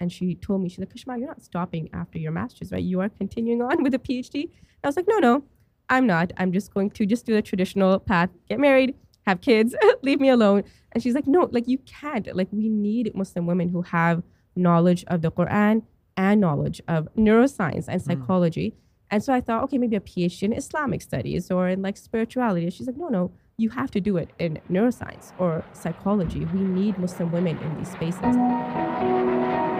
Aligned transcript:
And 0.00 0.12
she 0.12 0.34
told 0.34 0.62
me, 0.62 0.68
she's 0.68 0.78
like, 0.78 0.92
Kashma, 0.92 1.18
you're 1.18 1.28
not 1.28 1.42
stopping 1.42 1.88
after 1.92 2.18
your 2.18 2.32
master's, 2.32 2.72
right? 2.72 2.82
You 2.82 3.00
are 3.00 3.08
continuing 3.08 3.62
on 3.62 3.82
with 3.82 3.94
a 3.94 3.98
PhD. 3.98 4.50
I 4.84 4.88
was 4.88 4.96
like, 4.96 5.06
no, 5.08 5.18
no, 5.18 5.44
I'm 5.88 6.06
not. 6.06 6.32
I'm 6.36 6.52
just 6.52 6.72
going 6.74 6.90
to 6.90 7.06
just 7.06 7.26
do 7.26 7.34
the 7.34 7.42
traditional 7.42 7.98
path, 7.98 8.30
get 8.48 8.60
married, 8.60 8.94
have 9.26 9.40
kids, 9.40 9.74
leave 10.02 10.20
me 10.20 10.28
alone. 10.28 10.64
And 10.92 11.02
she's 11.02 11.14
like, 11.14 11.26
no, 11.26 11.48
like 11.50 11.68
you 11.68 11.78
can't. 11.78 12.34
Like 12.34 12.48
we 12.52 12.68
need 12.68 13.14
Muslim 13.14 13.46
women 13.46 13.68
who 13.68 13.82
have 13.82 14.22
knowledge 14.54 15.04
of 15.08 15.22
the 15.22 15.30
Quran 15.30 15.82
and 16.16 16.40
knowledge 16.40 16.80
of 16.88 17.08
neuroscience 17.16 17.86
and 17.88 18.00
hmm. 18.00 18.06
psychology. 18.10 18.70
Mm. 18.70 18.76
And 19.08 19.22
so 19.22 19.32
I 19.32 19.40
thought, 19.40 19.62
okay, 19.64 19.78
maybe 19.78 19.96
a 19.96 20.00
PhD 20.00 20.42
in 20.42 20.52
Islamic 20.52 21.00
studies 21.00 21.50
or 21.50 21.68
in 21.68 21.82
like 21.82 21.96
spirituality. 21.96 22.68
She's 22.70 22.88
like, 22.88 22.96
no, 22.96 23.08
no, 23.08 23.30
you 23.56 23.70
have 23.70 23.90
to 23.92 24.00
do 24.00 24.16
it 24.16 24.30
in 24.38 24.58
neuroscience 24.70 25.32
or 25.38 25.64
psychology. 25.72 26.44
We 26.46 26.60
need 26.60 26.98
Muslim 26.98 27.30
women 27.30 27.56
in 27.58 27.78
these 27.78 27.92
spaces. 27.92 29.75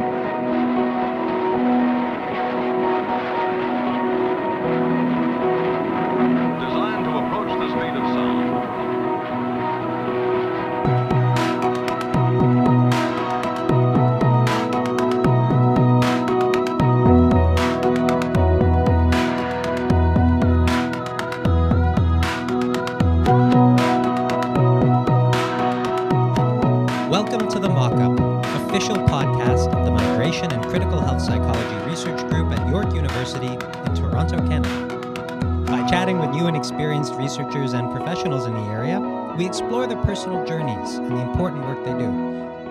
Researchers 37.13 37.73
and 37.73 37.91
professionals 37.91 38.47
in 38.47 38.55
the 38.55 38.61
area, 38.61 39.01
we 39.39 39.47
explore 39.47 39.87
their 39.87 40.01
personal 40.03 40.45
journeys 40.47 40.95
and 40.97 41.11
the 41.11 41.21
important 41.21 41.63
work 41.65 41.83
they 41.85 41.93
do, 41.93 42.11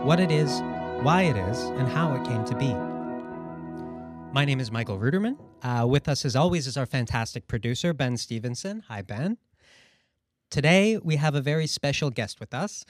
what 0.03 0.19
it 0.19 0.31
is, 0.31 0.61
why 1.02 1.23
it 1.23 1.36
is, 1.36 1.63
and 1.63 1.88
how 1.88 2.13
it 2.13 2.23
came 2.25 2.45
to 2.45 2.56
be. 2.56 2.73
My 4.33 4.45
name 4.45 4.59
is 4.59 4.72
Michael 4.72 4.97
Ruderman. 5.00 5.38
Uh, 5.63 5.88
with 5.88 6.08
us, 6.08 6.25
as 6.25 6.36
always, 6.36 6.67
is 6.67 6.78
our 6.78 6.86
fantastic 6.86 7.47
producer, 7.47 7.94
Ben 7.94 8.17
Stevenson. 8.17 8.83
Hi, 8.88 9.02
Ben. 9.02 9.38
Today, 10.50 10.97
we 10.97 11.16
have 11.16 11.36
a 11.36 11.41
very 11.41 11.67
special 11.67 12.11
guest 12.11 12.39
with 12.39 12.53
us. 12.53 12.86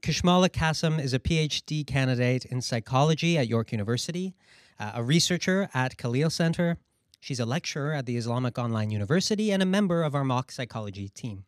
Kashmala 0.00 0.48
Qasim 0.48 1.00
is 1.00 1.12
a 1.12 1.18
PhD 1.18 1.86
candidate 1.86 2.44
in 2.46 2.62
psychology 2.62 3.36
at 3.36 3.48
York 3.48 3.72
University, 3.72 4.34
uh, 4.80 4.92
a 4.94 5.02
researcher 5.02 5.68
at 5.74 5.96
Khalil 5.96 6.30
Center, 6.30 6.78
She's 7.22 7.38
a 7.38 7.46
lecturer 7.46 7.92
at 7.92 8.06
the 8.06 8.16
Islamic 8.16 8.58
Online 8.58 8.90
University 8.90 9.52
and 9.52 9.62
a 9.62 9.66
member 9.66 10.02
of 10.02 10.12
our 10.12 10.24
MaCH 10.24 10.50
psychology 10.50 11.08
team. 11.08 11.44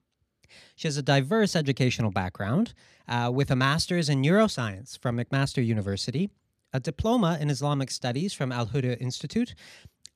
She 0.77 0.87
has 0.87 0.97
a 0.97 1.03
diverse 1.03 1.57
educational 1.57 2.13
background 2.13 2.75
uh, 3.09 3.33
with 3.35 3.51
a 3.51 3.57
master's 3.57 4.09
in 4.09 4.23
neuroscience 4.23 4.97
from 4.97 5.19
McMaster 5.19 5.67
University, 5.67 6.31
a 6.73 6.79
diploma 6.79 7.39
in 7.41 7.51
Islamic 7.51 7.91
studies 7.91 8.33
from 8.33 8.53
Al 8.53 8.69
Huda 8.69 9.01
Institute, 9.01 9.57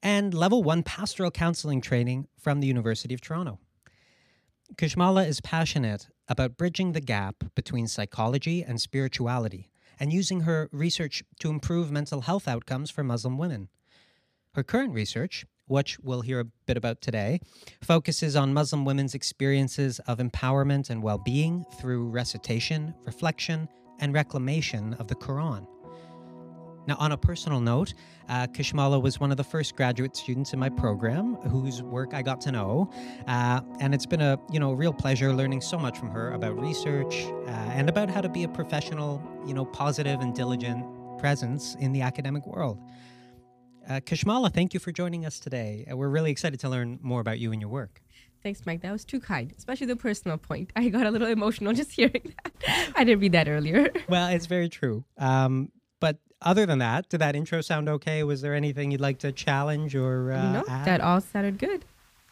and 0.00 0.32
level 0.32 0.62
one 0.62 0.84
pastoral 0.84 1.32
counseling 1.32 1.80
training 1.80 2.28
from 2.38 2.60
the 2.60 2.68
University 2.68 3.12
of 3.12 3.20
Toronto. 3.20 3.58
Kashmala 4.76 5.26
is 5.26 5.40
passionate 5.40 6.06
about 6.28 6.56
bridging 6.56 6.92
the 6.92 7.00
gap 7.00 7.44
between 7.54 7.86
psychology 7.86 8.62
and 8.62 8.80
spirituality 8.80 9.70
and 9.98 10.12
using 10.12 10.40
her 10.40 10.68
research 10.72 11.22
to 11.40 11.50
improve 11.50 11.90
mental 11.90 12.22
health 12.22 12.46
outcomes 12.46 12.90
for 12.90 13.02
Muslim 13.02 13.38
women. 13.38 13.68
Her 14.54 14.62
current 14.62 14.94
research, 14.94 15.46
which 15.66 15.98
we'll 16.00 16.22
hear 16.22 16.40
a 16.40 16.46
bit 16.66 16.76
about 16.76 17.00
today, 17.00 17.40
focuses 17.82 18.36
on 18.36 18.54
Muslim 18.54 18.84
women's 18.84 19.14
experiences 19.14 19.98
of 20.00 20.18
empowerment 20.18 20.90
and 20.90 21.02
well 21.02 21.18
being 21.18 21.64
through 21.80 22.08
recitation, 22.08 22.94
reflection, 23.04 23.68
and 24.00 24.14
reclamation 24.14 24.94
of 24.94 25.08
the 25.08 25.16
Quran. 25.16 25.66
Now, 26.88 26.96
on 26.98 27.12
a 27.12 27.18
personal 27.18 27.60
note, 27.60 27.92
uh, 28.30 28.46
Kashmala 28.46 28.98
was 29.02 29.20
one 29.20 29.30
of 29.30 29.36
the 29.36 29.44
first 29.44 29.76
graduate 29.76 30.16
students 30.16 30.54
in 30.54 30.58
my 30.58 30.70
program 30.70 31.34
whose 31.34 31.82
work 31.82 32.14
I 32.14 32.22
got 32.22 32.40
to 32.40 32.50
know, 32.50 32.90
uh, 33.26 33.60
and 33.78 33.94
it's 33.94 34.06
been 34.06 34.22
a 34.22 34.40
you 34.50 34.58
know 34.58 34.72
real 34.72 34.94
pleasure 34.94 35.34
learning 35.34 35.60
so 35.60 35.78
much 35.78 35.98
from 35.98 36.10
her 36.10 36.32
about 36.32 36.58
research 36.58 37.26
uh, 37.46 37.50
and 37.76 37.90
about 37.90 38.08
how 38.08 38.22
to 38.22 38.28
be 38.30 38.44
a 38.44 38.48
professional, 38.48 39.22
you 39.46 39.52
know, 39.52 39.66
positive 39.66 40.20
and 40.20 40.34
diligent 40.34 40.82
presence 41.18 41.76
in 41.78 41.92
the 41.92 42.00
academic 42.00 42.46
world. 42.46 42.78
Uh, 43.86 44.00
Kashmala, 44.00 44.50
thank 44.50 44.72
you 44.72 44.80
for 44.80 44.90
joining 44.90 45.26
us 45.26 45.38
today. 45.38 45.86
Uh, 45.92 45.94
we're 45.94 46.08
really 46.08 46.30
excited 46.30 46.58
to 46.60 46.70
learn 46.70 46.98
more 47.02 47.20
about 47.20 47.38
you 47.38 47.52
and 47.52 47.60
your 47.60 47.68
work. 47.68 48.00
Thanks, 48.42 48.64
Mike. 48.64 48.80
That 48.80 48.92
was 48.92 49.04
too 49.04 49.20
kind, 49.20 49.52
especially 49.58 49.88
the 49.88 49.96
personal 49.96 50.38
point. 50.38 50.72
I 50.74 50.88
got 50.88 51.04
a 51.04 51.10
little 51.10 51.28
emotional 51.28 51.72
just 51.74 51.92
hearing 51.92 52.34
that. 52.42 52.92
I 52.96 53.04
didn't 53.04 53.20
read 53.20 53.32
that 53.32 53.46
earlier. 53.46 53.92
Well, 54.08 54.28
it's 54.28 54.46
very 54.46 54.70
true. 54.70 55.04
Um, 55.18 55.70
but 56.00 56.18
other 56.42 56.66
than 56.66 56.78
that, 56.78 57.08
did 57.08 57.20
that 57.20 57.34
intro 57.34 57.60
sound 57.60 57.88
okay? 57.88 58.22
Was 58.22 58.40
there 58.40 58.54
anything 58.54 58.90
you'd 58.90 59.00
like 59.00 59.18
to 59.20 59.32
challenge 59.32 59.94
or 59.94 60.32
uh, 60.32 60.52
no? 60.52 60.64
Add? 60.68 60.84
That 60.86 61.00
all 61.00 61.20
sounded 61.20 61.58
good. 61.58 61.84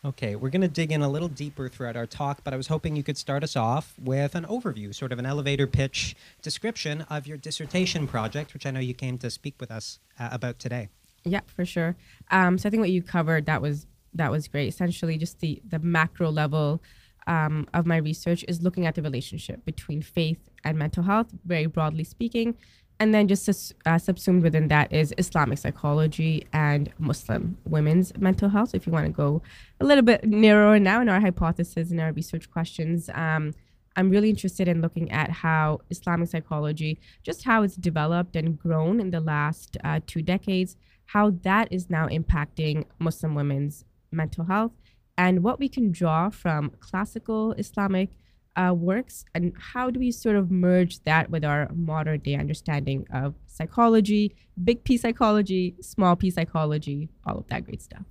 Okay, 0.05 0.37
we're 0.37 0.51
going 0.51 0.63
to 0.63 0.69
dig 0.69 0.93
in 0.93 1.03
a 1.03 1.09
little 1.09 1.27
deeper 1.27 1.69
throughout 1.69 1.97
our 1.97 2.07
talk, 2.07 2.45
but 2.45 2.55
I 2.55 2.57
was 2.57 2.69
hoping 2.69 2.95
you 2.95 3.03
could 3.03 3.17
start 3.17 3.43
us 3.43 3.57
off 3.57 3.95
with 3.99 4.37
an 4.37 4.45
overview, 4.45 4.95
sort 4.95 5.11
of 5.11 5.19
an 5.19 5.27
elevator 5.27 5.67
pitch 5.67 6.15
description 6.43 7.03
of 7.11 7.27
your 7.27 7.37
dissertation 7.37 8.07
project, 8.07 8.55
which 8.55 8.67
I 8.67 8.71
know 8.71 8.79
you 8.79 8.95
came 8.95 9.19
to 9.19 9.31
speak 9.31 9.55
with 9.59 9.71
us 9.73 9.99
uh, 10.21 10.29
about 10.31 10.61
today. 10.61 10.91
Yeah, 11.25 11.41
for 11.47 11.65
sure. 11.65 11.97
Um, 12.31 12.57
so 12.57 12.69
I 12.69 12.71
think 12.71 12.81
what 12.81 12.91
you 12.91 13.03
covered 13.03 13.47
that 13.47 13.61
was 13.61 13.89
that 14.15 14.31
was 14.31 14.47
great. 14.47 14.69
Essentially, 14.69 15.19
just 15.19 15.41
the 15.41 15.61
the 15.69 15.81
macro 15.81 16.31
level 16.31 16.81
um, 17.27 17.67
of 17.75 17.85
my 17.85 17.97
research 17.97 18.45
is 18.47 18.63
looking 18.63 18.87
at 18.87 18.95
the 18.95 19.03
relationship 19.03 19.65
between 19.65 20.03
faith 20.03 20.49
and 20.63 20.79
mental 20.79 21.03
health, 21.03 21.35
very 21.45 21.67
broadly 21.67 22.05
speaking, 22.05 22.57
and 22.99 23.15
then 23.15 23.29
just 23.29 23.75
uh, 23.85 23.99
subsumed 23.99 24.43
within 24.43 24.69
that 24.69 24.93
is 24.93 25.13
Islamic 25.19 25.59
psychology 25.59 26.47
and 26.53 26.91
Muslim 26.99 27.59
women's 27.67 28.17
mental 28.17 28.49
health. 28.49 28.71
So 28.71 28.77
if 28.77 28.87
you 28.87 28.93
want 28.93 29.07
to 29.07 29.13
go 29.13 29.43
a 29.81 29.85
little 29.85 30.03
bit 30.03 30.25
narrower 30.25 30.79
now 30.79 31.01
in 31.01 31.09
our 31.09 31.21
hypothesis 31.21 31.91
and 31.91 32.01
our 32.01 32.13
research 32.13 32.51
questions. 32.51 33.11
Um, 33.15 33.53
I'm 33.97 34.11
really 34.11 34.29
interested 34.31 34.69
in 34.69 34.83
looking 34.83 35.11
at 35.11 35.31
how 35.31 35.81
Islamic 35.91 36.29
psychology, 36.29 36.99
just 37.23 37.45
how 37.45 37.63
it's 37.63 37.77
developed 37.77 38.37
and 38.37 38.59
grown 38.59 39.01
in 39.01 39.11
the 39.11 39.21
last 39.21 39.77
uh, 39.85 40.01
two 40.07 40.21
decades, 40.21 40.77
how 41.07 41.31
that 41.43 41.69
is 41.71 41.89
now 41.89 42.07
impacting 42.09 42.85
Muslim 42.99 43.35
women's 43.35 43.85
mental 44.13 44.45
health, 44.45 44.73
and 45.17 45.43
what 45.43 45.59
we 45.59 45.69
can 45.69 45.93
draw 45.93 46.29
from 46.29 46.73
classical 46.79 47.53
Islamic 47.53 48.11
uh, 48.57 48.73
works, 48.75 49.25
and 49.35 49.53
how 49.59 49.91
do 49.91 50.01
we 50.01 50.11
sort 50.11 50.37
of 50.37 50.51
merge 50.51 51.01
that 51.05 51.31
with 51.31 51.45
our 51.45 51.69
modern 51.75 52.21
day 52.21 52.35
understanding 52.35 53.07
of 53.13 53.35
psychology, 53.47 54.35
big 54.63 54.83
P 54.85 54.97
psychology, 54.97 55.77
small 55.81 56.17
p 56.17 56.31
psychology, 56.31 57.09
all 57.27 57.39
of 57.39 57.47
that 57.49 57.65
great 57.65 57.83
stuff. 57.83 58.03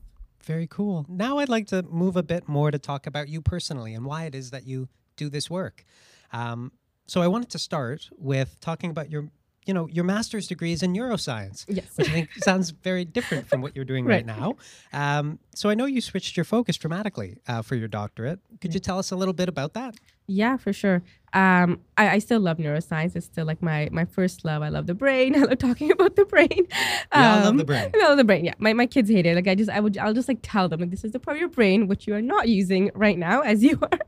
Very 0.43 0.67
cool. 0.67 1.05
Now 1.09 1.39
I'd 1.39 1.49
like 1.49 1.67
to 1.67 1.81
move 1.83 2.15
a 2.15 2.23
bit 2.23 2.47
more 2.47 2.69
to 2.69 2.77
talk 2.77 3.07
about 3.07 3.27
you 3.27 3.41
personally 3.41 3.95
and 3.95 4.05
why 4.05 4.25
it 4.25 4.35
is 4.35 4.51
that 4.51 4.67
you 4.67 4.87
do 5.15 5.29
this 5.29 5.49
work. 5.49 5.83
Um, 6.31 6.71
so 7.07 7.21
I 7.21 7.27
wanted 7.27 7.49
to 7.51 7.59
start 7.59 8.09
with 8.17 8.59
talking 8.61 8.91
about 8.91 9.11
your 9.11 9.29
you 9.65 9.73
know, 9.73 9.87
your 9.87 10.03
master's 10.03 10.47
degree 10.47 10.71
is 10.71 10.83
in 10.83 10.93
neuroscience, 10.93 11.65
yes. 11.67 11.85
which 11.95 12.09
I 12.09 12.11
think 12.11 12.33
sounds 12.37 12.69
very 12.69 13.05
different 13.05 13.49
from 13.49 13.61
what 13.61 13.75
you're 13.75 13.85
doing 13.85 14.05
right, 14.05 14.25
right 14.25 14.25
now. 14.25 14.55
Um, 14.93 15.39
so 15.55 15.69
I 15.69 15.75
know 15.75 15.85
you 15.85 16.01
switched 16.01 16.37
your 16.37 16.43
focus 16.43 16.77
dramatically 16.77 17.37
uh, 17.47 17.61
for 17.61 17.75
your 17.75 17.87
doctorate. 17.87 18.39
Could 18.61 18.73
you 18.73 18.79
tell 18.79 18.99
us 18.99 19.11
a 19.11 19.15
little 19.15 19.33
bit 19.33 19.49
about 19.49 19.73
that? 19.73 19.95
Yeah, 20.27 20.57
for 20.57 20.73
sure. 20.73 21.03
Um, 21.33 21.81
I, 21.97 22.09
I, 22.09 22.19
still 22.19 22.39
love 22.39 22.57
neuroscience. 22.57 23.15
It's 23.15 23.25
still 23.25 23.45
like 23.45 23.61
my 23.61 23.89
my 23.91 24.05
first 24.05 24.45
love. 24.45 24.63
I 24.63 24.69
love 24.69 24.87
the 24.87 24.93
brain. 24.95 25.35
I 25.39 25.39
love 25.39 25.57
talking 25.59 25.91
about 25.91 26.15
the 26.15 26.25
brain. 26.25 26.65
Um, 27.11 27.21
yeah, 27.21 27.35
I 27.35 27.43
love 27.43 27.57
the 27.57 27.65
brain. 27.65 27.91
I 27.93 28.07
love 28.07 28.17
the 28.17 28.23
brain. 28.23 28.45
Yeah, 28.45 28.53
my, 28.57 28.73
my 28.73 28.87
kids 28.87 29.09
hate 29.09 29.25
it. 29.25 29.35
Like 29.35 29.47
I 29.47 29.53
just 29.53 29.69
I 29.69 29.79
would 29.79 29.97
I'll 29.97 30.13
just 30.13 30.27
like 30.27 30.39
tell 30.41 30.67
them 30.67 30.79
like 30.79 30.89
this 30.89 31.03
is 31.03 31.11
the 31.11 31.19
part 31.19 31.37
of 31.37 31.41
your 31.41 31.49
brain 31.49 31.87
which 31.87 32.07
you 32.07 32.15
are 32.15 32.21
not 32.21 32.47
using 32.47 32.89
right 32.95 33.19
now 33.19 33.41
as 33.41 33.63
you 33.63 33.77
are. 33.81 33.99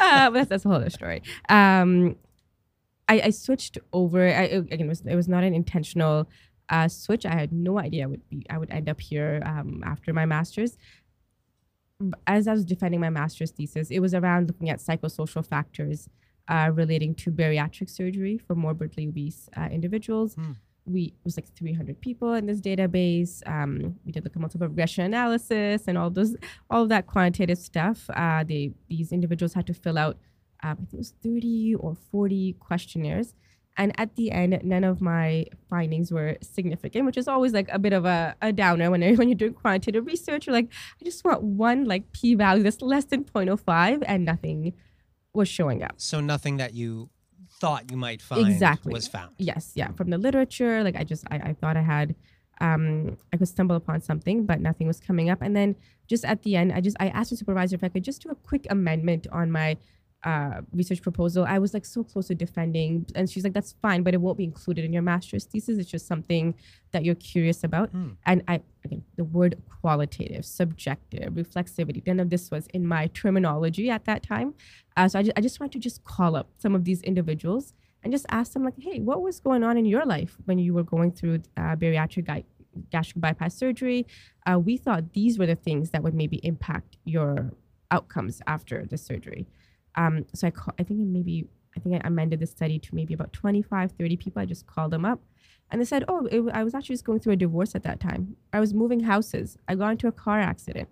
uh, 0.00 0.30
but 0.30 0.34
that's, 0.34 0.48
that's 0.48 0.64
a 0.64 0.68
whole 0.68 0.76
other 0.76 0.90
story. 0.90 1.22
Um, 1.48 2.16
I, 3.08 3.20
I 3.24 3.30
switched 3.30 3.78
over. 3.92 4.26
I, 4.26 4.42
again, 4.42 4.80
it 4.80 4.88
was 4.88 5.00
it 5.02 5.14
was 5.14 5.28
not 5.28 5.44
an 5.44 5.54
intentional 5.54 6.28
uh, 6.68 6.88
switch. 6.88 7.24
I 7.24 7.34
had 7.34 7.52
no 7.52 7.78
idea 7.78 8.04
I 8.04 8.06
would 8.06 8.28
be 8.28 8.46
I 8.50 8.58
would 8.58 8.70
end 8.70 8.88
up 8.88 9.00
here 9.00 9.42
um, 9.44 9.82
after 9.84 10.12
my 10.12 10.26
master's. 10.26 10.76
As 12.26 12.46
I 12.46 12.52
was 12.52 12.64
defending 12.64 13.00
my 13.00 13.10
master's 13.10 13.52
thesis, 13.52 13.90
it 13.90 14.00
was 14.00 14.12
around 14.12 14.48
looking 14.48 14.68
at 14.68 14.80
psychosocial 14.80 15.46
factors 15.46 16.08
uh, 16.48 16.70
relating 16.72 17.14
to 17.14 17.30
bariatric 17.30 17.88
surgery 17.88 18.38
for 18.38 18.54
morbidly 18.54 19.08
obese 19.08 19.48
uh, 19.56 19.68
individuals. 19.70 20.34
Hmm. 20.34 20.52
We 20.84 21.06
it 21.06 21.24
was 21.24 21.36
like 21.36 21.48
300 21.48 22.00
people 22.00 22.34
in 22.34 22.46
this 22.46 22.60
database. 22.60 23.42
Um, 23.46 23.96
we 24.04 24.12
did 24.12 24.24
like 24.24 24.36
a 24.36 24.38
multiple 24.38 24.68
regression 24.68 25.04
analysis 25.04 25.84
and 25.86 25.96
all 25.96 26.10
those 26.10 26.36
all 26.70 26.82
of 26.82 26.88
that 26.90 27.06
quantitative 27.06 27.58
stuff. 27.58 28.08
Uh, 28.10 28.44
they 28.44 28.72
these 28.88 29.12
individuals 29.12 29.54
had 29.54 29.66
to 29.68 29.74
fill 29.74 29.98
out 29.98 30.18
um, 30.62 30.72
I 30.72 30.74
think 30.74 30.94
it 30.94 30.98
was 30.98 31.14
30 31.22 31.76
or 31.76 31.96
40 32.10 32.54
questionnaires. 32.58 33.34
And 33.78 33.92
at 34.00 34.16
the 34.16 34.30
end, 34.30 34.58
none 34.64 34.84
of 34.84 35.02
my 35.02 35.46
findings 35.68 36.10
were 36.10 36.38
significant, 36.40 37.04
which 37.04 37.18
is 37.18 37.28
always 37.28 37.52
like 37.52 37.68
a 37.70 37.78
bit 37.78 37.92
of 37.92 38.06
a, 38.06 38.34
a 38.40 38.50
downer 38.52 38.90
when, 38.90 39.02
when 39.16 39.28
you're 39.28 39.36
doing 39.36 39.52
quantitative 39.52 40.06
research. 40.06 40.46
You're 40.46 40.54
like, 40.54 40.68
I 41.00 41.04
just 41.04 41.24
want 41.24 41.42
one 41.42 41.84
like 41.84 42.10
p 42.12 42.34
value 42.34 42.62
that's 42.62 42.80
less 42.80 43.04
than 43.04 43.24
0.05 43.24 44.02
and 44.06 44.24
nothing 44.24 44.72
was 45.34 45.48
showing 45.48 45.82
up. 45.82 45.94
So 45.98 46.20
nothing 46.20 46.56
that 46.56 46.72
you 46.72 47.10
thought 47.60 47.90
you 47.90 47.96
might 47.96 48.22
find 48.22 48.48
Exactly. 48.48 48.92
was 48.92 49.08
found. 49.08 49.34
Yes, 49.38 49.72
yeah. 49.74 49.92
From 49.92 50.10
the 50.10 50.18
literature, 50.18 50.82
like 50.82 50.96
I 50.96 51.04
just 51.04 51.24
I, 51.30 51.36
I 51.36 51.56
thought 51.60 51.76
I 51.76 51.82
had 51.82 52.14
um 52.60 53.18
I 53.32 53.36
could 53.36 53.48
stumble 53.48 53.76
upon 53.76 54.00
something, 54.00 54.46
but 54.46 54.60
nothing 54.60 54.86
was 54.86 55.00
coming 55.00 55.28
up. 55.28 55.42
And 55.42 55.54
then 55.54 55.76
just 56.06 56.24
at 56.24 56.42
the 56.42 56.56
end, 56.56 56.72
I 56.72 56.80
just 56.80 56.96
I 56.98 57.08
asked 57.08 57.30
the 57.30 57.36
supervisor 57.36 57.76
if 57.76 57.84
I 57.84 57.88
could 57.88 58.04
just 58.04 58.22
do 58.22 58.30
a 58.30 58.34
quick 58.34 58.66
amendment 58.70 59.26
on 59.30 59.50
my 59.50 59.76
uh, 60.24 60.60
research 60.72 61.02
proposal. 61.02 61.44
I 61.46 61.58
was 61.58 61.72
like 61.72 61.84
so 61.84 62.02
close 62.02 62.28
to 62.28 62.34
defending, 62.34 63.06
and 63.14 63.30
she's 63.30 63.44
like, 63.44 63.52
"That's 63.52 63.74
fine, 63.80 64.02
but 64.02 64.14
it 64.14 64.20
won't 64.20 64.38
be 64.38 64.44
included 64.44 64.84
in 64.84 64.92
your 64.92 65.02
master's 65.02 65.44
thesis. 65.44 65.78
It's 65.78 65.90
just 65.90 66.06
something 66.06 66.54
that 66.92 67.04
you're 67.04 67.14
curious 67.14 67.62
about." 67.62 67.90
Hmm. 67.90 68.10
And 68.24 68.42
I 68.48 68.60
again, 68.84 69.04
the 69.16 69.24
word 69.24 69.62
qualitative, 69.80 70.44
subjective, 70.44 71.34
reflexivity, 71.34 72.04
none 72.06 72.20
of 72.20 72.30
this 72.30 72.50
was 72.50 72.66
in 72.68 72.86
my 72.86 73.08
terminology 73.08 73.90
at 73.90 74.04
that 74.06 74.22
time. 74.22 74.54
Uh, 74.96 75.08
so 75.08 75.18
I 75.18 75.22
just, 75.22 75.38
I 75.38 75.40
just 75.40 75.60
wanted 75.60 75.72
to 75.72 75.78
just 75.78 76.02
call 76.04 76.34
up 76.34 76.48
some 76.58 76.74
of 76.74 76.84
these 76.84 77.02
individuals 77.02 77.72
and 78.02 78.12
just 78.12 78.26
ask 78.30 78.52
them 78.52 78.64
like, 78.64 78.74
"Hey, 78.78 79.00
what 79.00 79.22
was 79.22 79.38
going 79.38 79.62
on 79.62 79.76
in 79.76 79.84
your 79.84 80.04
life 80.04 80.36
when 80.46 80.58
you 80.58 80.74
were 80.74 80.84
going 80.84 81.12
through 81.12 81.42
uh, 81.56 81.76
bariatric 81.76 82.44
gastric 82.90 83.20
bypass 83.20 83.54
surgery? 83.54 84.06
Uh, 84.44 84.58
we 84.58 84.76
thought 84.76 85.12
these 85.12 85.38
were 85.38 85.46
the 85.46 85.56
things 85.56 85.90
that 85.90 86.02
would 86.02 86.14
maybe 86.14 86.38
impact 86.42 86.96
your 87.04 87.52
outcomes 87.92 88.42
after 88.46 88.84
the 88.86 88.96
surgery." 88.98 89.46
Um, 89.96 90.26
so 90.34 90.46
I, 90.46 90.50
call, 90.50 90.74
I 90.78 90.82
think 90.82 91.00
maybe 91.00 91.48
I 91.76 91.80
think 91.80 91.94
I 91.96 92.06
amended 92.06 92.40
the 92.40 92.46
study 92.46 92.78
to 92.78 92.94
maybe 92.94 93.12
about 93.12 93.32
25, 93.32 93.92
30 93.92 94.16
people. 94.16 94.40
I 94.40 94.46
just 94.46 94.66
called 94.66 94.92
them 94.92 95.04
up, 95.04 95.20
and 95.70 95.80
they 95.80 95.84
said, 95.84 96.04
"Oh, 96.08 96.26
it, 96.26 96.42
I 96.52 96.64
was 96.64 96.74
actually 96.74 96.94
just 96.94 97.04
going 97.04 97.20
through 97.20 97.34
a 97.34 97.36
divorce 97.36 97.74
at 97.74 97.82
that 97.84 98.00
time. 98.00 98.36
I 98.52 98.60
was 98.60 98.74
moving 98.74 99.00
houses. 99.00 99.58
I 99.68 99.74
got 99.74 99.90
into 99.92 100.08
a 100.08 100.12
car 100.12 100.40
accident." 100.40 100.88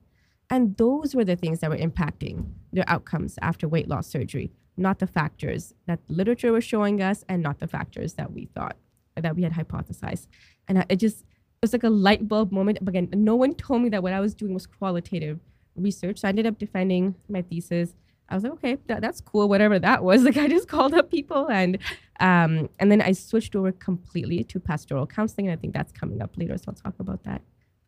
And 0.50 0.76
those 0.76 1.14
were 1.14 1.24
the 1.24 1.36
things 1.36 1.60
that 1.60 1.70
were 1.70 1.76
impacting 1.76 2.52
their 2.72 2.84
outcomes 2.86 3.38
after 3.40 3.66
weight 3.66 3.88
loss 3.88 4.06
surgery, 4.06 4.52
not 4.76 4.98
the 4.98 5.06
factors 5.06 5.74
that 5.86 6.00
literature 6.08 6.52
was 6.52 6.64
showing 6.64 7.00
us 7.00 7.24
and 7.28 7.42
not 7.42 7.60
the 7.60 7.66
factors 7.66 8.14
that 8.14 8.32
we 8.32 8.46
thought, 8.46 8.76
that 9.16 9.36
we 9.36 9.42
had 9.42 9.52
hypothesized. 9.52 10.26
And 10.68 10.84
it 10.88 10.96
just, 10.96 11.22
it 11.22 11.62
was 11.62 11.72
like 11.72 11.82
a 11.82 11.90
light 11.90 12.28
bulb 12.28 12.52
moment. 12.52 12.78
Again, 12.86 13.08
no 13.12 13.36
one 13.36 13.54
told 13.54 13.82
me 13.82 13.88
that 13.90 14.02
what 14.02 14.12
I 14.12 14.20
was 14.20 14.34
doing 14.34 14.52
was 14.52 14.66
qualitative 14.66 15.40
research. 15.76 16.20
So 16.20 16.28
I 16.28 16.30
ended 16.30 16.46
up 16.46 16.58
defending 16.58 17.14
my 17.28 17.42
thesis. 17.42 17.94
I 18.34 18.36
was 18.36 18.42
like, 18.44 18.52
okay, 18.54 18.76
that, 18.88 19.00
that's 19.00 19.20
cool, 19.20 19.48
whatever 19.48 19.78
that 19.78 20.02
was. 20.02 20.22
Like 20.28 20.36
I 20.36 20.48
just 20.48 20.66
called 20.68 20.92
up 20.94 21.10
people 21.10 21.48
and 21.50 21.78
um, 22.20 22.68
and 22.80 22.90
then 22.90 23.00
I 23.00 23.12
switched 23.12 23.54
over 23.56 23.70
completely 23.72 24.42
to 24.44 24.58
pastoral 24.60 25.06
counseling. 25.06 25.46
And 25.48 25.56
I 25.56 25.60
think 25.60 25.72
that's 25.72 25.92
coming 25.92 26.20
up 26.20 26.36
later. 26.36 26.56
So 26.58 26.64
I'll 26.68 26.74
talk 26.74 26.94
about 26.98 27.22
that 27.24 27.42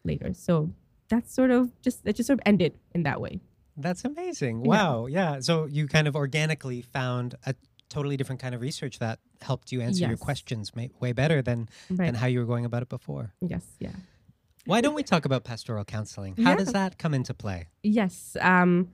later. 0.05 0.33
So 0.35 0.71
that's 1.09 1.35
sort 1.35 1.51
of 1.51 1.71
just 1.83 2.07
it 2.07 2.15
just 2.17 2.29
sort 2.29 2.39
of 2.39 2.43
ended 2.47 2.75
in 2.95 3.03
that 3.05 3.21
way. 3.21 3.41
That's 3.77 4.05
amazing. 4.05 4.63
Wow. 4.63 5.07
Yeah. 5.07 5.41
So 5.41 5.67
you 5.67 5.87
kind 5.89 6.07
of 6.09 6.15
organically 6.17 6.81
found 6.83 7.35
a 7.45 7.55
totally 7.89 8.17
different 8.17 8.41
kind 8.41 8.55
of 8.55 8.61
research 8.61 8.99
that 9.01 9.19
helped 9.43 9.71
you 9.73 9.81
answer 9.81 10.07
your 10.09 10.17
questions 10.17 10.75
may- 10.75 10.91
way 11.01 11.13
better 11.13 11.43
than, 11.43 11.69
Right. 11.91 12.07
than 12.07 12.15
how 12.15 12.27
you 12.27 12.39
were 12.41 12.47
going 12.47 12.65
about 12.65 12.83
it 12.83 12.89
before. 12.89 13.33
yes. 13.41 13.65
Yeah. 13.79 13.91
Why 14.65 14.81
don't 14.81 14.95
we 14.95 15.05
talk 15.05 15.25
about 15.25 15.45
pastoral 15.45 15.85
counseling? 15.85 16.35
How 16.37 16.51
Yeah. 16.51 16.57
does 16.57 16.73
that 16.73 16.99
come 16.99 17.15
into 17.15 17.33
play? 17.35 17.69
Yes. 17.85 18.37
Um, 18.41 18.89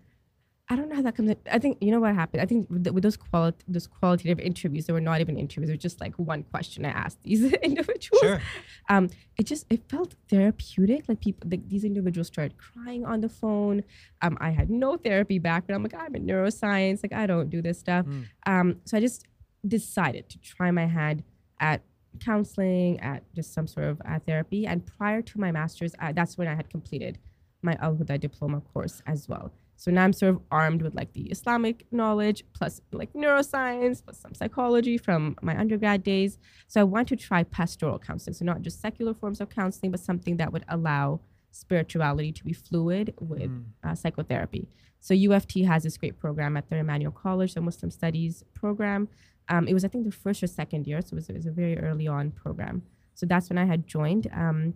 I 0.72 0.76
don't 0.76 0.88
know 0.88 0.96
how 0.96 1.02
that 1.02 1.14
comes. 1.16 1.28
In. 1.30 1.36
I 1.50 1.58
think 1.58 1.78
you 1.82 1.90
know 1.90 2.00
what 2.00 2.14
happened. 2.14 2.40
I 2.40 2.46
think 2.46 2.60
with, 2.70 2.84
the- 2.84 2.92
with 2.94 3.02
those 3.02 3.18
quali- 3.18 3.52
those 3.68 3.86
qualitative 3.86 4.38
interviews, 4.40 4.86
they 4.86 4.94
were 4.94 5.00
not 5.10 5.20
even 5.20 5.36
interviews. 5.36 5.68
It 5.68 5.74
was 5.74 5.82
just 5.82 6.00
like 6.00 6.14
one 6.32 6.42
question 6.44 6.86
I 6.86 6.90
asked 7.04 7.18
these 7.22 7.42
individuals. 7.70 8.20
Sure. 8.22 8.40
Um, 8.88 9.10
it 9.36 9.44
just 9.52 9.66
it 9.74 9.80
felt 9.90 10.14
therapeutic. 10.30 11.00
Like 11.10 11.20
people, 11.20 11.48
like 11.50 11.68
these 11.68 11.84
individuals 11.84 12.28
started 12.28 12.54
crying 12.56 13.04
on 13.04 13.20
the 13.20 13.28
phone. 13.28 13.82
Um, 14.22 14.38
I 14.40 14.50
had 14.50 14.70
no 14.70 14.96
therapy 14.96 15.38
background. 15.38 15.76
I'm 15.76 15.82
like 15.82 15.94
I'm 16.06 16.14
in 16.16 16.26
neuroscience. 16.26 17.02
Like 17.02 17.12
I 17.12 17.26
don't 17.26 17.50
do 17.50 17.60
this 17.60 17.78
stuff. 17.78 18.06
Mm. 18.06 18.24
Um, 18.46 18.76
so 18.86 18.96
I 18.96 19.00
just 19.00 19.26
decided 19.66 20.28
to 20.30 20.38
try 20.40 20.70
my 20.70 20.86
hand 20.86 21.22
at 21.60 21.82
counseling, 22.20 23.00
at 23.00 23.22
just 23.34 23.52
some 23.52 23.66
sort 23.66 23.86
of 23.86 24.00
uh, 24.04 24.18
therapy. 24.26 24.66
And 24.66 24.84
prior 24.86 25.22
to 25.22 25.40
my 25.40 25.50
master's, 25.52 25.92
uh, 26.00 26.12
that's 26.12 26.36
when 26.38 26.48
I 26.48 26.54
had 26.54 26.68
completed 26.70 27.18
my 27.62 27.76
Al 27.80 27.94
Huda 27.96 28.18
diploma 28.20 28.60
course 28.72 29.02
as 29.06 29.28
well. 29.28 29.52
So 29.82 29.90
now 29.90 30.04
I'm 30.04 30.12
sort 30.12 30.30
of 30.34 30.40
armed 30.60 30.80
with 30.84 30.94
like 31.00 31.12
the 31.12 31.24
Islamic 31.36 31.76
knowledge, 31.90 32.44
plus 32.56 32.74
like 32.92 33.12
neuroscience, 33.14 33.96
plus 34.04 34.18
some 34.24 34.32
psychology 34.40 34.96
from 35.06 35.34
my 35.42 35.54
undergrad 35.62 36.00
days. 36.04 36.38
So 36.68 36.80
I 36.82 36.84
want 36.84 37.06
to 37.08 37.16
try 37.16 37.40
pastoral 37.42 37.98
counseling. 37.98 38.34
So 38.34 38.44
not 38.44 38.62
just 38.66 38.80
secular 38.80 39.12
forms 39.12 39.40
of 39.40 39.48
counseling, 39.60 39.90
but 39.90 39.98
something 40.10 40.36
that 40.36 40.52
would 40.52 40.64
allow 40.76 41.06
spirituality 41.50 42.30
to 42.38 42.44
be 42.44 42.52
fluid 42.52 43.06
with 43.32 43.50
Mm. 43.50 43.64
uh, 43.82 43.94
psychotherapy. 43.96 44.68
So 45.00 45.14
U 45.14 45.32
of 45.38 45.44
T 45.52 45.64
has 45.72 45.82
this 45.82 45.96
great 46.02 46.16
program 46.24 46.56
at 46.56 46.64
their 46.68 46.78
Emmanuel 46.78 47.10
College, 47.24 47.54
the 47.54 47.60
Muslim 47.60 47.90
Studies 47.90 48.44
program. 48.54 49.08
Um, 49.48 49.66
it 49.66 49.74
was, 49.74 49.84
I 49.84 49.88
think, 49.88 50.04
the 50.04 50.12
first 50.24 50.44
or 50.44 50.50
second 50.62 50.86
year, 50.86 51.00
so 51.02 51.14
it 51.14 51.18
was, 51.20 51.28
it 51.28 51.34
was 51.34 51.46
a 51.46 51.50
very 51.50 51.76
early 51.86 52.06
on 52.06 52.30
program. 52.30 52.82
So 53.18 53.26
that's 53.26 53.50
when 53.50 53.58
I 53.58 53.64
had 53.64 53.80
joined. 53.96 54.28
Um, 54.32 54.74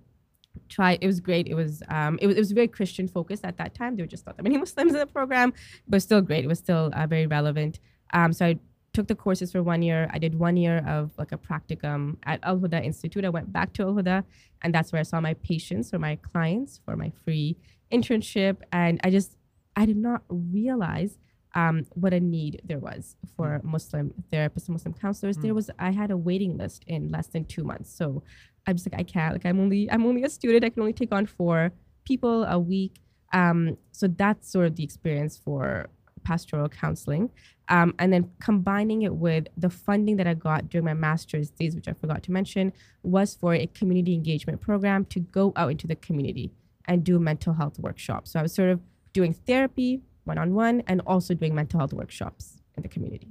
try 0.68 0.98
it 1.00 1.06
was 1.06 1.20
great. 1.20 1.46
It 1.46 1.54
was 1.54 1.82
um, 1.88 2.18
it 2.20 2.26
was 2.26 2.36
it 2.36 2.40
was 2.40 2.52
very 2.52 2.68
Christian 2.68 3.08
focused 3.08 3.44
at 3.44 3.56
that 3.58 3.74
time. 3.74 3.96
There 3.96 4.04
were 4.04 4.08
just 4.08 4.26
not 4.26 4.36
that 4.36 4.42
many 4.42 4.56
Muslims 4.64 4.92
in 4.92 4.98
the 4.98 5.06
program, 5.06 5.52
but 5.88 6.02
still 6.02 6.20
great. 6.20 6.44
It 6.44 6.48
was 6.48 6.58
still 6.58 6.90
uh, 6.92 7.06
very 7.06 7.26
relevant. 7.26 7.80
Um, 8.12 8.32
so 8.32 8.46
I 8.46 8.58
took 8.92 9.08
the 9.08 9.14
courses 9.14 9.52
for 9.52 9.62
one 9.62 9.82
year. 9.82 10.08
I 10.12 10.18
did 10.18 10.34
one 10.38 10.56
year 10.56 10.78
of 10.86 11.12
like 11.18 11.32
a 11.32 11.38
practicum 11.38 12.16
at 12.24 12.40
Al 12.42 12.58
Huda 12.58 12.82
Institute. 12.84 13.24
I 13.24 13.28
went 13.28 13.52
back 13.52 13.72
to 13.74 13.82
Al 13.82 13.94
Huda, 13.94 14.24
and 14.62 14.74
that's 14.74 14.92
where 14.92 15.00
I 15.00 15.02
saw 15.02 15.20
my 15.20 15.34
patients 15.34 15.92
or 15.92 15.98
my 15.98 16.16
clients 16.16 16.80
for 16.84 16.96
my 16.96 17.12
free 17.24 17.56
internship. 17.92 18.56
And 18.72 19.00
I 19.04 19.10
just 19.10 19.36
I 19.76 19.84
did 19.84 19.98
not 19.98 20.22
realize 20.28 21.18
um, 21.54 21.86
what 21.90 22.12
a 22.12 22.20
need 22.20 22.60
there 22.64 22.78
was 22.78 23.16
for 23.36 23.60
Muslim 23.62 24.12
therapists, 24.32 24.66
and 24.68 24.74
Muslim 24.74 24.94
counselors. 24.94 25.36
There 25.38 25.54
was 25.54 25.70
I 25.78 25.90
had 25.90 26.10
a 26.10 26.16
waiting 26.16 26.56
list 26.56 26.84
in 26.86 27.10
less 27.10 27.28
than 27.28 27.44
two 27.44 27.64
months. 27.64 27.90
So 27.94 28.22
I'm 28.66 28.76
just 28.76 28.90
like 28.90 29.00
I 29.00 29.04
can't. 29.04 29.34
Like 29.34 29.46
I'm 29.46 29.60
only 29.60 29.90
I'm 29.90 30.04
only 30.04 30.24
a 30.24 30.30
student. 30.30 30.64
I 30.64 30.70
can 30.70 30.80
only 30.80 30.92
take 30.92 31.12
on 31.12 31.26
four 31.26 31.72
people 32.04 32.44
a 32.44 32.58
week. 32.58 33.00
Um, 33.32 33.76
so 33.92 34.06
that's 34.06 34.50
sort 34.50 34.66
of 34.66 34.76
the 34.76 34.84
experience 34.84 35.36
for 35.36 35.88
pastoral 36.24 36.68
counseling. 36.68 37.30
Um, 37.68 37.94
and 37.98 38.12
then 38.12 38.30
combining 38.40 39.02
it 39.02 39.14
with 39.14 39.48
the 39.56 39.70
funding 39.70 40.16
that 40.16 40.26
I 40.26 40.34
got 40.34 40.68
during 40.68 40.84
my 40.84 40.94
master's 40.94 41.50
days, 41.50 41.74
which 41.74 41.88
I 41.88 41.92
forgot 41.92 42.22
to 42.24 42.32
mention, 42.32 42.72
was 43.02 43.34
for 43.34 43.54
a 43.54 43.66
community 43.66 44.14
engagement 44.14 44.60
program 44.60 45.04
to 45.06 45.20
go 45.20 45.52
out 45.56 45.70
into 45.70 45.86
the 45.86 45.96
community 45.96 46.52
and 46.85 47.02
do 47.02 47.18
mental 47.18 47.54
health 47.54 47.78
workshops. 47.78 48.32
So 48.32 48.38
I 48.38 48.42
was 48.42 48.54
sort 48.54 48.70
of 48.70 48.80
doing 49.12 49.32
therapy 49.32 50.02
one 50.25 50.38
on 50.38 50.54
one 50.54 50.82
and 50.87 51.00
also 51.06 51.35
doing 51.35 51.54
mental 51.54 51.80
health 51.80 51.92
workshops 51.92 52.61
in 52.76 52.82
the 52.82 52.88
community. 52.88 53.28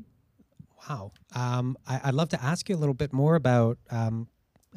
Wow. 0.89 1.11
Um, 1.33 1.77
I, 1.87 2.01
I'd 2.05 2.13
love 2.13 2.29
to 2.29 2.43
ask 2.43 2.69
you 2.69 2.75
a 2.75 2.77
little 2.77 2.93
bit 2.93 3.13
more 3.13 3.35
about 3.35 3.77
um, 3.89 4.27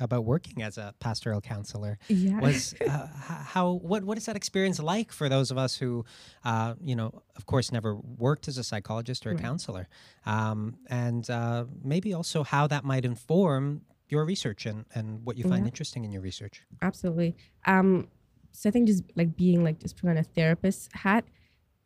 about 0.01 0.25
working 0.25 0.63
as 0.63 0.79
a 0.79 0.95
pastoral 1.01 1.41
counselor. 1.41 1.99
Yeah. 2.09 2.41
Was 2.41 2.75
uh, 2.89 3.07
how 3.17 3.73
what 3.73 4.05
what 4.05 4.17
is 4.19 4.27
that 4.27 4.37
experience 4.37 4.79
like 4.79 5.13
for 5.13 5.29
those 5.29 5.51
of 5.51 5.59
us 5.59 5.77
who, 5.77 6.05
uh, 6.45 6.75
you 6.81 6.97
know, 6.97 7.23
of 7.37 7.47
course, 7.47 7.73
never 7.73 7.97
worked 7.97 8.49
as 8.49 8.59
a 8.59 8.65
psychologist 8.65 9.27
or 9.27 9.31
a 9.31 9.35
Right. 9.35 9.43
counselor, 9.43 9.89
um, 10.27 10.79
and 10.89 11.29
uh, 11.31 11.65
maybe 11.83 12.13
also 12.15 12.43
how 12.45 12.67
that 12.69 12.85
might 12.85 13.05
inform 13.05 13.83
your 14.09 14.25
research 14.25 14.65
and, 14.67 14.87
and 14.95 15.25
what 15.27 15.37
you 15.37 15.45
find 15.45 15.65
Yeah. 15.65 15.69
interesting 15.69 16.05
in 16.05 16.11
your 16.13 16.23
research. 16.23 16.63
Absolutely. 16.81 17.37
Um, 17.67 18.09
so 18.53 18.69
I 18.69 18.73
think 18.73 18.87
just 18.89 19.05
like 19.17 19.37
being 19.37 19.63
like 19.63 19.79
just 19.81 19.97
putting 19.97 20.11
on 20.11 20.17
a 20.17 20.25
therapist 20.25 20.91
hat, 20.95 21.25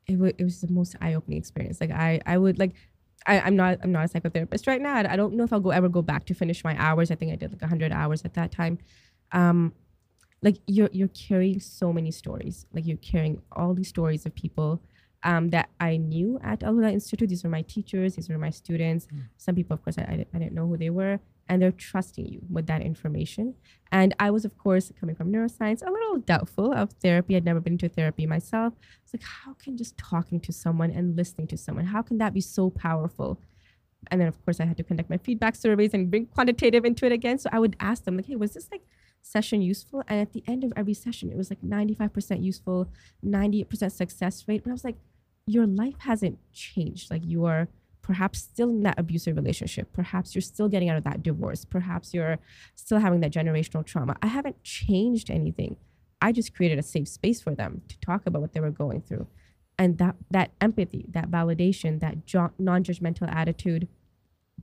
it, 0.06 0.16
wa 0.18 0.28
it 0.38 0.44
was 0.44 0.60
the 0.60 0.72
most 0.72 0.94
eye 1.00 1.14
opening 1.14 1.38
experience. 1.38 1.80
Like 1.80 1.90
I, 1.90 2.20
I 2.24 2.38
would 2.38 2.58
like, 2.58 2.72
I, 3.26 3.40
I'm 3.40 3.56
not, 3.56 3.78
I'm 3.82 3.92
not 3.92 4.04
a 4.04 4.08
psychotherapist 4.08 4.66
right 4.66 4.80
now. 4.80 4.94
I, 4.96 5.12
I 5.12 5.16
don't 5.16 5.34
know 5.34 5.44
if 5.44 5.52
I'll 5.52 5.60
go 5.60 5.70
ever 5.70 5.88
go 5.88 6.02
back 6.02 6.24
to 6.26 6.34
finish 6.34 6.64
my 6.64 6.76
hours. 6.78 7.10
I 7.10 7.14
think 7.14 7.32
I 7.32 7.36
did 7.36 7.52
like 7.52 7.62
hundred 7.62 7.92
hours 7.92 8.22
at 8.24 8.34
that 8.34 8.52
time. 8.52 8.78
Um, 9.32 9.72
like 10.42 10.56
you're, 10.66 10.90
you're 10.92 11.08
carrying 11.08 11.60
so 11.60 11.92
many 11.92 12.10
stories. 12.10 12.66
Like 12.72 12.86
you're 12.86 12.96
carrying 12.96 13.42
all 13.52 13.74
these 13.74 13.88
stories 13.88 14.26
of 14.26 14.34
people 14.34 14.82
um, 15.22 15.50
that 15.50 15.68
I 15.78 15.96
knew 15.96 16.40
at 16.42 16.62
Al 16.62 16.74
Huda 16.74 16.92
Institute. 16.92 17.28
These 17.28 17.44
were 17.44 17.50
my 17.50 17.62
teachers. 17.62 18.16
These 18.16 18.28
were 18.28 18.38
my 18.38 18.50
students. 18.50 19.06
Some 19.36 19.54
people, 19.54 19.74
of 19.74 19.84
course, 19.84 19.98
I, 19.98 20.26
I 20.34 20.38
didn't 20.38 20.52
know 20.54 20.66
who 20.66 20.76
they 20.76 20.90
were. 20.90 21.20
And 21.52 21.60
they're 21.60 21.70
trusting 21.70 22.24
you 22.24 22.40
with 22.50 22.66
that 22.68 22.80
information. 22.80 23.56
And 23.90 24.14
I 24.18 24.30
was, 24.30 24.46
of 24.46 24.56
course, 24.56 24.90
coming 24.98 25.14
from 25.14 25.30
neuroscience, 25.30 25.86
a 25.86 25.90
little 25.90 26.16
doubtful 26.16 26.72
of 26.72 26.92
therapy. 26.92 27.36
I'd 27.36 27.44
never 27.44 27.60
been 27.60 27.76
to 27.76 27.90
therapy 27.90 28.24
myself. 28.24 28.72
It's 29.04 29.12
like, 29.12 29.22
how 29.22 29.52
can 29.52 29.76
just 29.76 29.98
talking 29.98 30.40
to 30.40 30.50
someone 30.50 30.90
and 30.90 31.14
listening 31.14 31.48
to 31.48 31.58
someone, 31.58 31.84
how 31.84 32.00
can 32.00 32.16
that 32.16 32.32
be 32.32 32.40
so 32.40 32.70
powerful? 32.70 33.38
And 34.10 34.18
then, 34.18 34.28
of 34.28 34.42
course, 34.46 34.60
I 34.60 34.64
had 34.64 34.78
to 34.78 34.82
conduct 34.82 35.10
my 35.10 35.18
feedback 35.18 35.54
surveys 35.54 35.92
and 35.92 36.10
bring 36.10 36.24
quantitative 36.24 36.86
into 36.86 37.04
it 37.04 37.12
again. 37.12 37.36
So 37.36 37.50
I 37.52 37.58
would 37.58 37.76
ask 37.80 38.04
them, 38.04 38.16
like, 38.16 38.28
hey, 38.28 38.36
was 38.36 38.54
this 38.54 38.70
like 38.72 38.86
session 39.20 39.60
useful? 39.60 40.02
And 40.08 40.22
at 40.22 40.32
the 40.32 40.42
end 40.48 40.64
of 40.64 40.72
every 40.74 40.94
session, 40.94 41.30
it 41.30 41.36
was 41.36 41.50
like 41.50 41.60
95% 41.60 42.42
useful, 42.42 42.88
98% 43.22 43.92
success 43.92 44.48
rate. 44.48 44.64
But 44.64 44.70
I 44.70 44.72
was 44.72 44.84
like, 44.84 44.96
your 45.46 45.66
life 45.66 45.96
hasn't 45.98 46.38
changed. 46.54 47.10
Like, 47.10 47.26
you 47.26 47.44
are 47.44 47.68
perhaps 48.02 48.40
still 48.40 48.68
in 48.68 48.82
that 48.82 48.98
abusive 48.98 49.36
relationship. 49.36 49.92
Perhaps 49.92 50.34
you're 50.34 50.42
still 50.42 50.68
getting 50.68 50.90
out 50.90 50.98
of 50.98 51.04
that 51.04 51.22
divorce. 51.22 51.64
Perhaps 51.64 52.12
you're 52.12 52.38
still 52.74 52.98
having 52.98 53.20
that 53.20 53.32
generational 53.32 53.86
trauma. 53.86 54.16
I 54.20 54.26
haven't 54.26 54.62
changed 54.64 55.30
anything. 55.30 55.76
I 56.20 56.32
just 56.32 56.54
created 56.54 56.78
a 56.78 56.82
safe 56.82 57.08
space 57.08 57.40
for 57.40 57.54
them 57.54 57.82
to 57.88 57.98
talk 58.00 58.26
about 58.26 58.42
what 58.42 58.52
they 58.52 58.60
were 58.60 58.70
going 58.70 59.02
through. 59.02 59.26
And 59.78 59.98
that 59.98 60.16
that 60.30 60.50
empathy, 60.60 61.06
that 61.10 61.30
validation, 61.30 62.00
that 62.00 62.26
jo- 62.26 62.52
non-judgmental 62.58 63.32
attitude, 63.34 63.88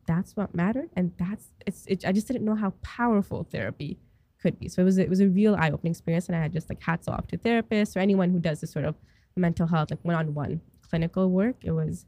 that's 0.06 0.36
what 0.36 0.54
mattered. 0.54 0.90
And 0.96 1.14
that's 1.18 1.48
it's 1.66 1.86
it, 1.88 2.06
I 2.06 2.12
just 2.12 2.28
didn't 2.28 2.46
know 2.46 2.56
how 2.56 2.74
powerful 2.82 3.44
therapy 3.44 3.98
could 4.42 4.60
be. 4.60 4.68
So 4.68 4.82
it 4.82 4.86
was 4.86 4.98
it 4.98 5.10
was 5.10 5.20
a 5.22 5.28
real 5.28 5.56
eye-opening 5.56 5.92
experience 5.92 6.28
and 6.28 6.36
I 6.36 6.42
had 6.42 6.54
just 6.54 6.70
like 6.70 6.82
hats 6.82 7.08
off 7.08 7.28
to 7.28 7.38
therapists 7.38 7.96
or 7.96 8.00
anyone 8.00 8.30
who 8.32 8.40
does 8.40 8.62
this 8.62 8.72
sort 8.72 8.86
of 8.86 8.96
mental 9.36 9.68
health 9.68 9.92
like 9.92 10.00
one-on-one 10.04 10.62
clinical 10.88 11.30
work. 11.30 11.58
It 11.64 11.72
was 11.72 12.06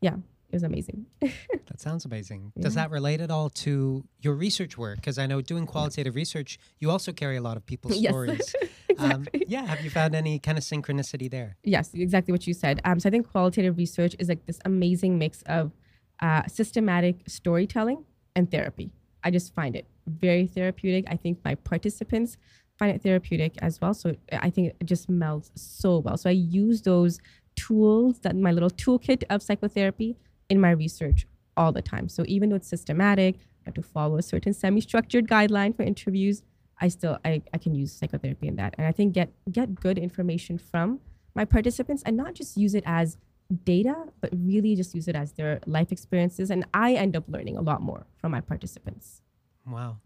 yeah, 0.00 0.16
it 0.48 0.56
was 0.56 0.62
amazing. 0.62 1.06
that 1.20 1.80
sounds 1.80 2.04
amazing. 2.04 2.52
Yeah. 2.54 2.62
Does 2.62 2.74
that 2.74 2.90
relate 2.90 3.20
at 3.20 3.30
all 3.30 3.50
to 3.50 4.04
your 4.20 4.34
research 4.34 4.78
work? 4.78 4.96
Because 4.96 5.18
I 5.18 5.26
know 5.26 5.40
doing 5.40 5.66
qualitative 5.66 6.14
research, 6.14 6.58
you 6.78 6.90
also 6.90 7.12
carry 7.12 7.36
a 7.36 7.40
lot 7.40 7.56
of 7.56 7.66
people's 7.66 7.96
yes. 7.98 8.10
stories. 8.10 8.54
exactly. 8.88 9.40
Um, 9.40 9.44
yeah. 9.48 9.66
Have 9.66 9.82
you 9.82 9.90
found 9.90 10.14
any 10.14 10.38
kind 10.38 10.56
of 10.56 10.64
synchronicity 10.64 11.30
there? 11.30 11.56
Yes, 11.64 11.90
exactly 11.94 12.32
what 12.32 12.46
you 12.46 12.54
said. 12.54 12.80
Um, 12.84 13.00
so 13.00 13.08
I 13.08 13.10
think 13.10 13.30
qualitative 13.30 13.76
research 13.76 14.14
is 14.18 14.28
like 14.28 14.46
this 14.46 14.60
amazing 14.64 15.18
mix 15.18 15.42
of 15.46 15.72
uh, 16.20 16.42
systematic 16.46 17.22
storytelling 17.26 18.04
and 18.36 18.50
therapy. 18.50 18.92
I 19.24 19.30
just 19.30 19.54
find 19.54 19.74
it 19.74 19.86
very 20.06 20.46
therapeutic. 20.46 21.06
I 21.08 21.16
think 21.16 21.38
my 21.44 21.54
participants 21.54 22.36
find 22.78 22.94
it 22.94 23.02
therapeutic 23.02 23.54
as 23.62 23.80
well. 23.80 23.94
So 23.94 24.14
I 24.32 24.50
think 24.50 24.74
it 24.80 24.84
just 24.84 25.10
melds 25.10 25.50
so 25.54 25.98
well. 25.98 26.16
So 26.16 26.28
I 26.28 26.32
use 26.32 26.82
those 26.82 27.20
tools 27.56 28.18
that 28.20 28.36
my 28.36 28.52
little 28.52 28.70
toolkit 28.70 29.24
of 29.30 29.42
psychotherapy 29.42 30.16
in 30.48 30.60
my 30.60 30.70
research 30.70 31.26
all 31.56 31.72
the 31.72 31.82
time. 31.82 32.08
So 32.08 32.24
even 32.26 32.48
though 32.48 32.56
it's 32.56 32.68
systematic, 32.68 33.36
I 33.36 33.62
have 33.66 33.74
to 33.74 33.82
follow 33.82 34.16
a 34.16 34.22
certain 34.22 34.52
semi-structured 34.52 35.26
guideline 35.28 35.74
for 35.74 35.82
interviews. 35.82 36.42
I 36.80 36.88
still 36.88 37.18
I, 37.24 37.42
I 37.52 37.58
can 37.58 37.74
use 37.74 37.92
psychotherapy 37.92 38.48
in 38.48 38.56
that. 38.56 38.74
And 38.76 38.86
I 38.86 38.92
think 38.92 39.12
get 39.12 39.32
get 39.50 39.74
good 39.74 39.98
information 39.98 40.58
from 40.58 41.00
my 41.34 41.44
participants 41.44 42.02
and 42.04 42.16
not 42.16 42.34
just 42.34 42.56
use 42.56 42.74
it 42.74 42.84
as 42.86 43.16
data, 43.64 43.94
but 44.20 44.30
really 44.32 44.74
just 44.74 44.94
use 44.94 45.06
it 45.08 45.14
as 45.14 45.32
their 45.32 45.60
life 45.66 45.92
experiences. 45.92 46.50
And 46.50 46.66
I 46.74 46.94
end 46.94 47.16
up 47.16 47.24
learning 47.28 47.56
a 47.56 47.62
lot 47.62 47.80
more 47.82 48.06
from 48.16 48.32
my 48.32 48.40
participants. 48.40 49.22
Wow. 49.66 49.98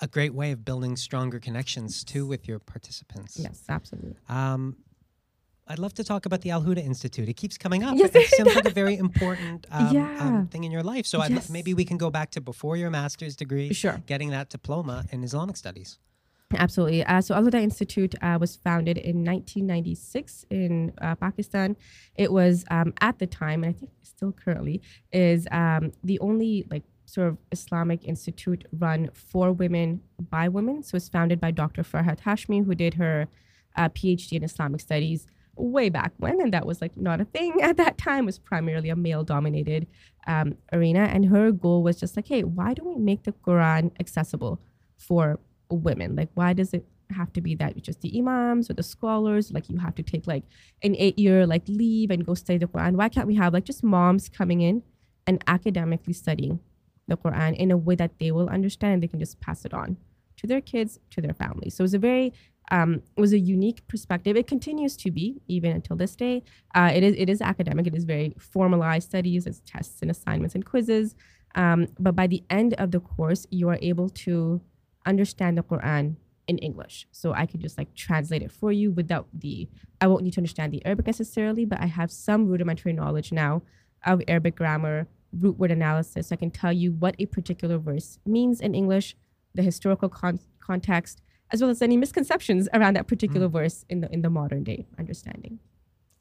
A 0.00 0.06
great 0.06 0.34
way 0.34 0.52
of 0.52 0.64
building 0.64 0.96
stronger 0.96 1.38
connections 1.38 2.04
too 2.04 2.26
with 2.26 2.46
your 2.46 2.58
participants. 2.58 3.38
Yes, 3.38 3.64
absolutely. 3.68 4.16
Um, 4.28 4.76
I'd 5.68 5.78
love 5.78 5.92
to 5.94 6.04
talk 6.04 6.24
about 6.24 6.40
the 6.40 6.50
Al 6.50 6.62
Huda 6.62 6.78
Institute. 6.78 7.28
It 7.28 7.34
keeps 7.34 7.58
coming 7.58 7.82
up. 7.84 7.96
Yes, 7.96 8.10
it 8.14 8.28
seems 8.28 8.54
like 8.54 8.64
a 8.64 8.70
very 8.70 8.96
important 8.96 9.66
um, 9.70 9.94
yeah. 9.94 10.16
um, 10.20 10.48
thing 10.48 10.64
in 10.64 10.72
your 10.72 10.82
life. 10.82 11.06
So 11.06 11.22
yes. 11.22 11.50
maybe 11.50 11.74
we 11.74 11.84
can 11.84 11.98
go 11.98 12.10
back 12.10 12.30
to 12.32 12.40
before 12.40 12.76
your 12.76 12.90
master's 12.90 13.36
degree, 13.36 13.74
sure. 13.74 14.02
getting 14.06 14.30
that 14.30 14.48
diploma 14.48 15.04
in 15.12 15.22
Islamic 15.22 15.56
studies. 15.56 15.98
Absolutely. 16.56 17.04
Uh, 17.04 17.20
so 17.20 17.34
Al 17.34 17.42
Huda 17.42 17.62
Institute 17.62 18.14
uh, 18.22 18.38
was 18.40 18.56
founded 18.56 18.96
in 18.96 19.22
1996 19.22 20.46
in 20.48 20.94
uh, 21.02 21.14
Pakistan. 21.16 21.76
It 22.14 22.32
was 22.32 22.64
um, 22.70 22.94
at 23.02 23.18
the 23.18 23.26
time, 23.26 23.62
and 23.62 23.74
I 23.74 23.78
think 23.78 23.92
still 24.02 24.32
currently, 24.32 24.80
is 25.12 25.46
um, 25.50 25.92
the 26.02 26.18
only 26.20 26.66
like 26.70 26.84
sort 27.04 27.28
of 27.28 27.36
Islamic 27.52 28.04
institute 28.06 28.64
run 28.72 29.10
for 29.12 29.52
women 29.52 30.00
by 30.30 30.48
women. 30.48 30.82
So 30.82 30.96
it's 30.96 31.08
founded 31.10 31.40
by 31.40 31.50
Dr. 31.50 31.82
Farhat 31.82 32.20
Hashmi, 32.20 32.64
who 32.64 32.74
did 32.74 32.94
her 32.94 33.28
uh, 33.76 33.90
PhD 33.90 34.32
in 34.32 34.42
Islamic 34.42 34.80
studies 34.80 35.26
way 35.58 35.88
back 35.88 36.12
when, 36.18 36.40
and 36.40 36.52
that 36.52 36.66
was 36.66 36.80
like 36.80 36.96
not 36.96 37.20
a 37.20 37.24
thing 37.24 37.54
at 37.62 37.76
that 37.76 37.98
time. 37.98 38.24
It 38.24 38.26
was 38.26 38.38
primarily 38.38 38.90
a 38.90 38.96
male-dominated 38.96 39.86
um, 40.26 40.56
arena, 40.72 41.00
and 41.00 41.26
her 41.26 41.52
goal 41.52 41.82
was 41.82 41.98
just 41.98 42.16
like, 42.16 42.28
hey, 42.28 42.44
why 42.44 42.74
don't 42.74 42.88
we 42.88 42.96
make 42.96 43.24
the 43.24 43.32
Quran 43.32 43.90
accessible 44.00 44.60
for 44.96 45.38
women? 45.70 46.16
Like, 46.16 46.30
why 46.34 46.52
does 46.52 46.72
it 46.74 46.86
have 47.10 47.32
to 47.32 47.40
be 47.40 47.54
that 47.54 47.80
just 47.82 48.00
the 48.02 48.18
imams 48.18 48.70
or 48.70 48.74
the 48.74 48.82
scholars? 48.82 49.52
Like, 49.52 49.68
you 49.68 49.78
have 49.78 49.94
to 49.96 50.02
take 50.02 50.26
like 50.26 50.44
an 50.82 50.94
eight-year 50.98 51.46
like 51.46 51.68
leave 51.68 52.10
and 52.10 52.24
go 52.24 52.34
study 52.34 52.58
the 52.58 52.66
Quran. 52.66 52.96
Why 52.96 53.08
can't 53.08 53.26
we 53.26 53.36
have 53.36 53.52
like 53.52 53.64
just 53.64 53.82
moms 53.82 54.28
coming 54.28 54.60
in 54.60 54.82
and 55.26 55.42
academically 55.46 56.14
studying 56.14 56.60
the 57.06 57.16
Quran 57.16 57.56
in 57.56 57.70
a 57.70 57.76
way 57.76 57.94
that 57.96 58.18
they 58.18 58.30
will 58.30 58.48
understand 58.48 58.94
and 58.94 59.02
they 59.02 59.08
can 59.08 59.18
just 59.18 59.40
pass 59.40 59.64
it 59.64 59.74
on 59.74 59.96
to 60.36 60.46
their 60.46 60.60
kids, 60.60 60.98
to 61.10 61.20
their 61.20 61.34
families. 61.34 61.74
So 61.74 61.82
it 61.82 61.86
was 61.86 61.94
a 61.94 61.98
very 61.98 62.32
um, 62.70 63.02
was 63.16 63.32
a 63.32 63.38
unique 63.38 63.86
perspective. 63.88 64.36
It 64.36 64.46
continues 64.46 64.96
to 64.98 65.10
be 65.10 65.40
even 65.48 65.72
until 65.72 65.96
this 65.96 66.14
day. 66.16 66.42
Uh, 66.74 66.90
it 66.94 67.02
is 67.02 67.14
it 67.16 67.28
is 67.28 67.40
academic. 67.40 67.86
It 67.86 67.94
is 67.94 68.04
very 68.04 68.34
formalized 68.38 69.08
studies. 69.08 69.46
It's 69.46 69.62
tests 69.66 70.02
and 70.02 70.10
assignments 70.10 70.54
and 70.54 70.64
quizzes. 70.64 71.14
Um, 71.54 71.88
but 71.98 72.14
by 72.14 72.26
the 72.26 72.42
end 72.50 72.74
of 72.74 72.90
the 72.90 73.00
course, 73.00 73.46
you 73.50 73.68
are 73.68 73.78
able 73.80 74.08
to 74.10 74.60
understand 75.06 75.56
the 75.56 75.62
Quran 75.62 76.16
in 76.46 76.58
English. 76.58 77.06
So 77.10 77.32
I 77.32 77.46
could 77.46 77.60
just 77.60 77.78
like 77.78 77.94
translate 77.94 78.42
it 78.42 78.52
for 78.52 78.72
you 78.72 78.90
without 78.90 79.28
the. 79.32 79.68
I 80.00 80.06
won't 80.06 80.22
need 80.24 80.34
to 80.34 80.40
understand 80.40 80.72
the 80.72 80.84
Arabic 80.84 81.06
necessarily, 81.06 81.64
but 81.64 81.80
I 81.80 81.86
have 81.86 82.10
some 82.10 82.46
rudimentary 82.46 82.92
knowledge 82.92 83.32
now 83.32 83.62
of 84.06 84.22
Arabic 84.28 84.56
grammar, 84.56 85.08
root 85.32 85.58
word 85.58 85.70
analysis. 85.70 86.28
So 86.28 86.34
I 86.34 86.36
can 86.36 86.50
tell 86.50 86.72
you 86.72 86.92
what 86.92 87.16
a 87.18 87.26
particular 87.26 87.78
verse 87.78 88.18
means 88.24 88.60
in 88.60 88.74
English, 88.74 89.16
the 89.54 89.62
historical 89.62 90.08
con- 90.08 90.40
context 90.60 91.22
as 91.50 91.60
well 91.60 91.70
as 91.70 91.82
any 91.82 91.96
misconceptions 91.96 92.68
around 92.72 92.94
that 92.94 93.06
particular 93.06 93.48
mm. 93.48 93.52
verse 93.52 93.84
in 93.88 94.00
the 94.00 94.12
in 94.12 94.22
the 94.22 94.30
modern 94.30 94.64
day 94.64 94.86
understanding. 94.98 95.58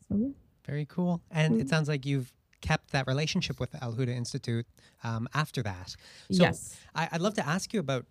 So 0.07 0.17
yeah. 0.17 0.29
Very 0.65 0.85
cool. 0.85 1.21
And 1.31 1.55
mm. 1.55 1.61
it 1.61 1.69
sounds 1.69 1.87
like 1.87 2.05
you've 2.05 2.33
kept 2.61 2.91
that 2.91 3.07
relationship 3.07 3.59
with 3.59 3.71
the 3.71 3.81
Al 3.83 3.93
Huda 3.93 4.09
Institute 4.09 4.65
um, 5.03 5.27
after 5.33 5.63
that. 5.63 5.95
So 6.31 6.43
yes. 6.43 6.75
I, 6.93 7.07
would 7.13 7.21
love 7.21 7.35
to 7.35 7.47
ask 7.47 7.73
you 7.73 7.79
about 7.79 8.05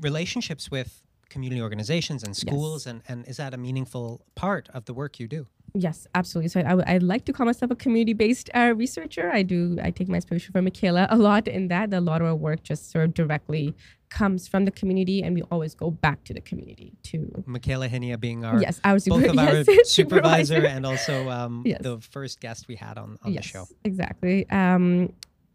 relationships 0.00 0.70
with 0.70 1.02
community 1.28 1.60
organizations 1.60 2.22
and 2.22 2.36
schools, 2.36 2.86
yes. 2.86 2.92
and, 2.92 3.02
and 3.08 3.28
is 3.28 3.36
that 3.36 3.54
a 3.54 3.56
meaningful 3.56 4.22
part 4.34 4.68
of 4.72 4.86
the 4.86 4.94
work 4.94 5.20
you 5.20 5.28
do? 5.28 5.46
Yes, 5.74 6.06
absolutely. 6.14 6.48
So 6.48 6.60
I, 6.60 6.72
I, 6.72 6.94
I 6.94 6.98
like 6.98 7.24
to 7.26 7.32
call 7.32 7.46
myself 7.46 7.70
a 7.70 7.76
community-based 7.76 8.50
uh, 8.54 8.74
researcher. 8.76 9.30
I 9.32 9.42
do. 9.42 9.78
I 9.82 9.90
take 9.92 10.08
my 10.08 10.16
inspiration 10.16 10.52
from 10.52 10.64
Michaela 10.64 11.06
a 11.10 11.16
lot 11.16 11.46
in 11.46 11.68
that. 11.68 11.92
A 11.94 12.00
lot 12.00 12.20
of 12.20 12.26
our 12.26 12.34
work 12.34 12.64
just 12.64 12.90
sort 12.90 13.04
of 13.04 13.14
directly 13.14 13.74
comes 14.10 14.48
from 14.48 14.64
the 14.64 14.70
community, 14.70 15.22
and 15.22 15.34
we 15.34 15.42
always 15.42 15.74
go 15.74 15.90
back 15.90 16.24
to 16.24 16.34
the 16.34 16.40
community 16.40 16.92
to. 17.04 17.44
Michaela 17.46 17.88
Hynie 17.88 18.14
being 18.16 18.44
our 18.44 18.60
yes, 18.60 18.80
our 18.84 18.98
super, 18.98 19.20
both 19.20 19.30
of 19.30 19.34
yes, 19.36 19.68
our 19.68 19.74
supervisor 19.84 20.66
and 20.66 20.84
also 20.84 21.28
um, 21.30 21.62
yes. 21.64 21.80
the 21.82 21.98
first 22.00 22.40
guest 22.40 22.68
we 22.68 22.76
had 22.76 22.98
on, 22.98 23.18
on 23.22 23.32
yes, 23.32 23.44
the 23.44 23.48
show. 23.48 23.66
Exactly. 23.84 24.48
Um, 24.50 25.12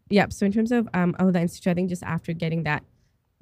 yeah. 0.08 0.26
So 0.30 0.46
in 0.46 0.52
terms 0.52 0.72
of 0.72 0.88
um, 0.94 1.14
Huda 1.14 1.42
Institute, 1.42 1.70
I 1.70 1.74
think 1.74 1.88
just 1.90 2.02
after 2.02 2.32
getting 2.32 2.64
that 2.64 2.82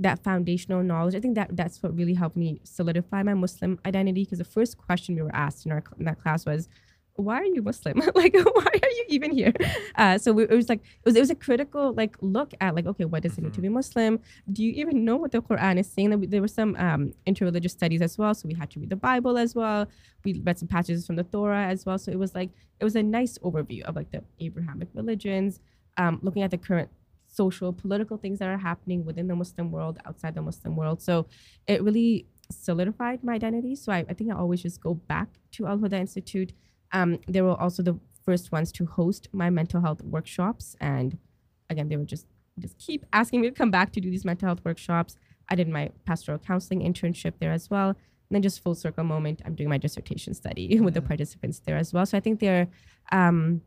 that 0.01 0.23
foundational 0.25 0.83
knowledge, 0.83 1.15
I 1.15 1.21
think 1.21 1.37
that 1.37 1.57
that's 1.57 1.83
what 1.83 1.97
really 1.97 2.15
helped 2.15 2.37
me 2.37 2.61
solidify 2.65 3.23
my 3.23 3.35
Muslim 3.35 3.79
identity. 3.87 4.25
Because 4.25 4.39
the 4.39 4.45
first 4.45 4.77
question 4.77 5.15
we 5.15 5.23
were 5.23 5.35
asked 5.35 5.65
in 5.65 5.73
our 5.73 5.83
in 5.99 6.05
that 6.07 6.21
class 6.21 6.45
was, 6.45 6.69
"Why 7.17 7.37
are 7.41 7.45
you 7.45 7.63
Muslim? 7.63 8.03
like, 8.15 8.35
why 8.55 8.67
are 8.83 8.91
you 8.99 9.05
even 9.09 9.31
here?" 9.33 9.53
Uh, 9.97 10.19
so 10.19 10.33
we, 10.33 10.45
it 10.45 10.51
was 10.51 10.69
like 10.69 10.81
it 10.81 11.05
was 11.05 11.17
it 11.17 11.21
was 11.21 11.31
a 11.31 11.35
critical 11.35 11.93
like 11.93 12.17
look 12.21 12.53
at 12.61 12.75
like, 12.75 12.87
okay, 12.87 13.05
what 13.05 13.23
does 13.23 13.39
it 13.39 13.43
mean 13.43 13.53
to 13.53 13.61
be 13.61 13.69
mm-hmm. 13.69 13.77
Muslim? 13.77 14.21
Do 14.53 14.65
you 14.65 14.73
even 14.73 15.05
know 15.05 15.17
what 15.17 15.33
the 15.33 15.43
Quran 15.43 15.79
is 15.79 15.91
saying? 15.91 16.29
There 16.29 16.41
were 16.41 16.49
some 16.49 16.77
um, 16.77 17.13
interreligious 17.27 17.71
studies 17.71 18.03
as 18.03 18.19
well, 18.19 18.35
so 18.35 18.49
we 18.49 18.55
had 18.55 18.71
to 18.71 18.81
read 18.81 18.91
the 18.91 18.97
Bible 18.97 19.39
as 19.39 19.55
well. 19.55 19.87
We 20.25 20.41
read 20.45 20.59
some 20.59 20.69
passages 20.69 21.07
from 21.07 21.17
the 21.17 21.25
Torah 21.25 21.67
as 21.67 21.87
well. 21.87 21.99
So 21.99 22.11
it 22.11 22.19
was 22.19 22.35
like 22.35 22.51
it 22.81 22.85
was 22.85 22.97
a 22.97 23.03
nice 23.03 23.39
overview 23.39 23.83
of 23.83 23.97
like 23.97 24.11
the 24.11 24.23
Abrahamic 24.41 24.89
religions, 24.95 25.61
um, 25.97 26.19
looking 26.23 26.43
at 26.43 26.51
the 26.51 26.59
current 26.59 26.91
social, 27.35 27.73
political 27.73 28.17
things 28.17 28.39
that 28.39 28.49
are 28.49 28.59
happening 28.59 29.05
within 29.05 29.27
the 29.27 29.35
Muslim 29.35 29.71
world, 29.71 29.99
outside 30.07 30.35
the 30.35 30.43
Muslim 30.43 30.77
world. 30.77 31.03
So 31.03 31.27
it 31.67 31.83
really 31.83 32.27
solidified 32.51 33.25
my 33.25 33.35
identity. 33.35 33.75
So 33.75 33.93
I, 33.93 34.05
I 34.09 34.15
think 34.15 34.31
I 34.31 34.37
always 34.37 34.63
just 34.63 34.81
go 34.81 34.95
back 34.95 35.29
to 35.53 35.67
Al 35.67 35.79
Huda 35.79 35.95
Institute. 35.95 36.53
Um, 36.93 37.19
they 37.29 37.43
were 37.43 37.61
also 37.61 37.83
the 37.83 37.99
first 38.25 38.53
ones 38.53 38.73
to 38.73 38.87
host 38.87 39.29
my 39.33 39.51
mental 39.51 39.81
health 39.81 40.03
workshops. 40.03 40.77
And 40.81 41.19
again, 41.71 41.89
they 41.89 41.97
would 41.97 42.09
just 42.09 42.27
just 42.59 42.79
keep 42.79 43.05
asking 43.13 43.41
me 43.41 43.49
to 43.49 43.55
come 43.55 43.71
back 43.71 43.93
to 43.93 44.01
do 44.01 44.11
these 44.11 44.25
mental 44.25 44.47
health 44.47 44.65
workshops. 44.65 45.17
I 45.49 45.57
did 45.57 45.69
my 45.69 45.91
pastoral 46.05 46.39
counseling 46.39 46.81
internship 46.81 47.35
there 47.41 47.53
as 47.53 47.69
well. 47.69 47.89
And 47.89 47.97
then 48.31 48.43
just 48.43 48.63
full 48.63 48.75
circle 48.75 49.05
moment, 49.05 49.43
I'm 49.45 49.55
doing 49.55 49.69
my 49.69 49.79
dissertation 49.79 50.35
study 50.35 50.81
with 50.85 50.95
the 50.95 51.03
participants 51.03 51.61
there 51.61 51.77
as 51.77 51.93
well. 51.93 52.07
So 52.07 52.17
I 52.17 52.21
think 52.21 52.41
they're 52.41 52.69
um, 53.13 53.61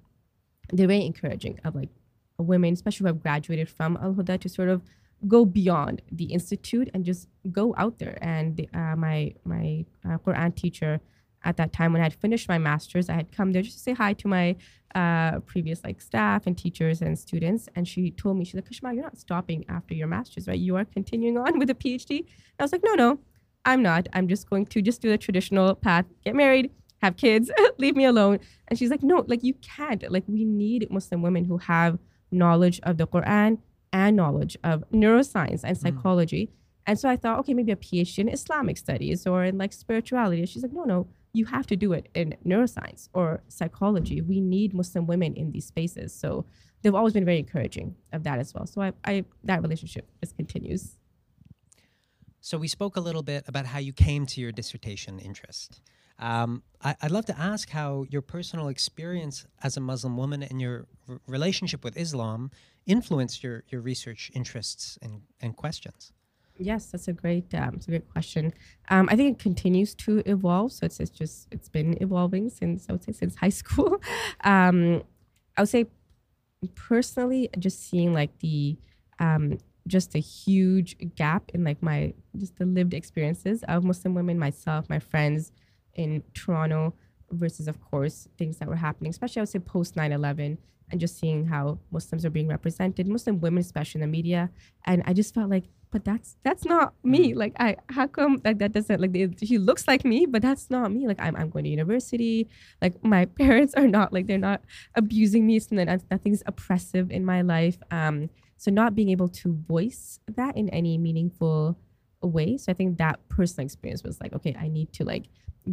they're 0.71 0.87
very 0.87 1.05
encouraging 1.05 1.59
of 1.63 1.75
like 1.75 1.89
women, 2.37 2.73
especially 2.73 3.03
who 3.03 3.07
have 3.07 3.21
graduated 3.21 3.69
from 3.69 3.97
Al 4.01 4.13
Huda, 4.13 4.39
to 4.39 4.49
sort 4.49 4.69
of 4.69 4.81
go 5.27 5.45
beyond 5.45 6.01
the 6.11 6.25
institute 6.25 6.89
and 6.93 7.03
just 7.03 7.27
go 7.51 7.73
out 7.77 7.99
there. 7.99 8.17
And 8.21 8.57
the, 8.57 8.69
uh, 8.73 8.95
my 8.95 9.33
my 9.43 9.85
uh, 10.05 10.17
Quran 10.17 10.55
teacher 10.55 10.99
at 11.43 11.57
that 11.57 11.73
time, 11.73 11.93
when 11.93 12.01
I 12.01 12.05
had 12.05 12.13
finished 12.13 12.47
my 12.49 12.57
master's, 12.57 13.09
I 13.09 13.13
had 13.13 13.31
come 13.31 13.51
there 13.51 13.61
just 13.61 13.77
to 13.77 13.83
say 13.83 13.93
hi 13.93 14.13
to 14.13 14.27
my 14.27 14.55
uh, 14.95 15.39
previous 15.41 15.83
like 15.83 16.01
staff 16.01 16.47
and 16.47 16.57
teachers 16.57 17.01
and 17.01 17.17
students. 17.17 17.69
And 17.75 17.87
she 17.87 18.11
told 18.11 18.37
me, 18.37 18.45
she's 18.45 18.55
like, 18.55 18.69
Kashma, 18.69 18.93
you're 18.93 19.03
not 19.03 19.17
stopping 19.17 19.65
after 19.69 19.93
your 19.93 20.07
master's, 20.07 20.47
right? 20.47 20.57
You 20.57 20.75
are 20.75 20.85
continuing 20.85 21.37
on 21.37 21.59
with 21.59 21.69
a 21.69 21.75
PhD. 21.75 22.19
And 22.19 22.27
I 22.59 22.63
was 22.63 22.71
like, 22.71 22.83
no, 22.83 22.93
no, 22.95 23.19
I'm 23.65 23.81
not. 23.81 24.07
I'm 24.13 24.27
just 24.27 24.49
going 24.49 24.65
to 24.67 24.81
just 24.81 25.01
do 25.01 25.09
the 25.09 25.17
traditional 25.17 25.75
path, 25.75 26.05
get 26.23 26.35
married, 26.35 26.71
have 27.01 27.17
kids, 27.17 27.51
leave 27.77 27.95
me 27.95 28.05
alone. 28.05 28.39
And 28.67 28.79
she's 28.79 28.89
like, 28.89 29.03
no, 29.03 29.23
like 29.27 29.43
you 29.43 29.53
can't. 29.55 30.09
Like 30.11 30.23
we 30.27 30.45
need 30.45 30.89
Muslim 30.89 31.21
women 31.21 31.45
who 31.45 31.57
have 31.57 31.99
knowledge 32.31 32.79
of 32.83 32.97
the 32.97 33.07
Quran 33.07 33.59
and 33.93 34.15
knowledge 34.15 34.57
of 34.63 34.83
neuroscience 34.91 35.61
and 35.63 35.77
psychology. 35.77 36.49
And 36.85 36.97
so 36.97 37.09
I 37.09 37.17
thought, 37.17 37.39
okay, 37.39 37.53
maybe 37.53 37.71
a 37.71 37.75
PhD 37.75 38.19
in 38.19 38.29
Islamic 38.29 38.77
studies 38.77 39.27
or 39.27 39.43
in 39.43 39.57
like 39.57 39.73
spirituality. 39.73 40.45
She's 40.45 40.63
like, 40.63 40.73
no, 40.73 40.83
no, 40.83 41.07
you 41.37 41.45
have 41.45 41.67
to 41.67 41.75
do 41.75 41.93
it 41.93 42.09
in 42.13 42.35
neuroscience 42.45 43.09
or 43.13 43.41
psychology. 43.47 44.21
We 44.21 44.41
need 44.41 44.73
Muslim 44.73 45.05
women 45.07 45.33
in 45.35 45.51
these 45.51 45.65
spaces. 45.65 46.13
So 46.13 46.45
they've 46.81 46.95
always 46.95 47.13
been 47.13 47.25
very 47.25 47.39
encouraging 47.39 47.95
of 48.11 48.23
that 48.23 48.39
as 48.39 48.53
well. 48.53 48.65
So 48.65 48.81
I, 48.81 48.93
I 49.05 49.25
that 49.43 49.61
relationship 49.61 50.09
just 50.21 50.35
continues. 50.35 50.97
So 52.41 52.57
we 52.57 52.67
spoke 52.67 52.95
a 52.95 53.01
little 53.01 53.23
bit 53.23 53.43
about 53.47 53.65
how 53.65 53.79
you 53.79 53.93
came 53.93 54.25
to 54.27 54.41
your 54.41 54.51
dissertation 54.51 55.19
interest. 55.19 55.81
Um, 56.19 56.63
I, 56.81 56.95
would 57.03 57.11
love 57.11 57.25
to 57.25 57.39
ask 57.39 57.69
how 57.69 58.05
your 58.09 58.21
personal 58.21 58.69
experience 58.69 59.45
as 59.61 59.77
a 59.77 59.81
Muslim 59.81 60.17
woman 60.17 60.41
and 60.41 60.59
your 60.59 60.87
r- 61.07 61.19
relationship 61.27 61.83
with 61.83 61.95
Islam 61.97 62.49
influenced 62.87 63.43
your, 63.43 63.63
your 63.69 63.81
research 63.81 64.31
interests 64.33 64.97
and, 65.01 65.21
and 65.41 65.55
questions. 65.55 66.11
Yes, 66.59 66.87
that's 66.87 67.07
a 67.07 67.13
great, 67.13 67.53
um, 67.53 67.79
a 67.87 67.89
great 67.89 68.09
question. 68.09 68.53
Um, 68.89 69.07
I 69.11 69.15
think 69.15 69.37
it 69.37 69.43
continues 69.43 69.93
to 69.95 70.23
evolve. 70.25 70.71
So 70.71 70.85
it's, 70.85 70.99
it's 70.99 71.11
just 71.11 71.47
it's 71.51 71.69
been 71.69 71.97
evolving 72.01 72.49
since 72.49 72.87
I 72.89 72.93
would 72.93 73.03
say 73.03 73.11
since 73.11 73.35
high 73.35 73.49
school. 73.61 74.01
Um, 74.43 75.03
I 75.55 75.61
would 75.61 75.69
say 75.69 75.85
personally, 76.75 77.49
just 77.59 77.87
seeing 77.89 78.13
like 78.13 78.39
the 78.39 78.77
um, 79.19 79.57
just 79.87 80.15
a 80.15 80.19
huge 80.19 80.97
gap 81.15 81.51
in 81.53 81.63
like 81.63 81.81
my 81.81 82.13
just 82.37 82.57
the 82.57 82.65
lived 82.65 82.93
experiences 82.93 83.63
of 83.67 83.83
Muslim 83.83 84.13
women, 84.15 84.39
myself, 84.39 84.89
my 84.89 84.99
friends 84.99 85.51
in 85.93 86.23
Toronto, 86.33 86.93
versus 87.31 87.67
of 87.67 87.79
course 87.81 88.27
things 88.37 88.57
that 88.57 88.67
were 88.67 88.75
happening, 88.75 89.09
especially 89.09 89.39
I 89.39 89.43
would 89.43 89.49
say 89.49 89.59
post 89.59 89.95
9-11 89.95 90.57
and 90.89 90.99
just 90.99 91.19
seeing 91.19 91.45
how 91.45 91.79
Muslims 91.91 92.25
are 92.25 92.29
being 92.29 92.47
represented, 92.47 93.07
Muslim 93.07 93.39
women 93.39 93.59
especially 93.61 94.01
in 94.01 94.09
the 94.09 94.11
media. 94.11 94.49
And 94.85 95.03
I 95.05 95.13
just 95.13 95.33
felt 95.33 95.49
like, 95.49 95.65
but 95.97 96.05
that's 96.05 96.37
that's 96.43 96.63
not 96.63 96.93
me. 97.03 97.33
Mm. 97.33 97.37
Like 97.37 97.53
I 97.59 97.75
how 97.89 98.05
come 98.05 98.39
like 98.45 98.59
that 98.59 98.71
doesn't 98.71 99.01
like 99.01 99.13
they, 99.13 99.27
she 99.43 99.57
looks 99.57 99.87
like 99.87 100.05
me, 100.05 100.27
but 100.27 100.43
that's 100.43 100.69
not 100.69 100.91
me. 100.91 101.07
Like 101.07 101.19
I'm 101.19 101.35
I'm 101.35 101.49
going 101.49 101.63
to 101.63 101.71
university. 101.71 102.47
Like 102.81 103.03
my 103.03 103.25
parents 103.41 103.73
are 103.73 103.87
not 103.87 104.13
like 104.13 104.27
they're 104.27 104.37
not 104.37 104.61
abusing 104.93 105.47
me. 105.47 105.59
So 105.59 105.75
that 105.75 106.03
nothing's 106.11 106.43
oppressive 106.45 107.09
in 107.09 107.25
my 107.25 107.41
life. 107.41 107.77
Um 107.89 108.29
so 108.57 108.69
not 108.69 108.93
being 108.93 109.09
able 109.09 109.29
to 109.29 109.53
voice 109.67 110.19
that 110.35 110.55
in 110.55 110.69
any 110.69 110.97
meaningful 110.97 111.77
way. 112.21 112.57
So 112.57 112.71
I 112.71 112.73
think 112.73 112.97
that 112.97 113.19
personal 113.29 113.65
experience 113.65 114.03
was 114.03 114.19
like, 114.19 114.33
okay, 114.33 114.55
I 114.59 114.67
need 114.67 114.93
to 114.93 115.03
like 115.03 115.25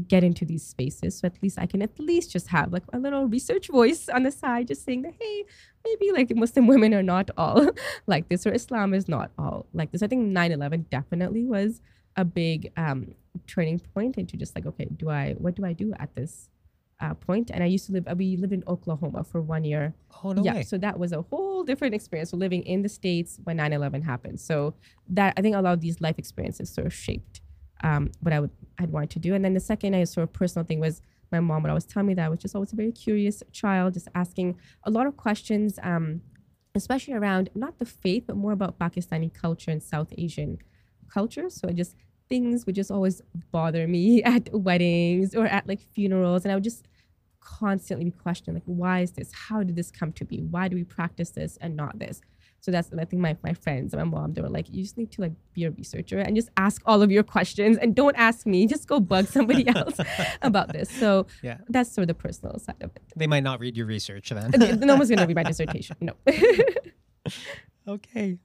get 0.09 0.25
into 0.25 0.45
these 0.45 0.65
spaces 0.65 1.19
so 1.19 1.27
at 1.27 1.41
least 1.41 1.57
I 1.57 1.67
can 1.67 1.81
at 1.81 1.99
least 2.01 2.33
just 2.33 2.49
have 2.49 2.73
like 2.73 2.83
a 2.93 2.99
little 2.99 3.27
research 3.27 3.69
voice 3.69 4.09
on 4.09 4.25
the 4.25 4.33
side, 4.33 4.69
just 4.69 4.85
saying 4.85 5.03
that 5.03 5.15
hey, 5.21 5.45
maybe 5.85 6.11
like 6.13 6.35
Muslim 6.35 6.67
women 6.67 6.93
are 6.93 7.03
not 7.03 7.31
all 7.37 7.71
like 8.07 8.29
this 8.29 8.47
or 8.47 8.53
Islam 8.53 8.93
is 8.93 9.09
not 9.09 9.31
all 9.39 9.67
like 9.73 9.93
this. 9.93 10.03
I 10.03 10.09
think 10.09 10.37
9/11 10.37 10.91
definitely 10.91 11.45
was 11.45 11.81
a 12.17 12.25
big 12.25 12.73
um, 12.77 13.15
turning 13.47 13.79
point 13.79 14.19
into 14.19 14.37
just 14.37 14.55
like 14.55 14.67
okay, 14.67 14.89
do 14.97 15.11
I 15.11 15.35
what 15.39 15.55
do 15.55 15.65
I 15.65 15.73
do 15.73 15.95
at 15.99 16.15
this 16.15 16.49
uh, 17.01 17.15
point. 17.15 17.51
And 17.53 17.63
I 17.63 17.67
used 17.67 17.87
to 17.87 17.93
live, 17.93 18.07
uh, 18.09 18.15
we 18.17 18.37
lived 18.37 18.53
in 18.53 18.65
Oklahoma 18.67 19.25
for 19.25 19.41
one 19.41 19.65
year. 19.65 19.95
Oh, 20.23 20.33
no 20.33 20.43
yeah, 20.43 20.55
way. 20.55 20.63
So 20.63 20.79
that 20.79 20.99
was 20.99 21.13
a 21.13 21.23
whole 21.23 21.65
different 21.65 21.95
experience. 21.95 22.31
So 22.31 22.37
living 22.37 22.63
in 22.63 22.83
the 22.83 22.89
States 22.89 23.41
when 23.45 23.57
9 23.57 23.73
11 23.73 24.03
happened. 24.03 24.41
So 24.41 24.75
that, 25.09 25.35
I 25.37 25.43
think 25.43 25.57
a 25.57 25.61
lot 25.61 25.75
of 25.75 25.81
these 25.81 26.01
life 26.01 26.19
experiences 26.19 26.73
sort 26.73 26.87
of 26.87 26.95
shaped 26.95 27.41
um, 27.83 28.11
what 28.21 28.33
I 28.33 28.41
would, 28.41 28.51
I'd 28.79 28.91
wanted 28.91 29.11
to 29.11 29.19
do. 29.19 29.35
And 29.35 29.45
then 29.45 29.55
the 29.55 29.61
second 29.61 29.95
I 29.95 30.05
sort 30.05 30.25
of 30.25 30.33
personal 30.33 30.65
thing 30.65 30.81
was 30.81 31.03
my 31.33 31.41
mom 31.41 31.63
would 31.63 31.71
always 31.71 31.85
tell 31.85 32.03
me 32.03 32.15
that 32.15 32.27
I 32.27 32.29
was 32.29 32.39
just 32.39 32.55
always 32.55 32.73
a 32.73 32.77
very 32.77 32.93
curious 32.93 33.43
child, 33.53 33.95
just 33.95 34.09
asking 34.15 34.57
a 34.85 34.91
lot 34.91 35.07
of 35.07 35.17
questions, 35.17 35.79
um, 35.83 36.21
especially 36.75 37.15
around 37.15 37.51
not 37.55 37.79
the 37.79 37.85
faith, 37.85 38.25
but 38.27 38.37
more 38.37 38.53
about 38.53 38.79
Pakistani 38.79 39.33
culture 39.33 39.71
and 39.71 39.83
South 39.83 40.13
Asian 40.17 40.59
culture. 41.09 41.51
So 41.51 41.69
I 41.69 41.73
just 41.73 41.97
things 42.28 42.66
would 42.66 42.75
just 42.75 42.90
always 42.90 43.21
bother 43.50 43.87
me 43.87 44.23
at 44.35 44.52
weddings 44.52 45.35
or 45.35 45.47
at 45.47 45.66
like 45.66 45.81
funerals 45.81 46.45
and 46.45 46.52
i 46.52 46.54
would 46.54 46.64
just 46.64 46.87
constantly 47.45 48.06
be 48.06 48.10
questioning 48.10 48.56
like 48.56 48.63
why 48.67 49.00
is 49.00 49.13
this? 49.13 49.30
How 49.32 49.63
did 49.63 49.76
this 49.76 49.91
come 49.91 50.13
to 50.15 50.25
be? 50.25 50.41
Why 50.41 50.67
do 50.69 50.76
we 50.76 50.84
practice 50.84 51.30
this 51.30 51.56
and 51.60 51.76
not 51.76 51.99
this? 51.99 52.21
So 52.60 52.71
that's 52.71 52.91
i 52.99 53.04
think 53.04 53.21
my, 53.21 53.37
my 53.45 53.52
friends 53.52 53.93
and 53.93 54.00
my 54.02 54.19
mom 54.19 54.32
they 54.32 54.41
were 54.41 54.49
like 54.49 54.71
you 54.71 54.82
just 54.82 54.97
need 54.97 55.13
to 55.13 55.21
like 55.21 55.32
be 55.52 55.65
a 55.65 55.71
researcher 55.71 56.19
and 56.19 56.34
just 56.34 56.49
ask 56.56 56.80
all 56.87 57.02
of 57.02 57.13
your 57.13 57.23
questions 57.23 57.76
and 57.76 57.95
don't 57.95 58.17
ask 58.17 58.47
me. 58.47 58.67
Just 58.67 58.89
go 58.89 58.99
bug 59.00 59.26
somebody 59.26 59.69
else 59.76 59.99
about 60.41 60.73
this. 60.73 60.89
So 60.89 61.26
yeah. 61.43 61.58
that's 61.69 61.93
sort 61.93 62.04
of 62.04 62.08
the 62.08 62.15
personal 62.15 62.58
side 62.58 62.80
of 62.80 62.91
it. 62.97 63.02
They 63.15 63.26
might 63.26 63.45
not 63.45 63.60
read 63.60 63.76
your 63.76 63.87
research 63.87 64.30
then. 64.30 64.50
No 64.80 64.97
one's 64.97 65.10
going 65.10 65.19
to 65.19 65.26
read 65.26 65.37
my 65.37 65.43
dissertation 65.52 65.97
no. 66.00 66.15
Okay 67.87 68.39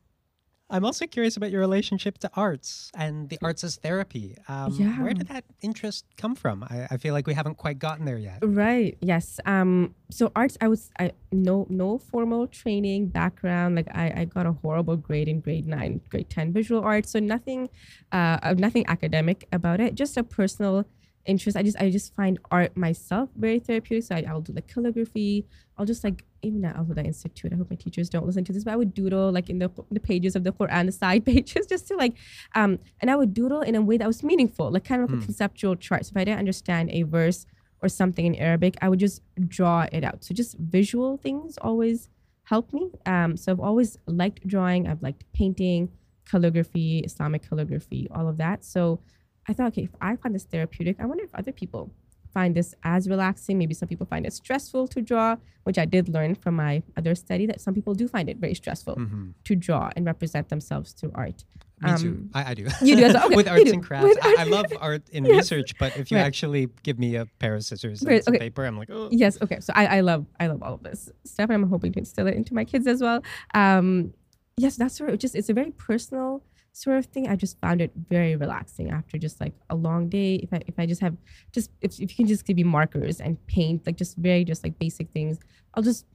I'm 0.70 0.86
also 0.86 1.08
curious 1.08 1.36
about 1.36 1.50
your 1.52 1.62
relationship 1.62 2.20
to 2.20 2.30
arts 2.36 2.92
and 2.96 3.28
the 3.30 3.40
arts 3.42 3.64
as 3.64 3.78
therapy. 3.78 4.36
Um, 4.48 4.74
yeah. 4.74 5.02
Where 5.02 5.14
did 5.14 5.28
that 5.30 5.44
interest 5.62 6.06
come 6.16 6.36
from? 6.36 6.64
I, 6.64 6.88
I, 6.92 6.98
feel 6.98 7.14
like 7.14 7.26
we 7.26 7.34
haven't 7.34 7.56
quite 7.56 7.80
gotten 7.80 8.06
there 8.06 8.18
yet. 8.18 8.40
Right. 8.44 8.96
Yes. 9.02 9.40
Um, 9.46 9.96
so 10.12 10.32
arts, 10.36 10.58
I 10.62 10.68
was 10.68 10.92
I 11.00 11.14
no 11.32 11.66
no 11.70 11.98
formal 11.98 12.48
training 12.48 13.08
background. 13.08 13.76
Like 13.76 13.88
I, 13.94 14.14
I 14.16 14.26
got 14.26 14.46
a 14.46 14.52
horrible 14.52 14.96
grade 14.96 15.28
in 15.28 15.40
grade 15.40 15.68
nine, 15.68 16.02
grade 16.10 16.30
ten 16.30 16.54
visual 16.54 16.84
arts. 16.84 17.12
So 17.12 17.20
nothing, 17.20 17.70
uh, 18.12 18.54
nothing 18.58 18.86
academic 18.88 19.48
about 19.52 19.80
it. 19.80 19.96
Just 19.96 20.18
a 20.18 20.24
personal 20.24 20.86
interest. 21.30 21.56
I 21.56 21.64
just 21.64 21.78
I 21.80 21.90
just 21.90 22.16
find 22.16 22.40
art 22.52 22.76
myself 22.76 23.30
very 23.36 23.60
therapeutic. 23.60 24.04
So 24.06 24.16
I, 24.16 24.26
I'll 24.28 24.42
do 24.42 24.54
like 24.54 24.68
calligraphy. 24.68 25.46
I'll 25.78 25.86
just 25.86 26.04
like 26.04 26.26
even 26.42 26.66
at 26.66 26.76
Al 26.76 26.86
Huda 26.86 27.06
Institute. 27.06 27.54
I 27.54 27.56
hope 27.56 27.70
my 27.70 27.76
teachers 27.76 28.10
don't 28.10 28.26
listen 28.26 28.44
to 28.46 28.54
this, 28.54 28.64
but 28.64 28.74
I 28.74 28.76
would 28.76 28.94
doodle 28.94 29.32
like 29.32 29.50
in 29.50 29.60
the 29.60 29.72
the 29.92 30.00
pages 30.00 30.36
of 30.36 30.44
the 30.44 30.52
Quran, 30.52 30.88
the 30.88 30.92
side 30.92 31.26
pages, 31.32 31.68
just 31.68 31.88
to 31.88 31.96
like 31.96 32.16
um 32.56 32.80
and 33.00 33.10
I 33.12 33.16
would 33.16 33.34
doodle 33.34 33.62
in 33.62 33.76
a 33.76 33.82
way 33.82 33.98
that 33.98 34.08
was 34.08 34.24
meaningful, 34.24 34.72
like 34.72 34.84
kind 34.84 35.02
of 35.02 35.10
like 35.10 35.16
mm. 35.16 35.20
a 35.20 35.22
hmm. 35.22 35.26
conceptual 35.26 35.76
chart. 35.76 36.06
So 36.06 36.12
if 36.14 36.18
I 36.18 36.26
didn't 36.26 36.40
understand 36.40 36.90
a 36.92 37.04
verse 37.04 37.46
or 37.82 37.90
something 37.90 38.26
in 38.26 38.36
Arabic, 38.36 38.76
I 38.82 38.90
would 38.90 39.00
just 39.00 39.22
draw 39.48 39.86
it 39.92 40.04
out. 40.04 40.24
So 40.24 40.34
just 40.34 40.58
visual 40.58 41.18
things 41.18 41.58
always 41.62 42.10
help 42.44 42.74
me. 42.74 42.90
Um, 43.06 43.38
so 43.38 43.52
I've 43.52 43.60
always 43.60 43.98
liked 44.08 44.46
drawing. 44.48 44.88
I've 44.88 45.02
liked 45.02 45.24
painting, 45.34 45.90
calligraphy, 46.30 47.00
Islamic 47.00 47.48
calligraphy, 47.48 48.08
all 48.12 48.28
of 48.28 48.38
that. 48.38 48.66
So 48.66 49.00
I 49.48 49.54
thought, 49.54 49.68
okay, 49.68 49.84
if 49.84 49.96
I 50.02 50.16
find 50.16 50.36
this 50.36 50.44
therapeutic, 50.44 50.98
I 51.00 51.06
wonder 51.06 51.24
if 51.24 51.34
other 51.34 51.52
people 51.52 51.92
find 52.34 52.56
this 52.56 52.76
as 52.84 53.10
relaxing. 53.10 53.58
Maybe 53.58 53.74
some 53.74 53.88
people 53.88 54.06
find 54.06 54.26
it 54.26 54.34
stressful 54.34 54.88
to 54.90 55.02
draw, 55.02 55.36
which 55.64 55.78
I 55.78 55.86
did 55.86 56.10
learn 56.10 56.36
from 56.36 56.56
my 56.56 56.84
other 56.98 57.16
study 57.16 57.46
that 57.48 57.62
some 57.62 57.74
people 57.74 57.94
do 57.94 58.08
find 58.08 58.30
it 58.30 58.38
very 58.38 58.54
stressful 58.54 58.96
mm-hmm. 58.96 59.30
to 59.44 59.56
draw 59.56 59.90
and 59.96 60.06
represent 60.06 60.50
themselves 60.50 60.92
through 60.92 61.12
art. 61.16 61.44
Me 61.82 61.92
um, 61.92 61.98
too. 61.98 62.30
I, 62.34 62.52
I, 62.52 62.54
do. 62.54 62.68
You 62.82 62.98
do 62.98 63.04
as 63.06 63.14
well. 63.14 63.26
Okay, 63.28 63.36
With 63.36 63.48
arts 63.48 63.72
and 63.72 63.84
crafts. 63.84 64.18
I, 64.22 64.36
I, 64.40 64.44
love 64.44 64.66
art 64.80 65.08
in 65.10 65.24
yes. 65.26 65.36
research, 65.38 65.78
but 65.80 65.96
if 65.96 66.12
you 66.12 66.18
right. 66.18 66.26
actually 66.26 66.68
give 66.84 67.00
me 67.00 67.16
a 67.16 67.26
pair 67.26 67.56
of 67.56 67.64
scissors 67.64 68.02
and 68.02 68.12
right. 68.12 68.24
some 68.24 68.34
okay. 68.36 68.46
paper, 68.46 68.66
I'm 68.66 68.78
like, 68.78 68.90
oh. 68.92 69.08
Yes. 69.12 69.38
Okay. 69.42 69.60
So 69.62 69.72
I, 69.76 69.98
I 69.98 70.00
love 70.02 70.26
I 70.40 70.48
love 70.48 70.62
all 70.62 70.74
of 70.74 70.84
this 70.84 71.10
stuff, 71.24 71.50
and 71.50 71.64
I'm 71.64 71.70
hoping 71.70 71.94
to 71.94 72.00
instill 72.00 72.28
it 72.28 72.36
into 72.36 72.54
my 72.54 72.66
kids 72.66 72.86
as 72.86 73.02
well. 73.02 73.24
Um, 73.54 74.14
yes, 74.58 74.76
that's 74.76 74.98
sort 74.98 75.12
of 75.12 75.20
just 75.20 75.36
it's 75.36 75.50
a 75.50 75.54
very 75.54 75.72
personal 75.72 76.44
sort 76.74 76.98
of 76.98 77.06
thing. 77.08 77.28
I 77.28 77.36
just 77.36 77.60
found 77.60 77.82
it 77.82 77.92
very 78.10 78.36
relaxing 78.36 78.90
after 78.92 79.18
just 79.18 79.40
like 79.40 79.54
a 79.70 79.76
long 79.76 80.10
day. 80.10 80.36
If 80.36 80.54
I 80.54 80.62
if 80.68 80.78
I 80.78 80.86
just 80.86 81.02
have 81.02 81.16
just 81.52 81.72
if, 81.82 82.00
if 82.00 82.12
you 82.12 82.16
can 82.16 82.28
just 82.28 82.46
give 82.46 82.58
me 82.58 82.64
markers 82.64 83.20
and 83.20 83.44
paint 83.48 83.86
like 83.86 83.98
just 83.98 84.18
very 84.18 84.44
just 84.44 84.64
like 84.64 84.78
basic 84.80 85.12
things, 85.12 85.40
I'll 85.74 85.84
just 85.84 86.06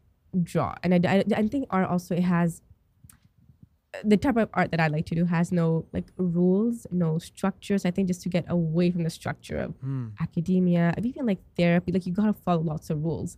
draw. 0.43 0.75
And 0.83 0.95
I, 0.95 1.01
I, 1.09 1.25
I 1.37 1.49
think 1.49 1.67
art 1.71 1.88
also 1.88 2.14
it 2.14 2.23
has 2.23 2.62
the 4.03 4.17
type 4.17 4.37
of 4.37 4.49
art 4.55 4.71
that 4.73 4.81
I 4.81 4.88
like 4.88 5.07
to 5.07 5.14
do 5.14 5.25
has 5.25 5.53
no 5.53 5.87
like 5.93 6.07
rules, 6.17 6.87
no 6.90 7.19
structures. 7.19 7.85
I 7.85 7.90
think 7.90 8.09
just 8.09 8.23
to 8.23 8.29
get 8.29 8.45
away 8.49 8.90
from 8.90 9.05
the 9.05 9.11
structure 9.11 9.59
of 9.59 9.81
mm. 9.81 10.12
academia, 10.21 10.95
of 10.97 11.07
even 11.07 11.27
like 11.27 11.38
therapy, 11.57 11.93
like 11.93 12.07
you 12.07 12.12
gotta 12.12 12.33
follow 12.33 12.62
lots 12.62 12.90
of 12.90 13.05
rules. 13.05 13.37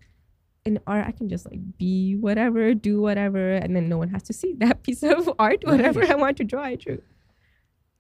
In 0.67 0.79
art, 0.87 1.07
I 1.07 1.13
can 1.13 1.29
just 1.29 1.47
like 1.47 1.61
be 1.79 2.17
whatever, 2.17 2.75
do 2.75 3.01
whatever, 3.01 3.55
and 3.55 3.75
then 3.75 3.89
no 3.89 3.99
one 3.99 4.09
has 4.11 4.23
to 4.25 4.33
see 4.33 4.55
that 4.59 4.83
piece 4.83 5.03
of 5.03 5.31
art, 5.39 5.65
whatever 5.65 6.05
I 6.05 6.15
want 6.15 6.37
to 6.39 6.45
draw. 6.45 6.63
I 6.63 6.77
drew. 6.77 7.03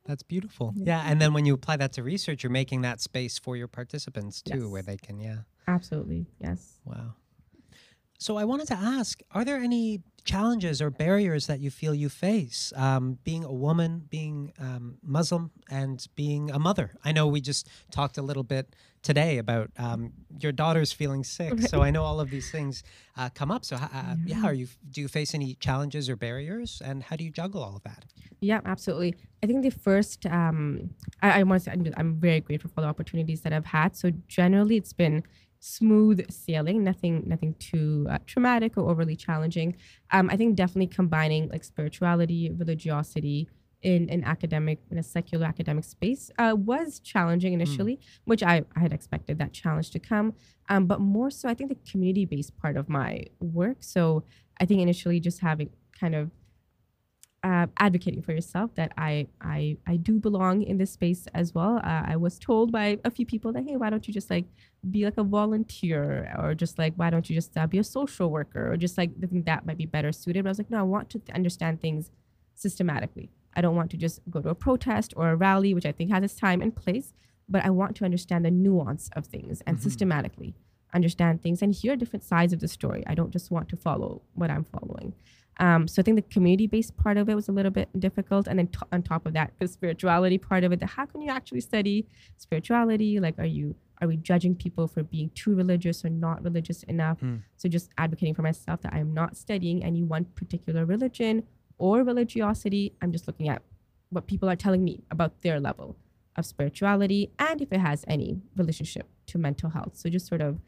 That's 0.05 0.23
beautiful. 0.23 0.73
Yeah. 0.77 1.03
yeah. 1.03 1.11
And 1.11 1.21
then 1.21 1.33
when 1.35 1.47
you 1.47 1.55
apply 1.55 1.79
that 1.79 1.93
to 1.95 2.03
research, 2.03 2.43
you're 2.43 2.51
making 2.51 2.83
that 2.83 3.01
space 3.01 3.39
for 3.39 3.57
your 3.57 3.69
participants 3.69 4.41
too, 4.41 4.63
yes. 4.63 4.67
where 4.69 4.83
they 4.83 4.97
can, 4.97 5.19
yeah. 5.19 5.39
Absolutely. 5.67 6.27
Yes. 6.41 6.79
Wow. 6.85 7.15
So 8.19 8.37
I 8.37 8.45
wanted 8.45 8.69
to 8.69 8.75
ask 8.75 9.21
Are 9.33 9.45
there 9.45 9.59
any 9.59 10.03
challenges 10.25 10.83
or 10.83 10.91
barriers 10.91 11.47
that 11.47 11.61
you 11.61 11.71
feel 11.71 11.95
you 11.95 12.09
face 12.09 12.73
um, 12.75 13.19
being 13.25 13.45
a 13.45 13.53
woman, 13.53 14.07
being 14.09 14.53
um, 14.59 14.99
Muslim, 15.03 15.51
and 15.71 16.05
being 16.15 16.51
a 16.51 16.59
mother? 16.59 16.93
I 17.05 17.13
know 17.13 17.27
we 17.27 17.41
just 17.41 17.69
talked 17.91 18.17
a 18.19 18.23
little 18.23 18.43
bit 18.43 18.75
today 19.07 19.39
about 19.39 19.71
um, 19.79 20.13
your 20.41 20.51
daughter's 20.51 20.93
feeling 20.93 21.23
sick, 21.23 21.61
so 21.61 21.81
I 21.81 21.91
know 21.93 22.03
all 22.03 22.19
of 22.19 22.29
these 22.29 22.51
things 22.51 22.83
uh, 23.17 23.29
come 23.33 23.53
up. 23.53 23.65
So, 23.65 23.77
uh, 23.77 24.17
yeah, 24.25 24.45
are 24.45 24.53
you 24.53 24.67
do 24.91 25.01
you 25.01 25.09
face 25.09 25.33
any 25.33 25.55
challenges 25.55 26.11
or 26.11 26.17
barriers, 26.17 26.83
and 26.85 27.05
how 27.05 27.15
do 27.15 27.23
you 27.23 27.31
juggle 27.31 27.63
all 27.63 27.77
of 27.77 27.85
that? 27.85 28.05
Yeah, 28.41 28.61
absolutely. 28.65 29.15
I 29.43 29.47
think 29.47 29.63
the 29.63 29.71
first, 29.71 30.27
um, 30.27 30.91
I, 31.23 31.41
I 31.41 31.43
want 31.45 31.63
to 31.63 31.65
say 31.65 31.73
I'm, 31.73 31.87
I'm 31.97 32.21
very 32.21 32.41
grateful 32.41 32.71
for 32.75 32.81
the 32.81 32.89
opportunities 32.89 33.43
that 33.43 33.53
I've 33.53 33.67
had. 33.67 33.97
So 33.97 34.11
generally, 34.27 34.77
it's 34.77 34.93
been 34.93 35.23
smooth 35.61 36.29
sailing, 36.31 36.83
nothing 36.83 37.23
nothing 37.27 37.55
too 37.59 38.07
uh, 38.11 38.19
traumatic 38.27 38.77
or 38.77 38.91
overly 38.91 39.17
challenging. 39.17 39.77
Um, 40.11 40.29
I 40.33 40.37
think 40.37 40.57
definitely 40.57 40.89
combining 40.89 41.49
like 41.49 41.65
spirituality, 41.65 42.51
religiosity 42.51 43.49
in 43.87 44.11
an 44.11 44.25
academic 44.25 44.81
in 44.91 44.99
a 44.99 45.03
secular 45.03 45.47
academic 45.47 45.85
space 45.85 46.29
uh, 46.39 46.57
was 46.59 46.99
challenging 46.99 47.53
initially, 47.53 47.95
mm. 47.95 48.01
which 48.25 48.43
I, 48.43 48.65
I 48.75 48.81
had 48.81 48.93
expected 48.93 49.39
that 49.39 49.53
challenge 49.53 49.93
to 49.93 50.01
come. 50.01 50.35
Um, 50.69 50.87
but 50.87 51.01
more 51.01 51.31
so, 51.31 51.49
I 51.49 51.55
think 51.55 51.71
the 51.71 51.79
community 51.89 52.25
based 52.25 52.59
part 52.59 52.77
of 52.77 52.89
my 52.89 53.27
work. 53.39 53.77
So 53.81 54.25
I 54.61 54.67
think 54.67 54.81
initially 54.81 55.21
just 55.21 55.39
having 55.39 55.71
kind 56.01 56.17
of 56.17 56.33
uh, 57.45 57.69
advocating 57.79 58.23
for 58.23 58.33
yourself 58.33 58.75
that 58.75 58.91
I, 58.99 59.29
I 59.41 59.77
I 59.87 59.99
do 59.99 60.19
belong 60.19 60.63
in 60.63 60.79
this 60.79 60.91
space 60.91 61.29
as 61.33 61.55
well. 61.55 61.77
Uh, 61.77 62.03
I 62.13 62.17
was 62.17 62.41
told 62.41 62.73
by 62.73 62.99
a 63.05 63.11
few 63.13 63.25
people 63.25 63.53
that 63.53 63.63
hey, 63.69 63.77
why 63.77 63.89
don't 63.89 64.09
you 64.09 64.13
just 64.13 64.31
like 64.31 64.47
be 64.91 65.05
like 65.05 65.17
a 65.17 65.23
volunteer 65.23 66.35
or 66.43 66.57
just 66.57 66.77
like 66.77 66.95
why 66.97 67.09
don't 67.09 67.31
you 67.31 67.37
just 67.37 67.57
uh, 67.57 67.69
be 67.69 67.79
a 67.79 67.85
social 67.85 68.33
worker 68.33 68.73
or 68.73 68.77
just 68.77 68.99
like 68.99 69.11
I 69.23 69.27
think 69.27 69.47
that 69.47 69.65
might 69.65 69.79
be 69.79 69.87
better 69.87 70.11
suited. 70.11 70.43
But 70.43 70.49
I 70.49 70.55
was 70.55 70.59
like, 70.59 70.71
no, 70.71 70.81
I 70.81 70.83
want 70.83 71.09
to 71.11 71.21
understand 71.33 71.81
things 71.81 72.11
systematically. 72.57 73.31
I 73.57 73.61
don't 73.61 73.75
want 73.75 73.91
to 73.93 73.97
just 73.97 74.21
go 74.31 74.41
to 74.41 74.51
a 74.51 74.55
protest 74.55 75.15
or 75.17 75.31
a 75.31 75.37
rally, 75.37 75.75
which 75.75 75.87
I 75.87 75.93
think 75.93 76.11
has 76.11 76.23
its 76.23 76.35
time 76.35 76.63
and 76.63 76.75
place, 76.75 77.15
but 77.49 77.65
I 77.65 77.71
want 77.71 77.97
to 77.97 78.05
understand 78.05 78.45
the 78.45 78.51
nuance 78.51 79.11
of 79.17 79.27
things 79.27 79.63
and 79.67 79.77
mm-hmm. 79.77 79.83
systematically 79.83 80.55
understand 80.95 81.43
things 81.43 81.63
and 81.63 81.75
hear 81.75 81.97
different 81.97 82.25
sides 82.25 82.53
of 82.53 82.61
the 82.61 82.69
story. 82.69 83.03
I 83.07 83.15
don't 83.15 83.31
just 83.31 83.51
want 83.51 83.69
to 83.71 83.77
follow 83.77 84.23
what 84.35 84.51
I'm 84.51 84.65
following. 84.65 85.15
Um, 85.59 85.89
so 85.89 86.01
I 86.01 86.03
think 86.03 86.17
the 86.17 86.23
community-based 86.23 86.97
part 86.97 87.17
of 87.17 87.29
it 87.29 87.35
was 87.35 87.49
a 87.49 87.53
little 87.53 87.71
bit 87.71 87.89
difficult, 87.99 88.47
and 88.47 88.59
then 88.59 88.67
t- 88.67 88.79
on 88.93 89.03
top 89.03 89.25
of 89.27 89.33
that, 89.33 89.53
the 89.59 89.67
spirituality 89.67 90.37
part 90.39 90.65
of 90.65 90.73
it. 90.73 90.81
The 90.81 90.87
how 90.87 91.07
can 91.07 91.23
you 91.23 91.31
actually 91.31 91.63
study 91.63 92.07
spirituality? 92.37 93.21
Like, 93.21 93.39
are 93.39 93.47
you 93.47 93.75
are 94.03 94.09
we 94.09 94.19
judging 94.19 94.55
people 94.55 94.87
for 94.87 95.03
being 95.03 95.31
too 95.35 95.55
religious 95.55 96.05
or 96.05 96.11
not 96.11 96.45
religious 96.45 96.83
enough? 96.83 97.19
Mm. 97.21 97.41
So 97.57 97.69
just 97.69 97.89
advocating 97.97 98.35
for 98.35 98.43
myself 98.43 98.83
that 98.83 98.93
I 98.93 98.99
am 98.99 99.15
not 99.15 99.39
studying 99.39 99.83
any 99.83 100.03
one 100.03 100.27
particular 100.35 100.85
religion 100.85 101.45
or 101.79 102.03
religiosity. 102.03 102.93
I'm 103.03 103.13
just 103.13 103.27
looking 103.27 103.49
at 103.49 103.63
what 104.11 104.27
people 104.27 104.49
are 104.49 104.57
telling 104.57 104.85
me 104.85 105.05
about 105.11 105.43
their 105.43 105.61
level 105.61 105.97
of 106.37 106.47
spirituality 106.47 107.31
and 107.39 107.61
if 107.61 107.73
it 107.73 107.81
has 107.81 108.05
any 108.07 108.41
relationship 108.57 109.09
to 109.27 109.39
mental 109.39 109.71
health. 109.71 109.93
So 109.95 110.09
just 110.09 110.27
sort 110.27 110.41
of 110.41 110.61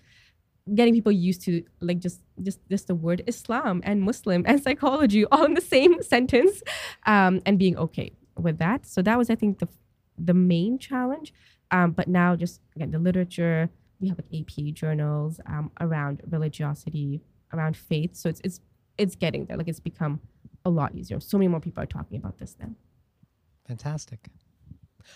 getting 0.75 0.95
people 0.95 1.13
used 1.13 1.43
to 1.43 1.63
like 1.81 1.99
just 1.99 2.21
just 2.43 2.61
just 2.69 2.87
the 2.87 2.95
word 2.95 3.23
Islam 3.27 3.81
and 3.85 4.03
Muslim 4.03 4.43
and 4.47 4.63
psychology 4.63 5.25
all 5.27 5.45
in 5.45 5.55
the 5.55 5.61
same 5.61 6.03
sentence, 6.15 6.63
um, 7.07 7.41
and 7.47 7.59
being 7.59 7.77
okay 7.77 8.13
with 8.37 8.59
that. 8.59 8.87
So 8.87 9.03
that 9.03 9.19
was, 9.19 9.31
I 9.31 9.35
think, 9.35 9.59
the 9.59 9.69
the 10.17 10.35
main 10.35 10.79
challenge. 10.79 11.33
Um, 11.71 11.93
but 11.93 12.09
now, 12.09 12.37
just 12.37 12.61
again, 12.77 12.91
the 12.91 12.99
literature 12.99 13.71
we 14.01 14.09
have 14.09 14.19
like 14.19 14.43
AP 14.43 14.75
journals 14.75 15.41
um, 15.47 15.71
around 15.81 16.23
religiosity, 16.31 17.21
around 17.53 17.77
faith. 17.77 18.17
So 18.17 18.29
it's 18.29 18.41
it's 18.45 18.61
it's 18.97 19.15
getting 19.15 19.47
there. 19.47 19.57
Like 19.57 19.69
it's 19.69 19.81
become 19.81 20.21
a 20.69 20.71
lot 20.71 20.95
easier. 20.95 21.21
So 21.21 21.39
many 21.39 21.49
more 21.49 21.61
people 21.61 21.83
are 21.83 21.87
talking 21.87 22.19
about 22.19 22.39
this 22.39 22.57
now. 22.61 22.71
Fantastic. 23.67 24.29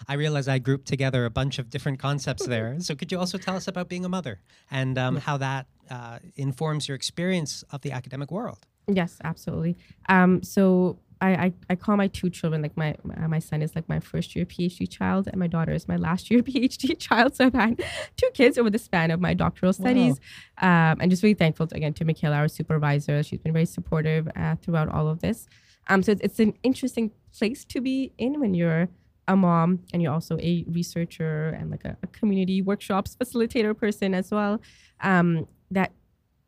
I 0.09 0.15
realize 0.15 0.49
I 0.49 0.59
grouped 0.59 0.87
together 0.87 1.25
a 1.25 1.31
bunch 1.31 1.59
of 1.59 1.71
different 1.71 1.99
concepts 1.99 2.47
there. 2.47 2.77
So, 2.81 2.95
could 2.95 3.13
you 3.13 3.19
also 3.19 3.39
tell 3.39 3.57
us 3.57 3.69
about 3.69 3.89
being 3.89 4.05
a 4.05 4.09
mother 4.09 4.41
and 4.71 4.99
um, 4.99 5.17
how 5.17 5.37
that 5.37 5.67
uh, 5.91 6.19
informs 6.37 6.89
your 6.89 6.95
experience 6.95 7.63
of 7.71 7.83
the 7.83 7.93
academic 7.93 8.31
world? 8.31 8.67
Yes, 8.89 9.19
absolutely. 9.23 9.77
Um, 10.09 10.43
so, 10.43 10.99
I, 11.23 11.31
I, 11.31 11.53
I, 11.71 11.75
call 11.77 11.97
my 11.97 12.09
two 12.09 12.31
children 12.31 12.63
like 12.63 12.77
my 12.77 12.97
my 13.29 13.39
son 13.39 13.63
is 13.63 13.77
like 13.77 13.89
my 13.89 14.01
first 14.01 14.35
year 14.35 14.45
PhD 14.45 14.91
child 14.91 15.29
and 15.29 15.37
my 15.37 15.47
daughter 15.47 15.73
is 15.73 15.87
my 15.87 15.97
last 15.97 16.31
year 16.31 16.43
PhD 16.49 16.99
child. 16.99 17.37
So 17.37 17.47
I've 17.47 17.55
had 17.55 17.83
two 18.17 18.29
kids 18.35 18.59
over 18.59 18.71
the 18.71 18.79
span 18.79 19.13
of 19.13 19.21
my 19.21 19.33
doctoral 19.33 19.73
studies. 19.73 20.21
Wow. 20.61 20.93
Um, 20.93 21.01
and 21.01 21.11
just 21.11 21.23
really 21.23 21.35
thankful 21.35 21.69
to, 21.69 21.77
again 21.77 21.95
to 21.95 22.05
Michaela, 22.05 22.37
our 22.37 22.49
supervisor. 22.49 23.23
She's 23.23 23.39
been 23.39 23.53
very 23.53 23.67
supportive 23.67 24.29
uh, 24.35 24.57
throughout 24.57 24.89
all 24.89 25.09
of 25.09 25.21
this. 25.21 25.47
Um, 25.89 26.03
so 26.03 26.13
it's, 26.13 26.21
it's 26.23 26.41
an 26.41 26.55
interesting 26.65 27.13
place 27.37 27.65
to 27.67 27.81
be 27.81 28.13
in 28.19 28.41
when 28.41 28.55
you're 28.55 28.89
a 29.29 29.37
mom 29.37 29.81
and 29.93 30.03
you're 30.03 30.13
also 30.13 30.37
a 30.41 30.65
researcher 30.69 31.51
and 31.51 31.71
like 31.71 31.85
a, 31.85 31.97
a 32.03 32.07
community 32.09 32.61
workshops 32.61 33.17
facilitator 33.17 33.77
person 33.77 34.15
as 34.15 34.33
well 34.33 34.61
um, 35.01 35.47
that 35.71 35.93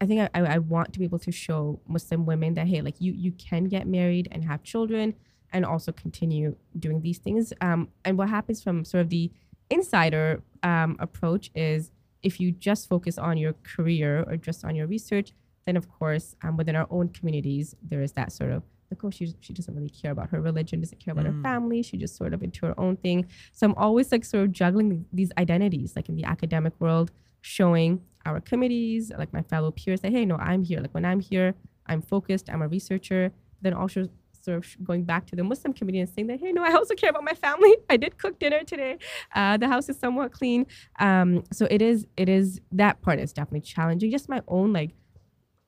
i 0.01 0.07
think 0.07 0.21
I, 0.35 0.41
I 0.41 0.59
want 0.59 0.93
to 0.93 0.99
be 0.99 1.05
able 1.05 1.19
to 1.21 1.33
show 1.33 1.81
muslim 1.87 2.27
women 2.27 2.55
that 2.55 2.67
hey 2.67 2.81
like 2.81 3.01
you 3.01 3.13
you 3.13 3.33
can 3.33 3.65
get 3.65 3.87
married 3.87 4.29
and 4.33 4.45
have 4.45 4.63
children 4.63 5.15
and 5.53 5.65
also 5.65 5.93
continue 5.93 6.57
doing 6.79 7.01
these 7.01 7.19
things 7.19 7.53
um, 7.61 7.89
and 8.05 8.19
what 8.19 8.29
happens 8.29 8.63
from 8.63 8.85
sort 8.85 9.03
of 9.03 9.11
the 9.11 9.31
insider 9.71 10.43
um, 10.63 10.97
approach 10.99 11.51
is 11.55 11.91
if 12.23 12.41
you 12.41 12.51
just 12.51 12.89
focus 12.89 13.19
on 13.19 13.37
your 13.37 13.55
career 13.63 14.25
or 14.27 14.37
just 14.37 14.65
on 14.65 14.75
your 14.75 14.87
research 14.87 15.33
then 15.65 15.77
of 15.77 15.89
course 15.89 16.35
um, 16.43 16.57
within 16.57 16.75
our 16.75 16.89
own 16.91 17.09
communities 17.09 17.77
there 17.83 18.03
is 18.03 18.13
that 18.13 18.33
sort 18.33 18.51
of 18.51 18.63
like, 18.95 19.05
oh, 19.05 19.11
she, 19.11 19.35
she 19.41 19.53
doesn't 19.53 19.75
really 19.75 19.91
care 19.91 20.13
about 20.13 20.31
her 20.31 20.41
religion, 20.41 20.81
doesn't 20.81 21.01
care 21.01 21.13
about 21.13 21.27
mm. 21.27 21.37
her 21.37 21.43
family. 21.43 21.83
She 21.83 21.97
just 21.97 22.17
sort 22.17 22.35
of 22.35 22.43
into 22.43 22.67
her 22.67 22.79
own 22.79 22.97
thing. 22.97 23.27
So 23.53 23.67
I'm 23.67 23.75
always 23.75 24.13
like 24.13 24.25
sort 24.25 24.45
of 24.45 24.53
juggling 24.53 25.07
these 25.13 25.33
identities, 25.39 25.95
like 25.97 26.09
in 26.09 26.17
the 26.17 26.25
academic 26.25 26.73
world, 26.79 27.11
showing 27.41 28.03
our 28.27 28.41
committees, 28.41 29.13
like 29.17 29.33
my 29.33 29.43
fellow 29.43 29.71
peers 29.71 30.01
say, 30.01 30.11
hey, 30.11 30.25
no, 30.25 30.37
I'm 30.37 30.63
here. 30.63 30.81
Like 30.81 30.95
when 30.95 31.05
I'm 31.05 31.21
here, 31.21 31.55
I'm 31.87 32.03
focused, 32.03 32.49
I'm 32.51 32.63
a 32.63 32.69
researcher. 32.69 33.33
Then 33.63 33.75
also 33.75 34.09
sort 34.45 34.59
of 34.59 34.85
going 34.85 35.05
back 35.05 35.27
to 35.27 35.37
the 35.37 35.43
Muslim 35.43 35.73
community 35.73 36.01
and 36.01 36.11
saying 36.11 36.27
that, 36.27 36.39
hey, 36.39 36.53
no, 36.53 36.63
I 36.63 36.73
also 36.73 36.95
care 36.95 37.11
about 37.11 37.25
my 37.25 37.35
family. 37.35 37.75
I 37.91 37.97
did 37.97 38.19
cook 38.19 38.39
dinner 38.39 38.63
today. 38.65 38.99
Uh, 39.35 39.57
the 39.57 39.69
house 39.69 39.89
is 39.89 39.99
somewhat 39.99 40.33
clean. 40.33 40.67
Um, 40.99 41.45
so 41.53 41.67
it 41.71 41.83
is, 41.83 42.07
it 42.17 42.29
is, 42.29 42.61
that 42.73 43.01
part 43.03 43.19
is 43.19 43.33
definitely 43.33 43.61
challenging. 43.61 44.11
Just 44.11 44.29
my 44.29 44.43
own 44.49 44.73
like 44.73 44.91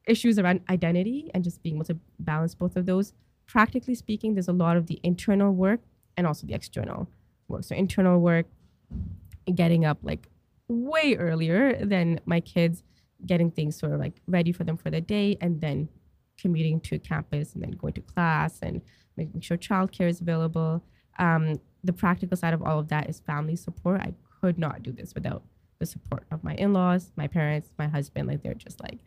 issues 0.07 0.39
around 0.39 0.61
identity 0.71 1.31
and 1.35 1.43
just 1.43 1.63
being 1.63 1.77
able 1.77 1.85
to 1.87 1.99
balance 2.21 2.55
both 2.55 2.77
of 2.77 2.87
those. 2.87 3.13
Practically 3.47 3.95
speaking, 3.95 4.35
there's 4.35 4.49
a 4.49 4.53
lot 4.53 4.77
of 4.77 4.87
the 4.87 5.01
internal 5.03 5.53
work 5.53 5.81
and 6.17 6.27
also 6.27 6.47
the 6.47 6.55
external 6.55 7.09
work. 7.49 7.65
So 7.65 7.75
internal 7.75 8.21
work, 8.21 8.47
getting 9.55 9.85
up 9.85 9.99
like 10.03 10.29
way 10.69 11.17
earlier 11.17 11.85
than 11.85 12.21
my 12.27 12.41
kids, 12.41 12.83
getting 13.25 13.51
things 13.51 13.79
sort 13.79 13.93
of 13.93 14.01
like 14.01 14.21
ready 14.27 14.53
for 14.53 14.65
them 14.65 14.77
for 14.77 14.91
the 14.91 15.01
day, 15.01 15.37
and 15.41 15.61
then 15.61 15.89
commuting 16.41 16.81
to 16.81 16.99
campus 16.99 17.55
and 17.55 17.63
then 17.63 17.71
going 17.73 17.95
to 17.95 18.01
class 18.01 18.59
and 18.63 18.83
making 19.17 19.41
sure 19.41 19.57
childcare 19.57 20.09
is 20.09 20.21
available. 20.21 20.83
Um, 21.19 21.61
the 21.83 21.93
practical 21.93 22.37
side 22.37 22.53
of 22.53 22.63
all 22.63 22.79
of 22.79 22.89
that 22.89 23.09
is 23.09 23.21
family 23.21 23.57
support. 23.57 24.01
I 24.01 24.13
could 24.41 24.59
not 24.59 24.83
do 24.83 24.93
this 24.93 25.15
without 25.15 25.43
the 25.79 25.87
support 25.87 26.25
of 26.31 26.45
my 26.45 26.55
in-laws, 26.55 27.13
my 27.17 27.27
parents, 27.27 27.71
my 27.79 27.89
husband. 27.89 28.29
Like 28.29 28.43
they're 28.43 28.55
just 28.55 28.83
like 28.83 28.99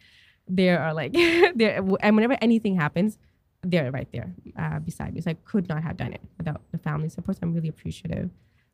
they 0.50 0.70
are 0.70 0.94
like 0.94 1.14
there 1.56 1.78
and 2.02 2.16
whenever 2.16 2.38
anything 2.42 2.76
happens 2.76 3.18
they're 3.64 3.92
right 3.92 4.08
there 4.12 4.34
uh, 4.58 4.80
beside 4.80 5.14
me 5.14 5.22
so 5.22 5.32
i 5.32 5.36
could 5.46 5.70
not 5.70 5.84
have 5.84 5.96
done 5.96 6.14
it 6.14 6.22
without 6.38 6.62
the 6.72 6.78
family 6.78 7.10
support 7.10 7.38
so 7.38 7.42
i'm 7.44 7.54
really 7.54 7.68
appreciative 7.68 8.30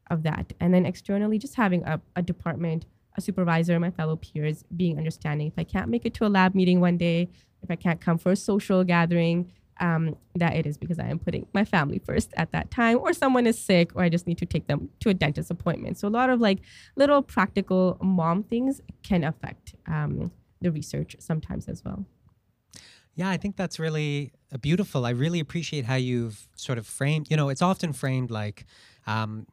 of 0.10 0.24
that 0.24 0.54
and 0.60 0.74
then 0.74 0.86
externally 0.86 1.38
just 1.38 1.56
having 1.56 1.84
a, 1.84 2.00
a 2.16 2.22
department 2.22 2.86
a 3.18 3.22
supervisor 3.22 3.80
my 3.80 3.92
fellow 3.92 4.16
peers 4.16 4.64
being 4.76 4.98
understanding 4.98 5.48
if 5.48 5.54
i 5.58 5.64
can't 5.64 5.90
make 5.90 6.06
it 6.06 6.14
to 6.14 6.26
a 6.26 6.30
lab 6.30 6.54
meeting 6.54 6.80
one 6.80 6.98
day 6.98 7.30
if 7.62 7.72
i 7.72 7.76
can't 7.76 8.02
come 8.02 8.18
for 8.18 8.32
a 8.32 8.36
social 8.36 8.84
gathering 8.84 9.52
um, 9.80 10.16
that 10.36 10.56
it 10.56 10.66
is 10.66 10.78
because 10.78 11.00
I 11.00 11.08
am 11.08 11.20
putting 11.20 11.48
my 11.54 11.66
family 11.66 12.00
first 12.00 12.34
at 12.38 12.52
that 12.52 12.72
time, 12.72 12.98
or 13.00 13.14
someone 13.14 13.46
is 13.46 13.60
sick, 13.60 13.92
or 13.96 14.04
I 14.04 14.10
just 14.10 14.28
need 14.28 14.38
to 14.38 14.46
take 14.46 14.68
them 14.68 14.90
to 15.02 15.10
a 15.10 15.14
dentist 15.14 15.52
appointment. 15.52 15.98
So 15.98 16.08
a 16.08 16.10
lot 16.10 16.30
of 16.30 16.40
like 16.40 16.60
little 16.96 17.22
practical 17.22 17.98
mom 18.02 18.44
things 18.44 18.82
can 19.04 19.24
affect 19.24 19.76
um, 19.88 20.32
the 20.62 20.72
research 20.72 21.16
sometimes 21.20 21.68
as 21.68 21.84
well. 21.84 22.06
Yeah, 23.16 23.30
I 23.30 23.38
think 23.38 23.56
that's 23.56 23.80
really 23.80 24.34
uh, 24.54 24.58
beautiful. 24.58 25.06
I 25.06 25.12
really 25.12 25.40
appreciate 25.40 25.86
how 25.86 25.96
you've 25.96 26.48
sort 26.56 26.78
of 26.78 26.86
framed, 26.86 27.30
you 27.30 27.38
know, 27.38 27.50
it's 27.50 27.62
often 27.62 27.94
framed 27.94 28.30
like 28.30 28.66
um, 29.08 29.48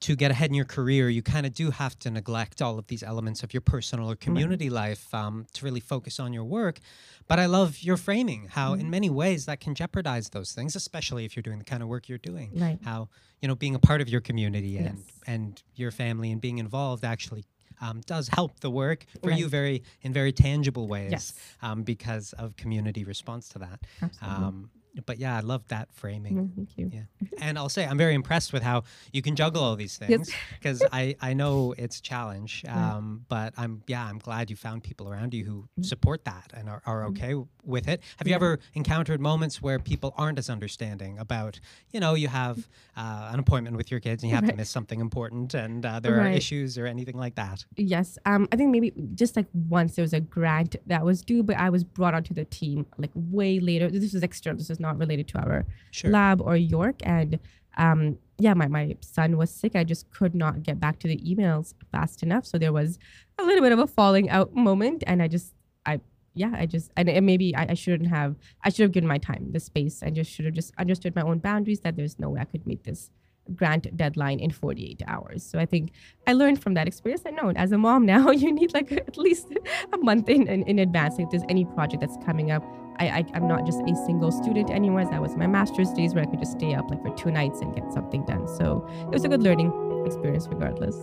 to 0.00 0.14
get 0.14 0.30
ahead 0.30 0.50
in 0.50 0.54
your 0.54 0.64
career, 0.64 1.08
you 1.08 1.22
kind 1.22 1.44
of 1.44 1.52
do 1.52 1.70
have 1.70 1.98
to 2.00 2.10
neglect 2.10 2.62
all 2.62 2.78
of 2.78 2.86
these 2.86 3.02
elements 3.02 3.42
of 3.42 3.52
your 3.52 3.60
personal 3.60 4.10
or 4.10 4.16
community 4.16 4.68
right. 4.68 4.90
life 4.90 5.12
um, 5.14 5.46
to 5.54 5.64
really 5.64 5.80
focus 5.80 6.20
on 6.20 6.32
your 6.32 6.44
work. 6.44 6.78
But 7.26 7.38
I 7.38 7.46
love 7.46 7.80
your 7.80 7.96
framing, 7.96 8.48
how 8.50 8.72
mm-hmm. 8.72 8.82
in 8.82 8.90
many 8.90 9.10
ways 9.10 9.46
that 9.46 9.60
can 9.60 9.74
jeopardize 9.74 10.30
those 10.30 10.52
things, 10.52 10.76
especially 10.76 11.24
if 11.24 11.34
you're 11.34 11.42
doing 11.42 11.58
the 11.58 11.64
kind 11.64 11.82
of 11.82 11.88
work 11.88 12.08
you're 12.08 12.18
doing. 12.18 12.52
Right. 12.54 12.78
How, 12.84 13.08
you 13.42 13.48
know, 13.48 13.54
being 13.54 13.74
a 13.74 13.78
part 13.80 14.00
of 14.00 14.08
your 14.08 14.20
community 14.20 14.78
and, 14.78 14.98
yes. 14.98 15.20
and 15.26 15.62
your 15.74 15.90
family 15.90 16.30
and 16.30 16.40
being 16.40 16.58
involved 16.58 17.04
actually 17.04 17.44
um, 17.80 18.00
does 18.06 18.28
help 18.28 18.60
the 18.60 18.70
work 18.70 19.04
for 19.22 19.30
right. 19.30 19.38
you 19.38 19.48
very 19.48 19.82
in 20.02 20.12
very 20.12 20.32
tangible 20.32 20.88
ways 20.88 21.10
yes. 21.10 21.34
um, 21.62 21.82
because 21.82 22.32
of 22.34 22.56
community 22.56 23.04
response 23.04 23.48
to 23.50 23.58
that. 23.60 23.80
Um, 24.22 24.70
but 25.06 25.18
yeah, 25.18 25.36
I 25.36 25.40
love 25.40 25.66
that 25.68 25.88
framing. 25.92 26.34
Mm, 26.34 26.54
Thank 26.56 26.76
you. 26.78 26.90
Yeah. 26.92 27.28
And 27.40 27.58
I'll 27.58 27.68
say 27.68 27.86
I'm 27.86 27.98
very 27.98 28.14
impressed 28.14 28.52
with 28.52 28.62
how 28.62 28.82
you 29.12 29.22
can 29.22 29.36
juggle 29.36 29.62
all 29.62 29.76
these 29.76 29.96
things 29.96 30.30
because 30.58 30.84
I, 30.92 31.14
I 31.20 31.34
know 31.34 31.74
it's 31.78 31.98
a 31.98 32.02
challenge. 32.02 32.64
Right. 32.66 32.74
Um, 32.76 33.24
but 33.28 33.54
I'm 33.56 33.82
yeah, 33.86 34.04
I'm 34.04 34.18
glad 34.18 34.50
you 34.50 34.56
found 34.56 34.82
people 34.82 35.08
around 35.08 35.34
you 35.34 35.44
who 35.44 35.68
Mhm. 35.78 35.84
support 35.84 36.24
that 36.24 36.50
and 36.54 36.68
are, 36.68 36.82
are 36.86 37.04
okay 37.06 37.28
w- 37.28 37.46
with 37.64 37.86
it. 37.88 38.00
Have 38.16 38.26
you 38.26 38.32
Yeah. 38.32 38.36
ever 38.36 38.58
encountered 38.74 39.20
moments 39.20 39.60
where 39.62 39.78
people 39.78 40.14
aren't 40.16 40.38
as 40.38 40.48
understanding 40.50 41.18
about, 41.18 41.60
you 41.92 42.00
know, 42.00 42.14
you 42.14 42.28
have 42.28 42.68
uh, 42.96 43.30
an 43.32 43.38
appointment 43.38 43.76
with 43.76 43.90
your 43.90 44.00
kids 44.00 44.22
and 44.22 44.30
you 44.30 44.34
have 44.36 44.46
to 44.48 44.56
miss 44.56 44.70
something 44.70 45.00
important 45.00 45.54
and 45.54 45.84
uh, 45.86 46.00
there 46.00 46.20
are 46.20 46.28
issues 46.28 46.76
or 46.78 46.86
anything 46.86 47.16
like 47.16 47.34
that? 47.36 47.64
Yes. 47.76 48.18
Um, 48.26 48.48
I 48.52 48.56
think 48.56 48.70
maybe 48.70 48.92
just 49.14 49.36
like 49.36 49.46
once 49.52 49.94
there 49.96 50.02
was 50.02 50.12
a 50.12 50.20
grant 50.20 50.76
that 50.86 51.04
was 51.04 51.22
due, 51.22 51.42
but 51.42 51.56
I 51.56 51.70
was 51.70 51.84
brought 51.84 52.14
onto 52.14 52.34
the 52.34 52.44
team 52.44 52.86
like 52.96 53.10
way 53.14 53.60
later. 53.60 53.90
This 53.90 54.12
was 54.12 54.22
external. 54.22 54.58
This 54.58 54.68
is 54.78 54.80
not 54.80 54.98
related 54.98 55.28
to 55.28 55.38
our 55.38 55.66
Sure. 55.90 56.10
lab 56.10 56.40
or 56.40 56.56
York. 56.56 56.96
And 57.02 57.38
um, 57.76 58.18
yeah, 58.38 58.54
my, 58.54 58.68
my 58.68 58.96
son 59.00 59.36
was 59.36 59.50
sick. 59.50 59.74
I 59.74 59.84
just 59.84 60.10
could 60.10 60.34
not 60.34 60.62
get 60.62 60.80
back 60.80 60.98
to 61.00 61.08
the 61.08 61.18
emails 61.18 61.74
fast 61.92 62.22
enough. 62.22 62.46
So 62.46 62.58
there 62.58 62.72
was 62.72 62.98
a 63.38 63.44
little 63.44 63.62
bit 63.62 63.72
of 63.72 63.78
a 63.78 63.86
falling 63.86 64.30
out 64.30 64.54
moment. 64.54 65.04
And 65.06 65.22
I 65.22 65.28
just, 65.28 65.54
I, 65.86 66.00
yeah, 66.34 66.52
I 66.54 66.66
just, 66.66 66.90
and, 66.96 67.08
and 67.08 67.26
maybe 67.26 67.54
I, 67.54 67.66
I 67.70 67.74
shouldn't 67.74 68.08
have, 68.10 68.36
I 68.64 68.70
should 68.70 68.82
have 68.84 68.92
given 68.92 69.08
my 69.08 69.18
time 69.18 69.50
the 69.52 69.60
space 69.60 70.02
and 70.02 70.14
just 70.14 70.30
should 70.30 70.44
have 70.44 70.54
just 70.54 70.72
understood 70.78 71.14
my 71.14 71.22
own 71.22 71.38
boundaries 71.38 71.80
that 71.80 71.96
there's 71.96 72.18
no 72.18 72.30
way 72.30 72.40
I 72.40 72.44
could 72.44 72.66
meet 72.66 72.84
this 72.84 73.10
grant 73.54 73.96
deadline 73.96 74.38
in 74.40 74.50
48 74.50 75.02
hours. 75.06 75.42
So 75.42 75.58
I 75.58 75.66
think 75.66 75.92
I 76.26 76.34
learned 76.34 76.62
from 76.62 76.74
that 76.74 76.86
experience. 76.86 77.22
I 77.26 77.30
know 77.30 77.50
as 77.56 77.72
a 77.72 77.78
mom 77.78 78.04
now, 78.06 78.30
you 78.42 78.52
need 78.52 78.74
like 78.74 78.92
at 78.92 79.16
least 79.16 79.48
a 79.92 79.96
month 79.98 80.28
in, 80.28 80.46
in, 80.46 80.62
in 80.64 80.78
advance. 80.78 81.18
If 81.18 81.30
there's 81.30 81.44
any 81.48 81.64
project 81.64 82.00
that's 82.02 82.18
coming 82.24 82.50
up, 82.50 82.62
I, 83.00 83.06
I, 83.08 83.24
I'm 83.34 83.46
not 83.46 83.64
just 83.64 83.80
a 83.80 83.94
single 84.06 84.32
student 84.32 84.70
anymore. 84.70 85.04
That 85.04 85.22
was 85.22 85.36
my 85.36 85.46
master's 85.46 85.92
days 85.92 86.14
where 86.14 86.24
I 86.24 86.26
could 86.26 86.40
just 86.40 86.52
stay 86.52 86.74
up 86.74 86.90
like 86.90 87.02
for 87.02 87.14
two 87.16 87.30
nights 87.30 87.60
and 87.60 87.74
get 87.74 87.92
something 87.92 88.24
done. 88.26 88.48
So 88.48 88.88
it 89.02 89.10
was 89.10 89.24
a 89.24 89.28
good 89.28 89.42
learning 89.42 89.72
experience 90.06 90.48
regardless. 90.48 90.96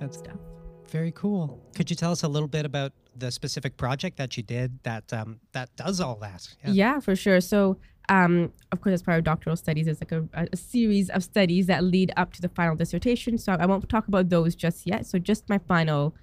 That's 0.00 0.18
Stuff. 0.18 0.36
very 0.88 1.12
cool. 1.12 1.60
Could 1.74 1.88
you 1.90 1.96
tell 1.96 2.12
us 2.12 2.22
a 2.22 2.28
little 2.28 2.48
bit 2.48 2.64
about 2.66 2.92
the 3.14 3.30
specific 3.30 3.76
project 3.76 4.18
that 4.18 4.36
you 4.36 4.42
did 4.42 4.82
that 4.82 5.12
um, 5.12 5.40
that 5.52 5.74
does 5.76 6.00
all 6.00 6.16
that? 6.16 6.48
Yeah, 6.64 7.00
for 7.00 7.16
sure. 7.16 7.40
So, 7.40 7.78
um, 8.08 8.52
of 8.72 8.80
course, 8.82 8.94
as 8.94 9.02
part 9.02 9.18
of 9.18 9.24
doctoral 9.24 9.56
studies, 9.56 9.86
it's 9.86 10.00
like 10.00 10.12
a, 10.12 10.28
a, 10.34 10.48
a 10.52 10.56
series 10.56 11.08
of 11.10 11.22
studies 11.24 11.66
that 11.66 11.82
lead 11.82 12.12
up 12.16 12.32
to 12.34 12.42
the 12.42 12.48
final 12.48 12.76
dissertation. 12.76 13.38
So 13.38 13.52
I 13.58 13.66
won't 13.66 13.88
talk 13.88 14.06
about 14.08 14.28
those 14.28 14.54
just 14.54 14.86
yet. 14.86 15.06
So 15.06 15.18
just 15.18 15.48
my 15.48 15.58
final 15.58 16.14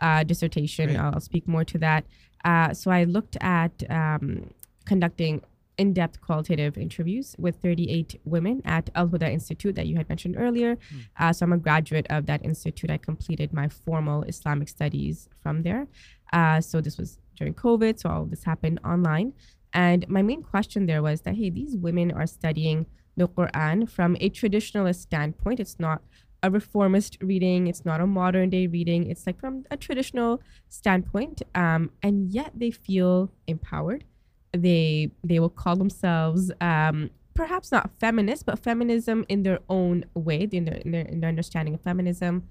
uh, 0.00 0.24
dissertation, 0.24 0.86
Great. 0.86 0.98
I'll 0.98 1.20
speak 1.20 1.46
more 1.46 1.64
to 1.64 1.78
that. 1.78 2.04
Uh, 2.44 2.72
so 2.72 2.90
I 2.90 3.04
looked 3.04 3.36
at 3.40 3.82
um, 3.90 4.50
conducting 4.90 5.40
in-depth 5.78 6.20
qualitative 6.20 6.76
interviews 6.76 7.36
with 7.38 7.54
38 7.62 8.20
women 8.24 8.60
at 8.64 8.90
Al 8.96 9.06
Huda 9.08 9.28
Institute 9.38 9.74
that 9.76 9.86
you 9.86 9.96
had 9.96 10.08
mentioned 10.08 10.34
earlier. 10.36 10.72
Uh, 11.20 11.32
so 11.32 11.44
I'm 11.44 11.52
a 11.52 11.62
graduate 11.68 12.08
of 12.10 12.26
that 12.26 12.44
institute. 12.44 12.90
I 12.90 12.98
completed 13.10 13.48
my 13.60 13.68
formal 13.68 14.18
Islamic 14.32 14.68
studies 14.68 15.28
from 15.42 15.62
there. 15.62 15.86
Uh, 16.32 16.60
so 16.60 16.80
this 16.80 16.98
was 16.98 17.10
during 17.36 17.54
COVID, 17.54 18.00
so 18.00 18.06
all 18.10 18.24
this 18.24 18.42
happened 18.52 18.80
online. 18.84 19.32
And 19.72 20.00
my 20.16 20.22
main 20.22 20.42
question 20.42 20.86
there 20.86 21.02
was 21.08 21.20
that, 21.22 21.36
hey, 21.36 21.50
these 21.50 21.76
women 21.86 22.10
are 22.10 22.26
studying 22.26 22.86
the 23.16 23.28
Quran 23.28 23.88
from 23.88 24.16
a 24.20 24.28
traditionalist 24.28 25.00
standpoint. 25.08 25.60
It's 25.60 25.78
not 25.78 26.02
a 26.42 26.50
reformist 26.50 27.12
reading, 27.20 27.68
it's 27.70 27.84
not 27.84 28.00
a 28.00 28.06
modern 28.06 28.50
day 28.50 28.66
reading, 28.66 29.10
it's 29.10 29.24
like 29.26 29.38
from 29.38 29.64
a 29.70 29.76
traditional 29.76 30.42
standpoint. 30.68 31.42
Um, 31.54 31.90
and 32.02 32.16
yet 32.38 32.50
they 32.62 32.72
feel 32.72 33.30
empowered. 33.46 34.04
They 34.52 35.10
they 35.22 35.38
will 35.38 35.50
call 35.50 35.76
themselves 35.76 36.50
um, 36.60 37.10
perhaps 37.34 37.72
not 37.72 37.90
feminist, 37.98 38.46
but 38.46 38.58
feminism 38.58 39.24
in 39.28 39.42
their 39.42 39.60
own 39.68 40.04
way, 40.14 40.48
in 40.50 40.64
their, 40.64 40.74
in 40.76 40.90
their, 40.90 41.02
in 41.02 41.20
their 41.20 41.28
understanding 41.28 41.74
of 41.74 41.80
feminism. 41.80 42.48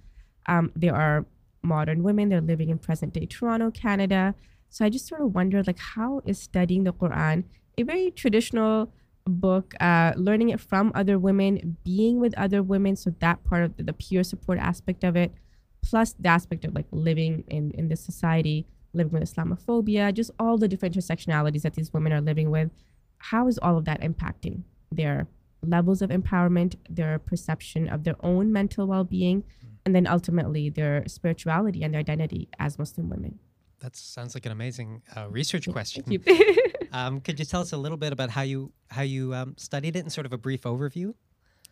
Um, 0.47 0.71
they 0.75 0.89
are 0.89 1.25
modern 1.61 2.03
women. 2.03 2.29
They're 2.29 2.41
living 2.41 2.69
in 2.69 2.79
present 2.79 3.13
day 3.13 3.25
Toronto, 3.25 3.69
Canada. 3.71 4.35
So 4.69 4.85
I 4.85 4.89
just 4.89 5.07
sort 5.07 5.21
of 5.21 5.35
wonder, 5.35 5.61
like, 5.63 5.79
how 5.79 6.21
is 6.25 6.39
studying 6.39 6.83
the 6.85 6.93
Quran 6.93 7.43
a 7.77 7.83
very 7.83 8.11
traditional 8.11 8.91
book, 9.25 9.73
uh, 9.79 10.13
learning 10.17 10.49
it 10.49 10.59
from 10.59 10.91
other 10.95 11.17
women, 11.17 11.77
being 11.83 12.19
with 12.19 12.37
other 12.37 12.61
women, 12.61 12.95
so 12.95 13.13
that 13.19 13.43
part 13.43 13.63
of 13.63 13.77
the, 13.77 13.83
the 13.83 13.93
peer 13.93 14.23
support 14.23 14.59
aspect 14.59 15.03
of 15.03 15.15
it, 15.15 15.33
plus 15.81 16.13
the 16.13 16.27
aspect 16.27 16.65
of 16.65 16.75
like 16.75 16.87
living 16.91 17.43
in 17.47 17.71
in 17.71 17.87
this 17.87 18.03
society, 18.03 18.65
living 18.93 19.13
with 19.13 19.23
Islamophobia, 19.23 20.13
just 20.13 20.31
all 20.39 20.57
the 20.57 20.67
different 20.67 20.95
intersectionalities 20.95 21.61
that 21.61 21.75
these 21.75 21.93
women 21.93 22.13
are 22.13 22.21
living 22.21 22.49
with. 22.49 22.71
How 23.17 23.47
is 23.47 23.57
all 23.59 23.77
of 23.77 23.85
that 23.85 24.01
impacting 24.01 24.63
their 24.91 25.27
levels 25.61 26.01
of 26.01 26.09
empowerment, 26.09 26.75
their 26.89 27.19
perception 27.19 27.87
of 27.89 28.03
their 28.03 28.15
own 28.21 28.51
mental 28.51 28.87
well-being, 28.87 29.43
and 29.85 29.93
then 29.93 30.07
ultimately 30.07 30.69
their 30.69 31.03
spirituality 31.07 31.83
and 31.83 31.93
their 31.93 31.99
identity 31.99 32.49
as 32.59 32.79
Muslim 32.79 33.09
women? 33.09 33.39
That 33.79 33.95
sounds 33.95 34.35
like 34.35 34.45
an 34.45 34.51
amazing 34.51 35.01
uh, 35.15 35.29
research 35.29 35.69
question. 35.69 36.03
Thank 36.03 36.27
you. 36.27 36.55
Um, 36.91 37.21
could 37.21 37.37
you 37.37 37.45
tell 37.45 37.61
us 37.61 37.71
a 37.71 37.77
little 37.77 37.99
bit 37.99 38.13
about 38.13 38.31
how 38.31 38.41
you 38.41 38.71
how 38.87 39.03
you 39.03 39.31
um, 39.35 39.53
studied 39.57 39.95
it 39.95 39.99
and 39.99 40.11
sort 40.11 40.25
of 40.25 40.33
a 40.33 40.39
brief 40.39 40.63
overview? 40.63 41.13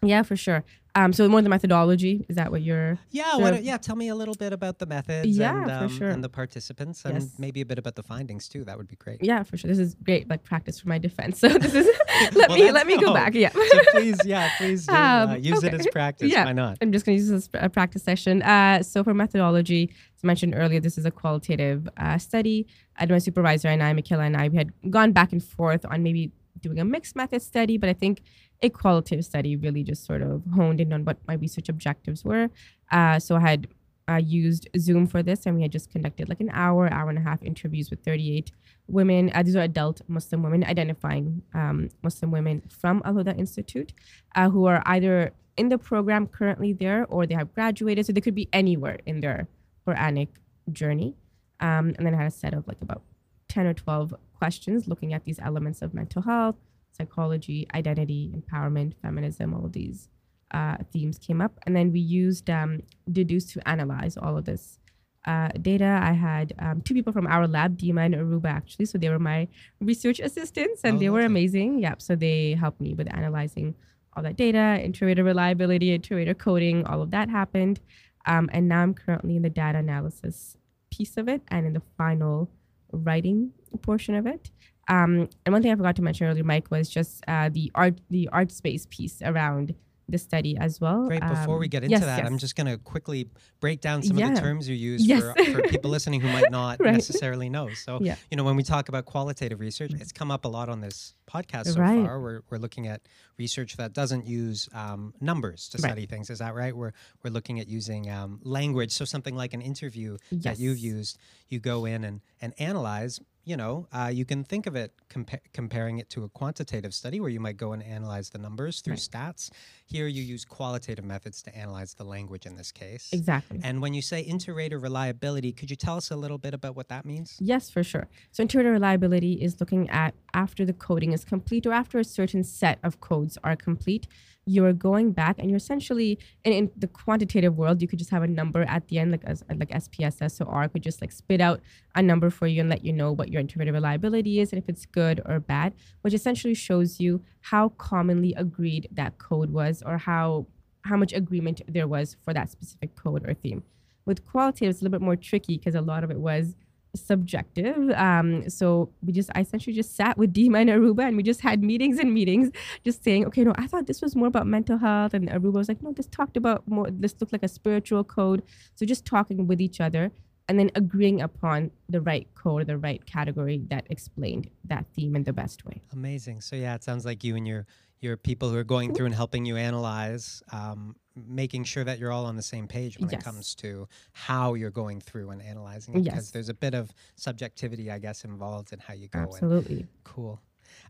Yeah, 0.01 0.23
for 0.23 0.35
sure. 0.35 0.63
Um, 0.95 1.13
so 1.13 1.29
more 1.29 1.43
the 1.43 1.49
methodology 1.49 2.25
is 2.27 2.37
that 2.37 2.49
what 2.49 2.63
you're? 2.63 2.97
Yeah, 3.11 3.37
why 3.37 3.51
don't- 3.51 3.63
yeah. 3.63 3.77
Tell 3.77 3.95
me 3.95 4.07
a 4.07 4.15
little 4.15 4.33
bit 4.33 4.51
about 4.51 4.79
the 4.79 4.87
methods 4.87 5.27
Yeah, 5.37 5.55
and, 5.55 5.65
for 5.67 5.71
um, 5.85 5.89
sure. 5.89 6.09
and 6.09 6.23
the 6.23 6.29
participants, 6.29 7.05
and 7.05 7.13
Yes. 7.21 7.35
maybe 7.37 7.61
a 7.61 7.65
bit 7.67 7.77
about 7.77 7.93
the 7.95 8.01
findings 8.01 8.49
too. 8.49 8.63
That 8.65 8.77
would 8.79 8.87
be 8.87 8.95
great. 8.95 9.23
Yeah, 9.23 9.43
for 9.43 9.57
sure. 9.57 9.67
This 9.69 9.77
is 9.77 9.93
great, 10.03 10.27
like 10.27 10.43
practice 10.43 10.79
for 10.79 10.89
my 10.89 10.97
defense. 10.97 11.39
So 11.41 11.49
this 11.49 11.75
is 11.75 11.85
let 12.33 12.49
Well, 12.49 12.57
me 12.57 12.71
let 12.71 12.87
me 12.87 12.97
go 12.97 13.13
back. 13.13 13.35
Yeah. 13.35 13.49
so 13.51 13.79
please, 13.91 14.17
yeah, 14.25 14.49
please 14.57 14.87
do, 14.87 14.93
uh, 14.93 15.27
Um, 15.29 15.39
use 15.39 15.63
it 15.63 15.73
as 15.75 15.85
practice. 15.91 16.31
Yeah. 16.31 16.45
Why 16.45 16.53
not? 16.53 16.79
I'm 16.81 16.91
just 16.91 17.05
going 17.05 17.15
to 17.15 17.21
use 17.23 17.29
this 17.29 17.47
as 17.53 17.65
a 17.65 17.69
practice 17.69 18.01
session. 18.03 18.41
Uh, 18.41 18.81
so 18.81 19.03
for 19.03 19.13
methodology, 19.13 19.91
as 20.17 20.23
mentioned 20.23 20.55
earlier, 20.55 20.79
this 20.79 20.97
is 20.97 21.05
a 21.05 21.11
qualitative 21.11 21.87
uh, 21.97 22.17
study. 22.17 22.65
Uh, 22.99 23.05
my 23.07 23.19
supervisor 23.19 23.67
and 23.67 23.83
I, 23.83 23.93
Michaela 23.93 24.23
and 24.23 24.35
I, 24.35 24.47
we 24.49 24.57
had 24.57 24.71
gone 24.89 25.11
back 25.11 25.31
and 25.31 25.43
forth 25.43 25.85
on 25.85 26.01
maybe 26.01 26.31
doing 26.59 26.79
a 26.79 26.85
mixed 26.85 27.15
method 27.15 27.43
study, 27.43 27.77
but 27.77 27.87
I 27.87 27.93
think 27.93 28.23
a 28.61 28.69
qualitative 28.69 29.25
study 29.25 29.55
really 29.55 29.83
just 29.83 30.05
sort 30.05 30.21
of 30.21 30.43
honed 30.55 30.81
in 30.81 30.91
on 30.93 31.05
what 31.05 31.17
my 31.27 31.35
research 31.35 31.69
objectives 31.69 32.23
were. 32.25 32.49
Uh, 32.91 33.19
so 33.19 33.35
I 33.35 33.41
had 33.41 33.67
uh, 34.09 34.15
used 34.15 34.67
Zoom 34.77 35.05
for 35.05 35.21
this, 35.21 35.45
and 35.45 35.55
we 35.55 35.61
had 35.61 35.71
just 35.71 35.91
conducted 35.91 36.29
like 36.29 36.39
an 36.39 36.49
hour, 36.53 36.91
hour 36.91 37.09
and 37.09 37.17
a 37.17 37.21
half 37.21 37.43
interviews 37.43 37.89
with 37.89 38.03
38 38.03 38.51
women. 38.87 39.31
Uh, 39.33 39.43
these 39.43 39.55
are 39.55 39.61
adult 39.61 40.01
Muslim 40.07 40.43
women 40.43 40.63
identifying 40.63 41.41
um, 41.53 41.89
Muslim 42.03 42.31
women 42.31 42.61
from 42.69 43.01
Al 43.05 43.17
Institute 43.27 43.93
uh, 44.35 44.49
who 44.49 44.65
are 44.65 44.81
either 44.85 45.33
in 45.57 45.69
the 45.69 45.77
program 45.77 46.27
currently 46.27 46.71
there 46.71 47.05
or 47.09 47.25
they 47.25 47.35
have 47.35 47.53
graduated. 47.53 48.05
So 48.05 48.13
they 48.13 48.21
could 48.21 48.35
be 48.35 48.47
anywhere 48.53 48.99
in 49.05 49.19
their 49.19 49.47
Quranic 49.85 50.29
journey. 50.71 51.15
Um, 51.59 51.93
and 51.97 52.05
then 52.05 52.13
I 52.13 52.17
had 52.17 52.27
a 52.27 52.31
set 52.31 52.53
of 52.53 52.67
like 52.67 52.77
about 52.81 53.01
10 53.49 53.65
or 53.65 53.73
12 53.73 54.13
questions 54.37 54.87
looking 54.87 55.13
at 55.13 55.25
these 55.25 55.39
elements 55.39 55.81
of 55.81 55.93
mental 55.93 56.21
health, 56.21 56.55
psychology, 56.97 57.67
identity, 57.73 58.33
empowerment, 58.35 58.93
feminism, 59.01 59.53
all 59.53 59.65
of 59.65 59.73
these 59.73 60.09
uh, 60.51 60.77
themes 60.91 61.17
came 61.17 61.41
up. 61.41 61.53
And 61.65 61.75
then 61.75 61.91
we 61.91 61.99
used 61.99 62.49
um, 62.49 62.81
Dedoose 63.09 63.51
to 63.53 63.67
analyze 63.67 64.17
all 64.17 64.37
of 64.37 64.45
this 64.45 64.79
uh, 65.25 65.49
data. 65.61 65.99
I 66.01 66.13
had 66.13 66.53
um, 66.59 66.81
two 66.81 66.93
people 66.93 67.13
from 67.13 67.27
our 67.27 67.47
lab, 67.47 67.77
Dima 67.77 68.05
and 68.05 68.15
Aruba, 68.15 68.49
actually. 68.49 68.85
So 68.85 68.97
they 68.97 69.09
were 69.09 69.19
my 69.19 69.47
research 69.81 70.19
assistants 70.19 70.81
and 70.83 70.95
Oh, 70.95 70.99
they 70.99 71.09
were 71.09 71.21
amazing. 71.21 71.79
Yep. 71.79 72.01
So 72.01 72.15
they 72.15 72.53
helped 72.53 72.81
me 72.81 72.93
with 72.93 73.13
analyzing 73.13 73.75
all 74.15 74.23
that 74.23 74.37
data, 74.37 74.79
inter-rater 74.83 75.23
reliability, 75.23 75.93
inter-rater 75.93 76.33
coding, 76.33 76.85
all 76.85 77.01
of 77.01 77.11
that 77.11 77.29
happened. 77.29 77.79
Um, 78.25 78.49
and 78.51 78.67
now 78.67 78.81
I'm 78.81 78.93
currently 78.93 79.35
in 79.35 79.43
the 79.43 79.49
data 79.49 79.79
analysis 79.79 80.57
piece 80.89 81.17
of 81.17 81.27
it 81.27 81.41
and 81.49 81.65
in 81.65 81.73
the 81.73 81.81
final 81.97 82.49
writing 82.91 83.51
portion 83.81 84.15
of 84.15 84.25
it. 84.25 84.49
Um, 84.87 85.29
and 85.45 85.53
one 85.53 85.61
thing 85.61 85.71
I 85.71 85.75
forgot 85.75 85.95
to 85.97 86.01
mention 86.01 86.27
earlier, 86.27 86.43
Mike, 86.43 86.71
was 86.71 86.89
just 86.89 87.23
uh, 87.27 87.49
the 87.49 87.71
art, 87.75 87.99
the 88.09 88.29
art 88.31 88.51
space 88.51 88.87
piece 88.89 89.21
around 89.21 89.75
the 90.09 90.17
study 90.17 90.55
as 90.57 90.79
well. 90.79 91.05
Great. 91.07 91.19
Before 91.19 91.55
Um, 91.55 91.59
we 91.59 91.67
get 91.67 91.83
into 91.83 91.91
yes, 91.97 92.05
that, 92.05 92.25
I'm 92.25 92.37
just 92.37 92.55
going 92.55 92.67
to 92.67 92.77
quickly 92.77 93.29
break 93.59 93.81
down 93.81 94.01
some 94.01 94.17
of 94.17 94.33
the 94.35 94.39
terms 94.39 94.69
you 94.69 94.73
use 94.73 95.05
Yes. 95.05 95.21
for, 95.21 95.33
for 95.51 95.61
people 95.63 95.91
listening 95.91 96.21
who 96.21 96.29
might 96.29 96.49
not 96.61 96.79
Right. 96.79 96.93
necessarily 96.93 97.49
know. 97.49 97.73
So, 97.73 97.99
Yeah. 98.01 98.15
you 98.31 98.37
know, 98.37 98.45
when 98.45 98.55
we 98.55 98.63
talk 98.63 98.87
about 98.87 99.03
qualitative 99.03 99.59
research, 99.59 99.91
it's 99.99 100.13
come 100.13 100.31
up 100.31 100.45
a 100.45 100.47
lot 100.47 100.69
on 100.69 100.79
this 100.79 101.13
podcast 101.29 101.73
so 101.73 101.81
Right. 101.81 102.05
far. 102.05 102.21
We're, 102.21 102.39
we're 102.49 102.57
looking 102.57 102.87
at 102.87 103.01
research 103.37 103.75
that 103.75 103.91
doesn't 103.91 104.25
use 104.25 104.69
um, 104.73 105.13
numbers 105.19 105.67
to 105.71 105.77
Right. 105.77 105.89
study 105.89 106.05
things. 106.05 106.29
Is 106.29 106.39
that 106.39 106.55
right? 106.55 106.73
We're, 106.73 106.93
we're 107.21 107.31
looking 107.31 107.59
at 107.59 107.67
using 107.67 108.09
um, 108.09 108.39
language. 108.43 108.93
So, 108.93 109.03
something 109.03 109.35
like 109.35 109.53
an 109.53 109.61
interview 109.61 110.19
that 110.31 110.57
you've 110.57 110.79
used, 110.79 111.17
you 111.49 111.59
go 111.59 111.83
in 111.83 112.05
and, 112.05 112.21
and 112.39 112.53
analyze 112.59 113.19
you 113.47 113.55
know, 113.55 113.87
uh, 113.93 114.11
you 114.13 114.25
can 114.25 114.43
think 114.43 114.67
of 114.67 114.75
it 114.75 114.91
compa- 115.09 115.39
comparing 115.53 115.99
it 115.99 116.09
to 116.09 116.25
a 116.25 116.29
quantitative 116.29 116.93
study 116.93 117.21
where 117.21 117.29
you 117.29 117.39
might 117.39 117.55
go 117.55 117.71
and 117.71 117.81
analyze 117.81 118.29
the 118.29 118.37
numbers 118.37 118.81
through 118.81 118.95
Right. 118.95 118.99
stats. 119.09 119.49
Here, 119.85 120.05
you 120.07 120.21
use 120.21 120.43
qualitative 120.43 121.05
methods 121.05 121.41
to 121.43 121.57
analyze 121.57 121.93
the 121.93 122.03
language 122.03 122.45
in 122.45 122.57
this 122.57 122.73
case. 122.73 123.07
Exactly. 123.13 123.61
And 123.63 123.81
when 123.81 123.93
you 123.93 124.01
say 124.01 124.25
inter-rater 124.25 124.77
reliability, 124.77 125.53
could 125.53 125.69
you 125.69 125.77
tell 125.77 125.95
us 125.95 126.11
a 126.11 126.17
little 126.17 126.37
bit 126.37 126.53
about 126.53 126.75
what 126.75 126.89
that 126.89 127.05
means? 127.05 127.37
Yes, 127.39 127.69
for 127.69 127.85
sure. 127.85 128.09
So 128.33 128.41
inter-rater 128.41 128.71
reliability 128.71 129.33
is 129.41 129.61
looking 129.61 129.89
at 129.89 130.13
after 130.33 130.65
the 130.65 130.73
coding 130.73 131.13
is 131.13 131.23
complete 131.23 131.65
or 131.65 131.71
after 131.71 131.99
a 131.99 132.03
certain 132.03 132.43
set 132.43 132.79
of 132.83 132.99
codes 132.99 133.37
are 133.45 133.55
complete, 133.55 134.07
you're 134.47 134.73
going 134.73 135.11
back 135.11 135.37
and 135.37 135.49
you're 135.49 135.57
essentially 135.57 136.17
in, 136.43 136.53
in 136.53 136.71
the 136.77 136.87
quantitative 136.87 137.57
world, 137.57 137.81
you 137.81 137.87
could 137.87 137.99
just 137.99 138.11
have 138.11 138.23
a 138.23 138.27
number 138.27 138.63
at 138.63 138.87
the 138.87 138.99
end, 138.99 139.11
like 139.11 139.23
as 139.25 139.43
like 139.49 139.69
SPSS 139.69 140.41
or 140.41 140.49
R 140.49 140.67
could 140.69 140.83
just 140.83 141.01
like 141.01 141.11
spit 141.11 141.41
out 141.41 141.59
a 141.95 142.01
number 142.01 142.29
for 142.29 142.47
you 142.47 142.61
and 142.61 142.69
let 142.69 142.83
you 142.83 142.93
know 142.93 143.11
what 143.11 143.29
your 143.29 143.41
inter-rater 143.41 143.73
reliability 143.73 144.39
is 144.39 144.51
and 144.51 144.61
if 144.61 144.69
it's 144.69 144.85
good 144.85 145.21
or 145.25 145.39
bad, 145.39 145.73
which 146.01 146.13
essentially 146.13 146.53
shows 146.53 146.99
you 146.99 147.21
how 147.41 147.69
commonly 147.69 148.33
agreed 148.35 148.87
that 148.91 149.17
code 149.17 149.51
was 149.51 149.83
or 149.85 149.97
how 149.97 150.47
how 150.83 150.95
much 150.95 151.11
agreement 151.11 151.61
there 151.67 151.87
was 151.87 152.15
for 152.23 152.33
that 152.33 152.49
specific 152.49 152.95
code 152.95 153.27
or 153.27 153.33
theme. 153.33 153.63
With 154.05 154.25
qualitative, 154.25 154.69
it's 154.69 154.81
a 154.81 154.85
little 154.85 154.97
bit 154.97 155.03
more 155.03 155.17
tricky 155.17 155.57
because 155.57 155.75
a 155.75 155.81
lot 155.81 156.05
of 156.05 156.11
it 156.11 156.17
was 156.17 156.55
subjective. 156.97 157.89
Um, 157.91 158.49
so 158.49 158.89
we 159.01 159.13
just, 159.13 159.29
I 159.35 159.41
essentially 159.41 159.75
just 159.75 159.95
sat 159.95 160.17
with 160.17 160.33
Dima 160.37 160.61
and 160.61 160.69
Aruba 160.69 161.07
and 161.07 161.17
we 161.17 161.23
just 161.23 161.41
had 161.41 161.63
meetings 161.63 161.99
and 161.99 162.13
meetings, 162.13 162.51
just 162.83 163.03
saying, 163.03 163.25
okay, 163.25 163.43
no, 163.43 163.53
I 163.55 163.67
thought 163.67 163.87
this 163.87 164.01
was 164.01 164.15
more 164.15 164.27
about 164.27 164.47
mental 164.47 164.77
health. 164.77 165.13
And 165.13 165.29
Aruba 165.29 165.53
was 165.53 165.67
like, 165.67 165.81
no, 165.81 165.91
this 165.91 166.07
talked 166.07 166.37
about 166.37 166.67
more, 166.67 166.87
this 166.89 167.15
looked 167.19 167.33
like 167.33 167.43
a 167.43 167.47
spiritual 167.47 168.03
code. 168.03 168.43
So 168.75 168.85
just 168.85 169.05
talking 169.05 169.47
with 169.47 169.61
each 169.61 169.79
other 169.79 170.11
and 170.49 170.57
then 170.57 170.71
agreeing 170.75 171.21
upon 171.21 171.71
the 171.89 172.01
right 172.01 172.27
code, 172.35 172.67
the 172.67 172.77
right 172.77 173.05
category 173.05 173.61
that 173.69 173.85
explained 173.89 174.49
that 174.65 174.85
theme 174.95 175.15
in 175.15 175.23
the 175.23 175.33
best 175.33 175.65
way. 175.65 175.81
Amazing. 175.91 176.41
So 176.41 176.55
yeah, 176.55 176.75
it 176.75 176.83
sounds 176.83 177.05
like 177.05 177.23
you 177.23 177.35
and 177.35 177.47
your 177.47 177.65
your 177.99 178.15
people 178.15 178.49
who 178.49 178.57
are 178.57 178.63
going 178.63 178.93
through 178.93 179.07
and 179.07 179.15
helping 179.15 179.45
you 179.45 179.57
analyze, 179.57 180.43
um, 180.51 180.95
making 181.27 181.63
sure 181.63 181.83
that 181.83 181.99
you're 181.99 182.11
all 182.11 182.25
on 182.25 182.35
the 182.35 182.41
same 182.41 182.67
page 182.67 182.99
when 182.99 183.09
Yes. 183.09 183.21
it 183.21 183.23
comes 183.23 183.55
to 183.55 183.87
how 184.13 184.53
you're 184.53 184.69
going 184.71 184.99
through 185.01 185.29
and 185.31 185.41
analyzing 185.41 185.95
it. 185.95 186.03
Because 186.03 186.15
Yes. 186.25 186.31
there's 186.31 186.49
a 186.49 186.53
bit 186.53 186.73
of 186.73 186.93
subjectivity, 187.15 187.89
I 187.89 187.99
guess, 187.99 188.23
involved 188.23 188.73
in 188.73 188.79
how 188.79 188.93
you 188.93 189.07
go. 189.07 189.19
Absolutely. 189.19 189.87
cool. 190.03 190.41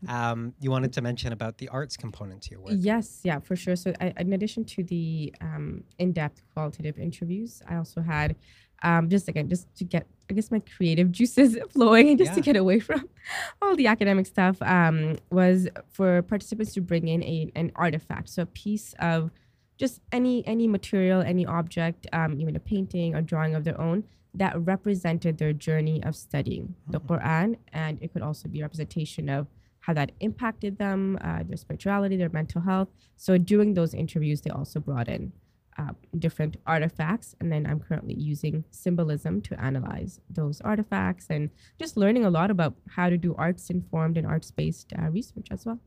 Um, 0.08 0.54
you 0.60 0.70
wanted 0.70 0.92
to 0.94 1.02
mention 1.02 1.32
about 1.32 1.58
the 1.58 1.68
arts 1.68 1.96
component 1.96 2.42
to 2.42 2.50
your 2.50 2.60
work. 2.60 2.74
Yes, 2.76 3.20
yeah, 3.24 3.38
for 3.40 3.56
sure. 3.56 3.76
So, 3.76 3.92
I, 4.00 4.12
in 4.18 4.32
addition 4.32 4.64
to 4.66 4.82
the 4.82 5.32
um, 5.40 5.84
in-depth 5.98 6.42
qualitative 6.52 6.98
interviews, 6.98 7.62
I 7.66 7.76
also 7.76 8.00
had 8.00 8.36
um, 8.82 9.08
just 9.08 9.28
again 9.28 9.48
just 9.48 9.72
to 9.76 9.84
get, 9.84 10.06
I 10.30 10.34
guess, 10.34 10.50
my 10.50 10.60
creative 10.60 11.10
juices 11.18 11.56
flowing 11.70 12.08
and 12.10 12.18
just 12.18 12.34
to 12.34 12.40
get 12.40 12.54
away 12.56 12.78
from 12.80 13.08
all 13.62 13.74
the 13.76 13.86
academic 13.88 14.26
stuff. 14.26 14.60
Um, 14.62 15.16
was 15.30 15.68
for 15.90 16.22
participants 16.22 16.74
to 16.74 16.80
bring 16.80 17.08
in 17.08 17.22
a 17.24 17.50
an 17.56 17.72
artifact, 17.74 18.28
so 18.30 18.42
a 18.42 18.46
piece 18.46 18.94
of 19.00 19.30
just 19.78 20.00
any 20.12 20.46
any 20.46 20.66
material, 20.66 21.22
any 21.22 21.46
object, 21.46 22.06
um, 22.12 22.38
even 22.40 22.56
a 22.56 22.60
painting 22.60 23.14
or 23.14 23.22
drawing 23.22 23.54
of 23.54 23.64
their 23.64 23.80
own 23.80 24.04
that 24.34 24.54
represented 24.66 25.38
their 25.38 25.52
journey 25.52 26.02
of 26.04 26.14
studying 26.14 26.74
the 26.90 27.00
Quran, 27.00 27.56
and 27.72 27.98
it 28.02 28.12
could 28.12 28.22
also 28.22 28.48
be 28.48 28.60
a 28.60 28.62
representation 28.62 29.28
of 29.28 29.46
how 29.80 29.94
that 29.94 30.12
impacted 30.20 30.78
them, 30.78 31.18
uh, 31.22 31.42
their 31.48 31.56
spirituality, 31.56 32.16
their 32.16 32.28
mental 32.28 32.60
health. 32.60 32.88
So 33.16 33.38
during 33.38 33.74
those 33.74 33.94
interviews, 33.94 34.42
they 34.42 34.50
also 34.50 34.80
brought 34.80 35.08
in 35.08 35.32
uh, 35.78 35.92
different 36.18 36.56
artifacts, 36.66 37.36
and 37.40 37.50
then 37.50 37.66
I'm 37.66 37.80
currently 37.80 38.14
using 38.14 38.64
symbolism 38.70 39.40
to 39.42 39.60
analyze 39.60 40.20
those 40.28 40.60
artifacts 40.60 41.26
and 41.30 41.50
just 41.78 41.96
learning 41.96 42.24
a 42.24 42.30
lot 42.30 42.50
about 42.50 42.74
how 42.96 43.08
to 43.08 43.16
do 43.16 43.34
arts 43.38 43.70
informed 43.70 44.18
and 44.18 44.26
arts 44.26 44.50
based 44.50 44.92
uh, 44.98 45.08
research 45.10 45.46
as 45.50 45.64
well. 45.64 45.78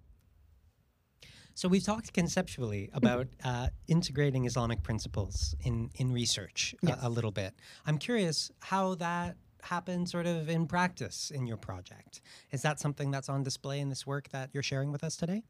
So 1.53 1.67
we've 1.67 1.83
talked 1.83 2.13
conceptually 2.13 2.89
about 2.93 3.27
uh, 3.43 3.67
integrating 3.87 4.45
Islamic 4.45 4.83
principles 4.83 5.55
in 5.61 5.89
in 5.95 6.11
research 6.11 6.75
a- 6.83 6.87
Yes. 6.87 6.99
a, 7.01 7.09
little 7.09 7.31
bit. 7.31 7.53
I'm 7.85 7.97
curious 7.97 8.51
how 8.59 8.95
that 8.95 9.35
happened 9.63 10.09
sort 10.09 10.25
of 10.25 10.49
in 10.49 10.65
practice 10.65 11.29
in 11.31 11.45
your 11.45 11.57
project. 11.57 12.21
Is 12.51 12.61
that 12.63 12.79
something 12.79 13.11
that's 13.11 13.29
on 13.29 13.43
display 13.43 13.79
in 13.79 13.89
this 13.89 14.07
work 14.07 14.29
that 14.29 14.49
you're 14.53 14.63
sharing 14.63 14.91
with 14.91 15.03
us 15.03 15.15
today? 15.15 15.43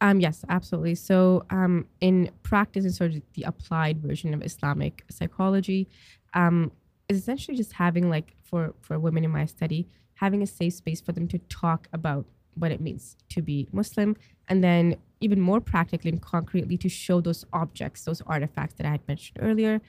Um, 0.00 0.20
yes, 0.20 0.44
absolutely. 0.48 0.94
So, 0.94 1.44
um, 1.50 1.86
in 2.00 2.30
practice, 2.44 2.84
and 2.84 2.94
sort 2.94 3.14
of 3.14 3.22
the 3.34 3.42
applied 3.42 4.00
version 4.00 4.32
of 4.32 4.42
Islamic 4.42 5.04
psychology, 5.10 5.88
um, 6.34 6.70
is 7.08 7.18
essentially 7.18 7.56
just 7.56 7.72
having 7.72 8.08
like 8.08 8.36
for 8.42 8.74
for 8.80 8.98
women 8.98 9.24
in 9.24 9.30
my 9.30 9.44
study, 9.44 9.88
having 10.14 10.40
a 10.42 10.46
safe 10.46 10.74
space 10.74 11.00
for 11.00 11.12
them 11.12 11.26
to 11.28 11.38
talk 11.50 11.88
about 11.92 12.24
what 12.54 12.70
it 12.70 12.80
means 12.80 13.16
to 13.30 13.42
be 13.42 13.68
Muslim, 13.72 14.16
and 14.48 14.62
then 14.62 14.96
even 15.20 15.40
more 15.40 15.60
practically 15.60 16.10
and 16.10 16.22
concretely 16.22 16.76
to 16.78 16.88
show 16.88 17.20
those 17.20 17.44
objects, 17.52 18.04
those 18.04 18.22
artifacts 18.22 18.74
that 18.74 18.86
I 18.86 18.90
had 18.90 19.06
mentioned 19.08 19.38
earlier. 19.40 19.80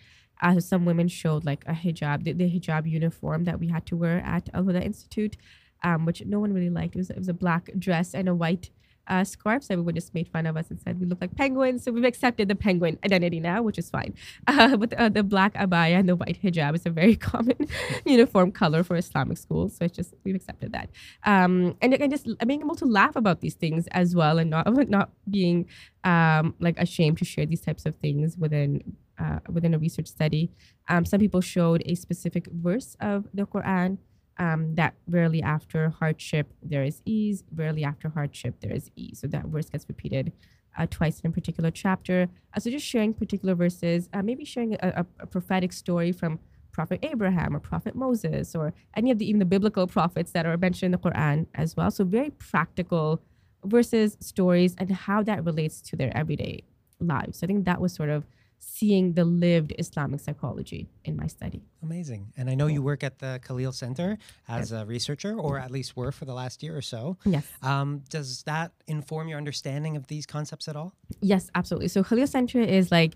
Uh, 0.41 0.59
some 0.59 0.85
women 0.85 1.07
showed 1.07 1.45
like 1.45 1.63
a 1.67 1.73
hijab, 1.73 2.23
the, 2.23 2.33
the 2.33 2.49
hijab 2.49 2.89
uniform 2.89 3.43
that 3.43 3.59
we 3.59 3.67
had 3.67 3.85
to 3.87 3.97
wear 3.97 4.19
at 4.19 4.49
Al 4.53 4.63
Huda 4.63 4.83
Institute, 4.83 5.35
um, 5.83 6.05
which 6.05 6.23
no 6.25 6.39
one 6.39 6.53
really 6.53 6.69
liked. 6.69 6.95
It 6.95 6.99
was, 6.99 7.09
it 7.09 7.17
was 7.17 7.27
a 7.27 7.33
black 7.33 7.69
dress 7.77 8.13
and 8.13 8.29
a 8.29 8.35
white 8.35 8.69
uh, 9.09 9.23
scarf. 9.23 9.63
So 9.63 9.73
everyone 9.73 9.95
just 9.95 10.13
made 10.13 10.27
fun 10.29 10.45
of 10.45 10.55
us 10.55 10.69
and 10.69 10.79
said 10.79 10.99
we 10.99 11.05
look 11.05 11.19
like 11.19 11.35
penguins. 11.35 11.83
So 11.83 11.91
we've 11.91 12.03
accepted 12.03 12.47
the 12.47 12.55
penguin 12.55 12.97
identity 13.03 13.39
now, 13.39 13.61
which 13.61 13.77
is 13.77 13.89
fine. 13.89 14.13
Uh, 14.47 14.77
but 14.77 14.93
uh, 14.93 15.09
the 15.09 15.23
black 15.23 15.53
abaya 15.55 15.99
and 15.99 16.07
the 16.07 16.15
white 16.15 16.39
hijab 16.41 16.75
is 16.75 16.85
a 16.85 16.89
very 16.89 17.15
common 17.31 17.57
uniform 18.05 18.51
color 18.51 18.83
for 18.83 18.95
Islamic 18.95 19.37
schools. 19.37 19.77
So 19.77 19.85
it's 19.85 19.95
just 19.95 20.13
we've 20.23 20.35
accepted 20.35 20.73
that. 20.73 20.89
Um, 21.25 21.75
and 21.81 21.93
again, 21.93 22.09
just 22.09 22.27
being 22.47 22.61
able 22.61 22.75
to 22.75 22.85
laugh 22.85 23.15
about 23.15 23.41
these 23.41 23.55
things 23.55 23.87
as 23.91 24.15
well, 24.15 24.37
and 24.37 24.49
not 24.49 24.67
not 24.89 25.11
being 25.29 25.67
um, 26.03 26.55
like 26.59 26.79
ashamed 26.79 27.17
to 27.19 27.25
share 27.25 27.45
these 27.45 27.61
types 27.61 27.85
of 27.85 27.95
things 27.95 28.37
within 28.37 28.95
uh, 29.19 29.39
within 29.49 29.73
a 29.73 29.79
research 29.79 30.07
study. 30.07 30.51
Um, 30.87 31.05
some 31.05 31.19
people 31.19 31.41
showed 31.41 31.83
a 31.85 31.95
specific 31.95 32.47
verse 32.51 32.95
of 32.99 33.27
the 33.33 33.45
Quran 33.45 33.97
um, 34.39 34.75
that 34.75 34.95
rarely 35.07 35.41
after 35.41 35.89
hardship 35.89 36.53
there 36.63 36.83
is 36.83 37.01
ease, 37.05 37.43
rarely 37.53 37.83
after 37.83 38.09
hardship 38.09 38.55
there 38.61 38.73
is 38.73 38.89
ease. 38.95 39.19
So 39.19 39.27
that 39.27 39.45
verse 39.45 39.69
gets 39.69 39.85
repeated 39.87 40.31
uh, 40.77 40.87
twice 40.89 41.19
in 41.19 41.29
a 41.29 41.33
particular 41.33 41.71
chapter. 41.71 42.27
Uh, 42.55 42.59
so 42.59 42.71
just 42.71 42.85
sharing 42.85 43.13
particular 43.13 43.53
verses, 43.53 44.09
uh, 44.13 44.23
maybe 44.23 44.45
sharing 44.45 44.75
a, 44.75 44.77
a, 44.81 45.05
a 45.19 45.27
prophetic 45.27 45.73
story 45.73 46.11
from 46.11 46.39
Prophet 46.71 46.99
Abraham 47.03 47.55
or 47.55 47.59
Prophet 47.59 47.95
Moses 47.95 48.55
or 48.55 48.73
any 48.95 49.11
of 49.11 49.17
the 49.17 49.27
even 49.27 49.39
the 49.39 49.45
biblical 49.45 49.85
prophets 49.87 50.31
that 50.31 50.45
are 50.45 50.57
mentioned 50.57 50.93
in 50.93 50.99
the 50.99 51.09
Quran 51.09 51.47
as 51.55 51.75
well. 51.75 51.91
So 51.91 52.05
very 52.05 52.29
practical 52.29 53.21
verses, 53.65 54.15
stories, 54.21 54.75
and 54.77 54.89
how 54.89 55.21
that 55.23 55.43
relates 55.43 55.81
to 55.81 55.97
their 55.97 56.15
everyday 56.15 56.63
lives. 57.01 57.39
So 57.39 57.45
I 57.45 57.47
think 57.47 57.65
that 57.65 57.81
was 57.81 57.91
sort 57.93 58.09
of 58.09 58.25
seeing 58.59 59.13
the 59.13 59.25
lived 59.25 59.73
Islamic 59.79 60.19
psychology 60.19 60.89
in 61.05 61.15
my 61.15 61.27
study. 61.27 61.63
Amazing. 61.81 62.31
And 62.37 62.49
I 62.49 62.55
know 62.55 62.67
you 62.67 62.81
work 62.81 63.03
at 63.03 63.19
the 63.19 63.39
Khalil 63.45 63.71
Center 63.71 64.17
as 64.47 64.71
a 64.71 64.85
researcher, 64.85 65.33
or 65.33 65.57
at 65.57 65.71
least 65.71 65.95
were 65.95 66.11
for 66.11 66.25
the 66.25 66.33
last 66.33 66.61
year 66.61 66.75
or 66.77 66.81
so. 66.81 67.17
Yes. 67.25 67.47
Um, 67.61 68.03
does 68.09 68.43
that 68.43 68.71
inform 68.87 69.27
your 69.27 69.37
understanding 69.37 69.95
of 69.95 70.07
these 70.07 70.25
concepts 70.25 70.67
at 70.67 70.75
all? 70.75 70.93
Yes, 71.21 71.49
absolutely. 71.55 71.87
So 71.87 72.03
Khalil 72.03 72.27
Center 72.27 72.59
is 72.59 72.91
like, 72.91 73.15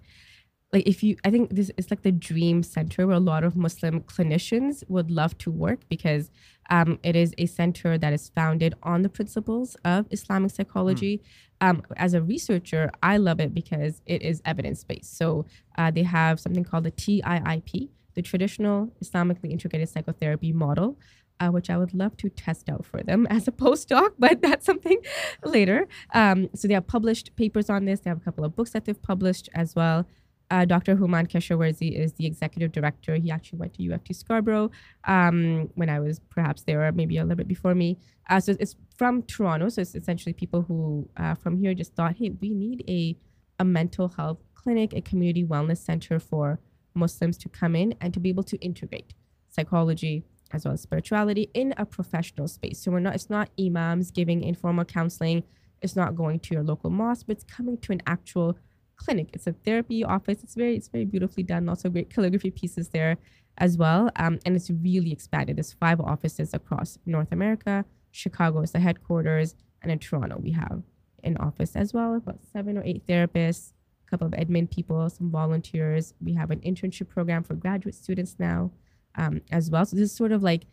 like 0.74 0.88
if 0.88 1.04
you, 1.04 1.16
I 1.24 1.30
think 1.30 1.52
this 1.52 1.72
is 1.78 1.92
like 1.92 2.02
the 2.02 2.12
dream 2.12 2.64
center 2.64 3.06
where 3.06 3.16
a 3.16 3.20
lot 3.20 3.44
of 3.44 3.56
Muslim 3.56 4.02
clinicians 4.02 4.84
would 4.90 5.12
love 5.12 5.38
to 5.38 5.52
work 5.52 5.82
because 5.88 6.32
um, 6.72 7.00
it 7.04 7.16
is 7.16 7.34
a 7.38 7.46
center 7.46 7.98
that 7.98 8.12
is 8.12 8.30
founded 8.30 8.74
on 8.82 9.04
the 9.04 9.10
principles 9.10 9.78
of 9.86 10.08
Islamic 10.10 10.52
psychology. 10.52 11.22
Um, 11.62 11.84
as 11.96 12.16
a 12.16 12.22
researcher, 12.22 12.90
I 13.04 13.18
love 13.18 13.40
it 13.40 13.54
because 13.54 14.02
it 14.08 14.24
is 14.24 14.42
evidence 14.46 14.84
based. 14.84 15.16
So 15.16 15.46
uh, 15.78 15.92
they 15.92 16.04
have 16.04 16.40
something 16.40 16.64
called 16.64 16.86
the 16.86 16.92
TIIP, 16.92 17.90
the 18.16 18.22
Traditional 18.24 18.92
Islamically 19.04 19.52
Integrated 19.52 19.90
Psychotherapy 19.90 20.52
Model. 20.52 20.98
Uh, 21.40 21.50
which 21.50 21.70
I 21.70 21.78
would 21.78 21.96
love 21.96 22.16
to 22.18 22.30
test 22.30 22.70
out 22.70 22.86
for 22.86 23.02
them 23.02 23.26
as 23.30 23.48
a 23.48 23.52
postdoc, 23.52 24.12
but 24.20 24.42
that's 24.42 24.66
something 24.66 25.00
later. 25.44 25.88
Um, 26.14 26.48
so 26.54 26.68
they 26.68 26.76
have 26.76 26.86
published 26.86 27.36
papers 27.36 27.72
on 27.72 27.86
this. 27.86 28.02
They 28.02 28.12
have 28.12 28.20
a 28.20 28.24
couple 28.24 28.46
of 28.46 28.56
books 28.56 28.70
that 28.70 28.86
they've 28.86 29.02
published 29.02 29.50
as 29.54 29.76
well. 29.76 30.06
Uh, 30.54 30.66
Dr. 30.66 30.96
Hooman 30.96 31.28
Keshavarzi 31.28 31.98
is 31.98 32.14
the 32.14 32.28
executive 32.28 32.72
director. 32.72 33.16
He 33.16 33.32
actually 33.32 33.58
went 33.58 33.74
to 33.74 33.82
U 33.82 33.94
of 33.96 34.04
T 34.04 34.14
Scarborough 34.14 34.70
um, 35.06 35.68
when 35.74 35.90
I 35.90 36.00
was 36.00 36.20
perhaps 36.30 36.62
there, 36.62 36.86
or 36.86 36.92
maybe 36.92 37.18
a 37.18 37.24
little 37.24 37.38
bit 37.38 37.48
before 37.48 37.74
me. 37.74 37.98
Uh, 38.30 38.40
so 38.40 38.56
it's 38.60 38.76
from 38.96 39.24
Toronto. 39.24 39.70
So 39.70 39.82
it's 39.82 39.96
essentially 39.96 40.34
people 40.34 40.62
who 40.62 41.10
uh, 41.18 41.34
from 41.34 41.58
here 41.58 41.74
just 41.74 41.96
thought, 41.96 42.18
hey, 42.18 42.30
we 42.40 42.54
need 42.54 42.84
a 42.88 43.18
a 43.58 43.66
mental 43.66 44.10
health 44.10 44.38
clinic, 44.54 44.94
a 44.94 45.02
community 45.02 45.44
wellness 45.44 45.80
center 45.80 46.20
for 46.20 46.60
Muslims 46.94 47.36
to 47.40 47.50
come 47.50 47.76
in 47.76 47.96
and 48.00 48.14
to 48.14 48.20
be 48.20 48.30
able 48.30 48.44
to 48.44 48.58
integrate 48.58 49.16
psychology 49.50 50.24
as 50.52 50.66
well 50.66 50.76
as 50.76 50.82
spirituality 50.82 51.50
in 51.56 51.74
a 51.78 51.86
professional 51.86 52.48
space. 52.48 52.78
So 52.80 52.92
we're 52.92 53.00
not 53.00 53.16
it's 53.16 53.32
not 53.38 53.50
imams 53.60 54.12
giving 54.12 54.44
informal 54.44 54.86
counseling, 54.86 55.46
it's 55.82 55.96
not 55.96 56.16
going 56.16 56.42
to 56.42 56.54
your 56.54 56.64
local 56.64 56.92
mosque, 56.92 57.26
but 57.26 57.38
it's 57.38 57.44
coming 57.44 57.80
to 57.80 57.92
an 57.92 58.04
actual 58.06 58.56
clinic. 59.04 59.30
It's 59.34 59.48
a 59.48 59.54
therapy 59.54 60.04
office. 60.04 60.44
It's 60.44 60.56
very 60.56 60.76
it's 60.76 60.88
very 60.88 61.06
beautifully 61.06 61.44
done. 61.44 61.70
Also 61.70 61.90
great 61.90 62.10
calligraphy 62.10 62.52
pieces 62.52 62.90
there 62.90 63.18
as 63.58 63.78
well. 63.78 64.10
Um, 64.16 64.40
and 64.46 64.56
it's 64.56 64.70
really 64.70 65.12
expanded. 65.12 65.58
There's 65.58 65.74
five 65.74 66.00
offices 66.00 66.54
across 66.54 66.98
North 67.06 67.32
America. 67.32 67.86
Chicago 68.12 68.62
is 68.62 68.72
the 68.72 68.80
headquarters, 68.80 69.56
and 69.82 69.92
in 69.92 70.00
Toronto 70.00 70.38
we 70.40 70.52
have 70.52 70.82
an 71.24 71.38
office 71.38 71.76
as 71.76 71.94
well. 71.94 72.16
About 72.16 72.40
seven 72.52 72.78
or 72.78 72.84
eight 72.84 73.06
therapists, 73.08 73.74
a 74.08 74.10
couple 74.10 74.28
of 74.28 74.34
admin 74.34 74.70
people, 74.70 75.10
some 75.10 75.32
volunteers. 75.32 76.14
We 76.22 76.34
have 76.36 76.52
an 76.52 76.60
internship 76.62 77.10
program 77.10 77.44
for 77.44 77.56
graduate 77.56 77.96
students 77.96 78.36
now 78.40 78.72
um, 79.16 79.42
as 79.52 79.70
well. 79.70 79.86
So 79.86 79.96
this 79.96 80.12
is 80.12 80.16
sort 80.16 80.32
of 80.32 80.44
like 80.44 80.66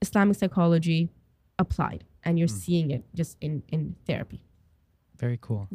Islamic 0.00 0.36
psychology 0.36 1.10
applied, 1.58 2.04
and 2.24 2.38
you're 2.38 2.48
mm. 2.48 2.62
seeing 2.64 2.90
it 2.90 3.04
just 3.14 3.36
in 3.40 3.62
in 3.68 3.96
therapy. 4.06 4.42
Very 5.18 5.38
cool. 5.40 5.68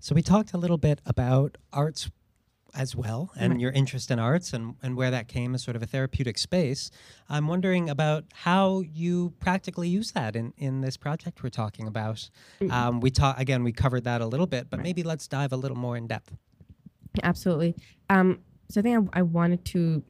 So 0.00 0.14
we 0.14 0.22
talked 0.22 0.54
a 0.54 0.58
little 0.58 0.78
bit 0.78 1.00
about 1.04 1.58
arts 1.72 2.10
as 2.74 2.96
well 2.96 3.30
and 3.36 3.54
right. 3.54 3.60
your 3.60 3.72
interest 3.72 4.10
in 4.10 4.18
arts 4.18 4.52
and, 4.52 4.76
and 4.82 4.96
where 4.96 5.10
that 5.10 5.28
came 5.28 5.54
as 5.54 5.62
sort 5.62 5.76
of 5.76 5.82
a 5.82 5.86
therapeutic 5.86 6.38
space. 6.38 6.90
I'm 7.28 7.46
wondering 7.48 7.90
about 7.90 8.24
how 8.32 8.80
you 8.80 9.34
practically 9.40 9.88
use 9.88 10.12
that 10.12 10.36
in, 10.36 10.54
in 10.56 10.80
this 10.80 10.96
project 10.96 11.42
we're 11.42 11.50
talking 11.50 11.86
about. 11.86 12.30
Mm-hmm. 12.60 12.70
Um, 12.70 13.00
we 13.00 13.10
talk 13.10 13.38
again, 13.38 13.62
we 13.62 13.72
covered 13.72 14.04
that 14.04 14.20
a 14.20 14.26
little 14.26 14.46
bit, 14.46 14.70
but 14.70 14.78
right. 14.78 14.84
maybe 14.84 15.02
let's 15.02 15.28
dive 15.28 15.52
a 15.52 15.56
little 15.56 15.76
more 15.76 15.96
in 15.96 16.06
depth. 16.06 16.34
Absolutely. 17.22 17.74
Um, 18.08 18.40
so 18.70 18.80
I 18.80 18.82
think 18.82 19.10
I, 19.12 19.18
I 19.18 19.22
wanted 19.22 19.64
to 19.66 20.02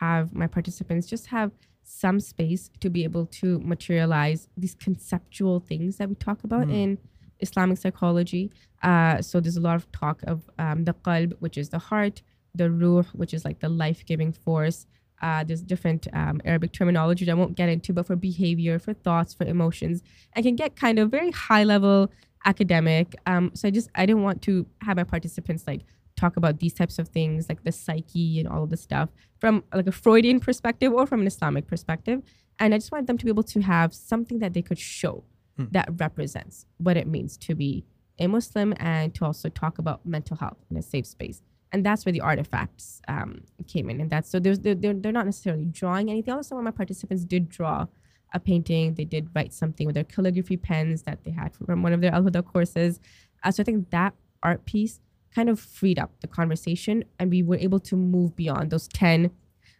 have 0.00 0.34
my 0.34 0.46
participants 0.46 1.06
just 1.06 1.28
have 1.28 1.50
some 1.82 2.20
space 2.20 2.70
to 2.80 2.90
be 2.90 3.04
able 3.04 3.26
to 3.26 3.58
materialize 3.60 4.48
these 4.56 4.74
conceptual 4.74 5.60
things 5.60 5.96
that 5.96 6.08
we 6.08 6.14
talk 6.14 6.44
about 6.44 6.66
mm. 6.66 6.74
in 6.74 6.98
Islamic 7.40 7.78
psychology. 7.78 8.50
Uh, 8.82 9.20
so 9.22 9.40
there's 9.40 9.56
a 9.56 9.60
lot 9.60 9.76
of 9.76 9.90
talk 9.92 10.22
of 10.26 10.48
um, 10.58 10.84
the 10.84 10.94
qalb, 10.94 11.34
which 11.40 11.58
is 11.58 11.70
the 11.70 11.78
heart, 11.78 12.22
the 12.54 12.70
ruh, 12.70 13.04
which 13.12 13.34
is 13.34 13.44
like 13.44 13.60
the 13.60 13.68
life-giving 13.68 14.32
force. 14.32 14.86
Uh, 15.22 15.42
there's 15.44 15.62
different 15.62 16.06
um, 16.12 16.40
Arabic 16.44 16.72
terminology 16.72 17.24
that 17.24 17.32
I 17.32 17.34
won't 17.34 17.54
get 17.54 17.68
into, 17.68 17.92
but 17.92 18.06
for 18.06 18.16
behavior, 18.16 18.78
for 18.78 18.92
thoughts, 18.92 19.32
for 19.32 19.44
emotions, 19.44 20.02
and 20.34 20.44
can 20.44 20.56
get 20.56 20.76
kind 20.76 20.98
of 20.98 21.10
very 21.10 21.30
high-level 21.30 22.10
academic. 22.44 23.14
Um, 23.26 23.50
so 23.54 23.68
I 23.68 23.70
just 23.70 23.88
I 23.94 24.06
didn't 24.06 24.22
want 24.22 24.42
to 24.42 24.66
have 24.82 24.96
my 24.96 25.04
participants 25.04 25.64
like 25.66 25.82
talk 26.16 26.36
about 26.36 26.60
these 26.60 26.72
types 26.72 26.98
of 26.98 27.08
things 27.08 27.48
like 27.48 27.62
the 27.64 27.72
psyche 27.72 28.40
and 28.40 28.48
all 28.48 28.62
of 28.64 28.70
this 28.70 28.80
stuff 28.80 29.10
from 29.38 29.64
like 29.74 29.86
a 29.86 29.92
Freudian 29.92 30.40
perspective 30.40 30.92
or 30.92 31.06
from 31.06 31.20
an 31.20 31.26
Islamic 31.26 31.66
perspective. 31.66 32.22
And 32.58 32.72
I 32.72 32.78
just 32.78 32.90
wanted 32.90 33.06
them 33.06 33.18
to 33.18 33.24
be 33.24 33.30
able 33.30 33.42
to 33.42 33.60
have 33.60 33.92
something 33.92 34.38
that 34.38 34.54
they 34.54 34.62
could 34.62 34.78
show 34.78 35.24
hmm. 35.56 35.64
that 35.72 35.88
represents 35.98 36.66
what 36.78 36.96
it 36.96 37.06
means 37.06 37.36
to 37.38 37.54
be 37.54 37.84
a 38.18 38.26
Muslim 38.26 38.74
and 38.78 39.14
to 39.14 39.24
also 39.24 39.48
talk 39.48 39.78
about 39.78 40.06
mental 40.06 40.36
health 40.36 40.58
in 40.70 40.76
a 40.76 40.82
safe 40.82 41.06
space. 41.06 41.42
And 41.72 41.84
that's 41.84 42.06
where 42.06 42.12
the 42.12 42.20
artifacts 42.20 43.02
um, 43.08 43.42
came 43.66 43.90
in. 43.90 44.00
And 44.00 44.08
that's 44.08 44.30
so 44.30 44.38
there's, 44.38 44.60
they're, 44.60 44.74
they're 44.74 45.12
not 45.12 45.26
necessarily 45.26 45.64
drawing 45.64 46.10
anything. 46.10 46.32
Although 46.32 46.42
some 46.42 46.58
of 46.58 46.64
my 46.64 46.70
participants 46.70 47.24
did 47.24 47.48
draw 47.48 47.86
a 48.32 48.40
painting, 48.40 48.94
they 48.94 49.04
did 49.04 49.28
write 49.34 49.52
something 49.52 49.86
with 49.86 49.94
their 49.94 50.04
calligraphy 50.04 50.56
pens 50.56 51.02
that 51.02 51.24
they 51.24 51.30
had 51.30 51.54
from 51.54 51.82
one 51.82 51.92
of 51.92 52.00
their 52.00 52.14
Al 52.14 52.22
Huda 52.22 52.44
courses. 52.44 53.00
Uh, 53.42 53.50
so 53.50 53.62
I 53.62 53.64
think 53.64 53.90
that 53.90 54.14
art 54.42 54.64
piece 54.64 55.00
kind 55.34 55.48
of 55.50 55.60
freed 55.60 55.98
up 55.98 56.12
the 56.20 56.26
conversation 56.26 57.04
and 57.18 57.30
we 57.30 57.42
were 57.42 57.56
able 57.56 57.80
to 57.80 57.96
move 57.96 58.34
beyond 58.36 58.70
those 58.70 58.88
10 58.88 59.30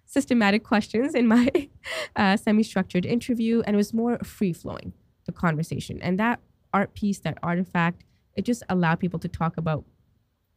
systematic 0.04 0.62
questions 0.62 1.14
in 1.14 1.26
my 1.26 1.50
uh, 2.16 2.36
semi-structured 2.36 3.06
interview 3.06 3.62
and 3.66 3.74
it 3.74 3.76
was 3.76 3.94
more 3.94 4.18
free 4.18 4.52
flowing 4.52 4.92
the 5.26 5.32
conversation 5.32 6.00
and 6.02 6.18
that 6.18 6.40
art 6.72 6.94
piece 6.94 7.18
that 7.20 7.38
artifact 7.42 8.04
it 8.34 8.44
just 8.44 8.62
allowed 8.68 9.00
people 9.00 9.18
to 9.18 9.28
talk 9.28 9.56
about 9.56 9.84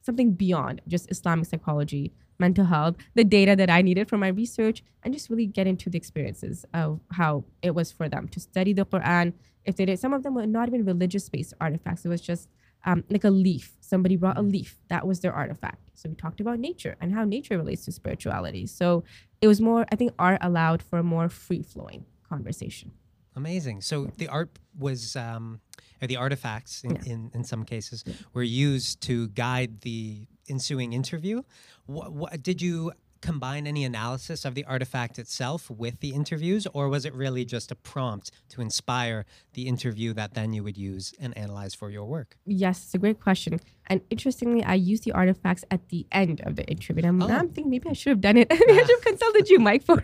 something 0.01 0.32
beyond 0.34 0.82
just 0.88 1.09
islamic 1.11 1.45
psychology 1.45 2.13
mental 2.39 2.65
health 2.65 2.95
the 3.15 3.24
data 3.24 3.55
that 3.55 3.70
i 3.70 3.82
needed 3.82 4.07
for 4.07 4.17
my 4.17 4.28
research 4.28 4.84
and 5.03 5.13
just 5.13 5.30
really 5.30 5.45
get 5.45 5.67
into 5.67 5.89
the 5.89 5.97
experiences 5.97 6.65
of 6.74 6.99
how 7.11 7.43
it 7.61 7.76
was 7.76 7.91
for 7.91 8.07
them 8.07 8.28
to 8.28 8.39
study 8.39 8.74
the 8.74 8.86
quran 8.86 9.34
if 9.65 9.76
they 9.76 9.86
did 9.86 9.99
some 9.99 10.13
of 10.13 10.24
them 10.24 10.36
were 10.36 10.45
not 10.45 10.67
even 10.67 10.86
religious 10.86 11.28
based 11.30 11.53
artifacts 11.59 12.05
it 12.05 12.09
was 12.09 12.22
just 12.22 12.49
um, 12.86 13.03
like 13.09 13.24
a 13.24 13.30
leaf. 13.30 13.76
Somebody 13.80 14.15
brought 14.15 14.38
a 14.38 14.41
leaf. 14.41 14.80
That 14.89 15.05
was 15.05 15.20
their 15.20 15.34
artifact. 15.34 15.89
So 15.95 16.09
we 16.09 16.15
talked 16.15 16.39
about 16.39 16.59
nature 16.59 16.95
and 17.01 17.13
how 17.13 17.26
nature 17.26 17.57
relates 17.57 17.86
to 17.86 17.91
spirituality. 17.91 18.67
So 18.67 19.03
it 19.41 19.47
was 19.47 19.59
more, 19.59 19.86
I 19.91 19.95
think 19.95 20.13
art 20.17 20.39
allowed 20.41 20.82
for 20.82 20.99
a 20.99 21.03
more 21.03 21.30
free 21.30 21.61
flowing 21.61 22.05
conversation. 22.28 22.91
Amazing. 23.39 23.79
So 23.81 24.11
the 24.17 24.27
art 24.27 24.49
was, 24.77 25.15
um, 25.15 25.61
or 26.01 26.07
the 26.07 26.17
artifacts 26.17 26.83
in, 26.83 26.95
yeah. 26.95 27.13
in, 27.13 27.31
in, 27.33 27.43
some 27.45 27.63
cases, 27.63 28.03
were 28.33 28.43
used 28.43 28.99
to 29.03 29.29
guide 29.29 29.79
the 29.81 30.27
ensuing 30.49 30.91
interview. 30.91 31.41
What, 31.85 32.11
what, 32.11 32.43
did 32.43 32.61
you 32.61 32.91
combine 33.21 33.65
any 33.65 33.85
analysis 33.85 34.43
of 34.43 34.55
the 34.55 34.65
artifact 34.65 35.19
itself 35.19 35.69
with 35.69 35.99
the 36.01 36.09
interviews, 36.09 36.67
or 36.73 36.89
was 36.89 37.05
it 37.05 37.13
really 37.13 37.45
just 37.45 37.71
a 37.71 37.75
prompt 37.75 38.31
to 38.49 38.61
inspire 38.61 39.25
the 39.53 39.67
interview 39.67 40.13
that 40.13 40.33
then 40.33 40.53
you 40.53 40.63
would 40.63 40.77
use 40.77 41.13
and 41.19 41.37
analyze 41.37 41.73
for 41.73 41.89
your 41.89 42.05
work? 42.05 42.37
Yes, 42.45 42.83
it's 42.83 42.93
a 42.93 42.97
great 42.97 43.21
question. 43.21 43.59
And 43.87 44.01
interestingly, 44.09 44.63
I 44.63 44.75
used 44.75 45.03
the 45.03 45.13
artifacts 45.13 45.63
at 45.71 45.89
the 45.89 46.05
end 46.11 46.41
of 46.41 46.55
the 46.55 46.65
interview. 46.65 47.05
And 47.05 47.23
I'm, 47.23 47.31
oh. 47.31 47.33
I'm 47.33 47.49
thinking 47.49 47.71
maybe 47.71 47.89
I 47.89 47.93
should 47.93 48.11
have 48.11 48.21
done 48.21 48.37
it. 48.37 48.47
I 48.51 48.55
should 48.55 48.89
have 48.89 49.01
consulted 49.11 49.49
you, 49.49 49.59
Mike, 49.59 49.83
for 49.83 50.03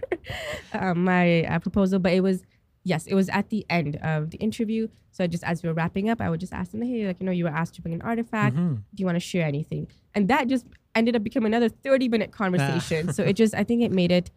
um, 0.74 1.04
my 1.12 1.44
uh, 1.44 1.60
proposal, 1.60 2.00
but 2.00 2.14
it 2.14 2.22
was 2.22 2.44
yes, 2.86 3.08
it 3.08 3.16
was 3.16 3.28
at 3.30 3.50
the 3.50 3.66
end 3.70 3.98
of 3.98 4.30
the 4.30 4.38
interview. 4.38 4.88
So 5.12 5.28
just 5.28 5.44
as 5.44 5.62
we 5.64 5.68
were 5.68 5.74
wrapping 5.74 6.10
up, 6.10 6.22
I 6.22 6.30
would 6.30 6.40
just 6.40 6.54
ask 6.54 6.72
them, 6.72 6.82
hey, 6.84 7.08
like, 7.08 7.20
you 7.20 7.26
know, 7.26 7.32
you 7.32 7.44
were 7.44 7.50
asked 7.50 7.74
to 7.76 7.82
bring 7.82 7.96
an 7.96 8.02
artifact. 8.02 8.56
Mm-hmm. 8.56 8.76
Do 8.76 8.82
you 8.96 9.06
want 9.06 9.16
to 9.16 9.20
share 9.20 9.46
anything? 9.46 9.88
And 10.14 10.28
that 10.30 10.48
just 10.48 10.66
ended 10.94 11.16
up 11.16 11.24
becoming 11.24 11.48
another 11.48 11.68
30 11.68 12.08
minute 12.08 12.32
conversation. 12.32 13.12
so 13.12 13.24
it 13.24 13.34
just, 13.34 13.56
I 13.56 13.64
think 13.64 13.82
it 13.82 13.92
made 13.92 14.12
it, 14.12 14.30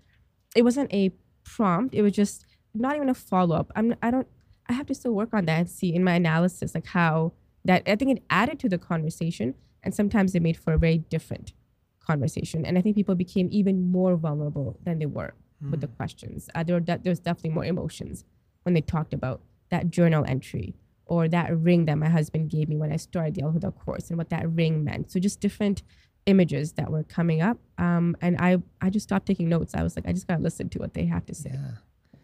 it 0.57 0.63
wasn't 0.63 0.93
a 0.93 1.13
prompt. 1.45 1.95
It 1.95 2.03
was 2.03 2.13
just 2.13 2.47
not 2.75 2.97
even 2.97 3.09
a 3.11 3.15
follow 3.15 3.55
up. 3.55 3.71
I'm, 3.77 3.95
I 4.03 4.11
don't, 4.11 4.27
I 4.69 4.73
have 4.73 4.87
to 4.87 4.95
still 4.95 5.13
work 5.13 5.31
on 5.33 5.45
that 5.45 5.59
and 5.61 5.71
see 5.71 5.95
in 5.95 6.03
my 6.03 6.15
analysis, 6.15 6.75
like 6.75 6.87
how 6.87 7.33
that, 7.65 7.83
I 7.87 7.97
think 7.97 8.17
it 8.17 8.25
added 8.31 8.59
to 8.61 8.69
the 8.69 8.79
conversation. 8.79 9.55
And 9.83 9.95
sometimes 9.95 10.35
it 10.35 10.43
made 10.43 10.57
for 10.57 10.73
a 10.73 10.79
very 10.79 10.99
different 10.99 11.53
conversation. 12.01 12.65
And 12.65 12.79
I 12.79 12.81
think 12.81 12.97
people 12.97 13.15
became 13.15 13.49
even 13.53 13.91
more 13.91 14.17
vulnerable 14.17 14.79
than 14.85 14.99
they 14.99 15.07
were 15.07 15.35
mm. 15.63 15.71
with 15.71 15.81
the 15.81 15.87
hmm. 15.87 15.97
questions. 15.97 16.49
Uh, 16.55 16.63
there, 16.63 16.77
were 16.77 16.81
de- 16.81 16.99
there 17.03 17.11
was 17.11 17.21
definitely 17.21 17.51
more 17.51 17.65
emotions 17.65 18.25
when 18.69 18.75
they 18.75 18.83
talked 18.83 19.15
about 19.15 19.41
that 19.71 19.89
journal 19.89 20.27
entry 20.29 20.75
or 21.07 21.27
that 21.27 21.57
ring 21.57 21.87
that 21.87 21.97
my 21.97 22.11
husband 22.11 22.51
gave 22.51 22.69
me 22.69 22.77
when 22.77 22.93
I 22.93 22.97
started 22.97 23.35
the 23.35 23.43
Al 23.43 23.53
Huda 23.53 23.75
course 23.75 24.11
and 24.11 24.19
what 24.19 24.29
that 24.29 24.47
ring 24.51 24.85
meant. 24.85 25.11
So 25.11 25.19
just 25.19 25.41
different 25.41 25.83
images 26.27 26.73
that 26.73 26.91
were 26.91 27.03
coming 27.03 27.41
up. 27.41 27.57
Um, 27.79 28.15
and 28.21 28.37
I, 28.39 28.59
I 28.83 28.91
just 28.91 29.05
stopped 29.05 29.25
taking 29.25 29.49
notes. 29.49 29.75
I 29.75 29.83
was 29.83 29.97
like, 29.97 30.07
I 30.07 30.13
just 30.13 30.27
gotta 30.27 30.43
listen 30.43 30.69
to 30.69 30.79
what 30.79 30.93
they 30.93 31.07
have 31.07 31.25
to 31.27 31.35
say. 31.35 31.53
Yeah. 31.55 32.19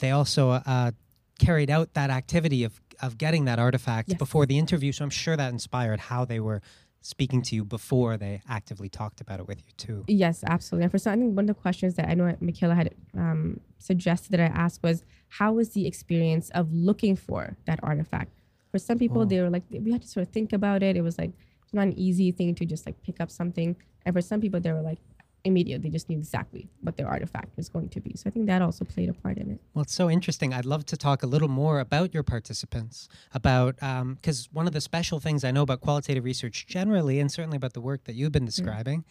They 0.00 0.10
also 0.10 0.50
uh, 0.50 0.90
carried 1.38 1.70
out 1.70 1.94
that 1.94 2.10
activity 2.10 2.64
of 2.64 2.80
of 3.00 3.18
getting 3.18 3.46
that 3.46 3.58
artifact 3.58 4.10
yes. 4.10 4.18
before 4.18 4.46
the 4.46 4.58
interview. 4.58 4.92
So 4.92 5.04
I'm 5.04 5.10
sure 5.10 5.36
that 5.36 5.52
inspired 5.52 5.98
how 5.98 6.24
they 6.24 6.38
were 6.40 6.60
speaking 7.02 7.42
to 7.42 7.54
you 7.54 7.64
before 7.64 8.16
they 8.16 8.40
actively 8.48 8.88
talked 8.88 9.20
about 9.20 9.40
it 9.40 9.46
with 9.46 9.58
you 9.58 9.72
too. 9.76 10.04
Yes, 10.06 10.42
absolutely. 10.46 10.84
And 10.84 10.90
for 10.90 10.98
some, 10.98 11.12
I 11.12 11.16
think 11.16 11.36
one 11.36 11.44
of 11.44 11.54
the 11.56 11.60
questions 11.60 11.96
that 11.96 12.08
I 12.08 12.14
know 12.14 12.34
Michaela 12.40 12.74
had 12.74 12.94
um, 13.16 13.60
suggested 13.78 14.30
that 14.32 14.40
I 14.40 14.44
ask 14.44 14.82
was, 14.82 15.02
how 15.28 15.52
was 15.52 15.70
the 15.70 15.86
experience 15.86 16.50
of 16.50 16.72
looking 16.72 17.16
for 17.16 17.56
that 17.66 17.80
artifact? 17.82 18.30
For 18.70 18.78
some 18.78 18.98
people, 18.98 19.22
oh. 19.22 19.24
they 19.24 19.40
were 19.40 19.50
like, 19.50 19.64
we 19.70 19.92
had 19.92 20.02
to 20.02 20.08
sort 20.08 20.26
of 20.26 20.32
think 20.32 20.52
about 20.52 20.82
it. 20.82 20.96
It 20.96 21.02
was 21.02 21.18
like 21.18 21.32
it's 21.64 21.74
not 21.74 21.88
an 21.88 21.98
easy 21.98 22.32
thing 22.32 22.54
to 22.54 22.64
just 22.64 22.86
like 22.86 23.02
pick 23.02 23.20
up 23.20 23.30
something. 23.30 23.76
And 24.04 24.14
for 24.14 24.20
some 24.20 24.40
people, 24.40 24.60
they 24.60 24.72
were 24.72 24.82
like, 24.82 24.98
immediate. 25.44 25.82
They 25.82 25.88
just 25.88 26.08
knew 26.08 26.18
exactly 26.18 26.68
what 26.80 26.96
their 26.96 27.08
artifact 27.08 27.56
was 27.56 27.68
going 27.68 27.88
to 27.90 28.00
be. 28.00 28.14
So 28.16 28.24
I 28.26 28.30
think 28.30 28.46
that 28.46 28.62
also 28.62 28.84
played 28.84 29.08
a 29.08 29.12
part 29.12 29.38
in 29.38 29.50
it. 29.50 29.60
Well, 29.74 29.82
it's 29.82 29.94
so 29.94 30.10
interesting. 30.10 30.52
I'd 30.52 30.64
love 30.64 30.86
to 30.86 30.96
talk 30.96 31.22
a 31.22 31.26
little 31.26 31.48
more 31.48 31.80
about 31.80 32.14
your 32.14 32.22
participants, 32.22 33.08
about 33.32 33.76
because 33.76 34.46
um, 34.46 34.52
one 34.52 34.66
of 34.66 34.72
the 34.72 34.80
special 34.80 35.20
things 35.20 35.44
I 35.44 35.50
know 35.50 35.62
about 35.62 35.80
qualitative 35.80 36.24
research 36.24 36.66
generally, 36.66 37.18
and 37.18 37.30
certainly 37.30 37.56
about 37.56 37.72
the 37.72 37.80
work 37.80 38.04
that 38.04 38.14
you've 38.14 38.32
been 38.32 38.46
describing. 38.46 39.00
Mm. 39.00 39.04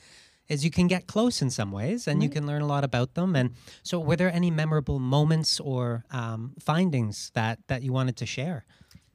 Is 0.50 0.66
you 0.66 0.72
can 0.72 0.88
get 0.88 1.08
close 1.08 1.42
in 1.42 1.50
some 1.50 1.72
ways, 1.72 2.08
and 2.08 2.22
you 2.22 2.28
can 2.28 2.46
learn 2.46 2.62
a 2.62 2.66
lot 2.66 2.84
about 2.84 3.14
them. 3.14 3.38
And 3.38 3.52
so, 3.84 4.00
were 4.00 4.18
there 4.18 4.30
any 4.30 4.52
memorable 4.52 5.00
moments 5.00 5.62
or 5.62 6.04
um, 6.12 6.56
findings 6.60 7.32
that 7.36 7.60
that 7.68 7.84
you 7.84 7.94
wanted 7.94 8.18
to 8.18 8.26
share? 8.26 8.66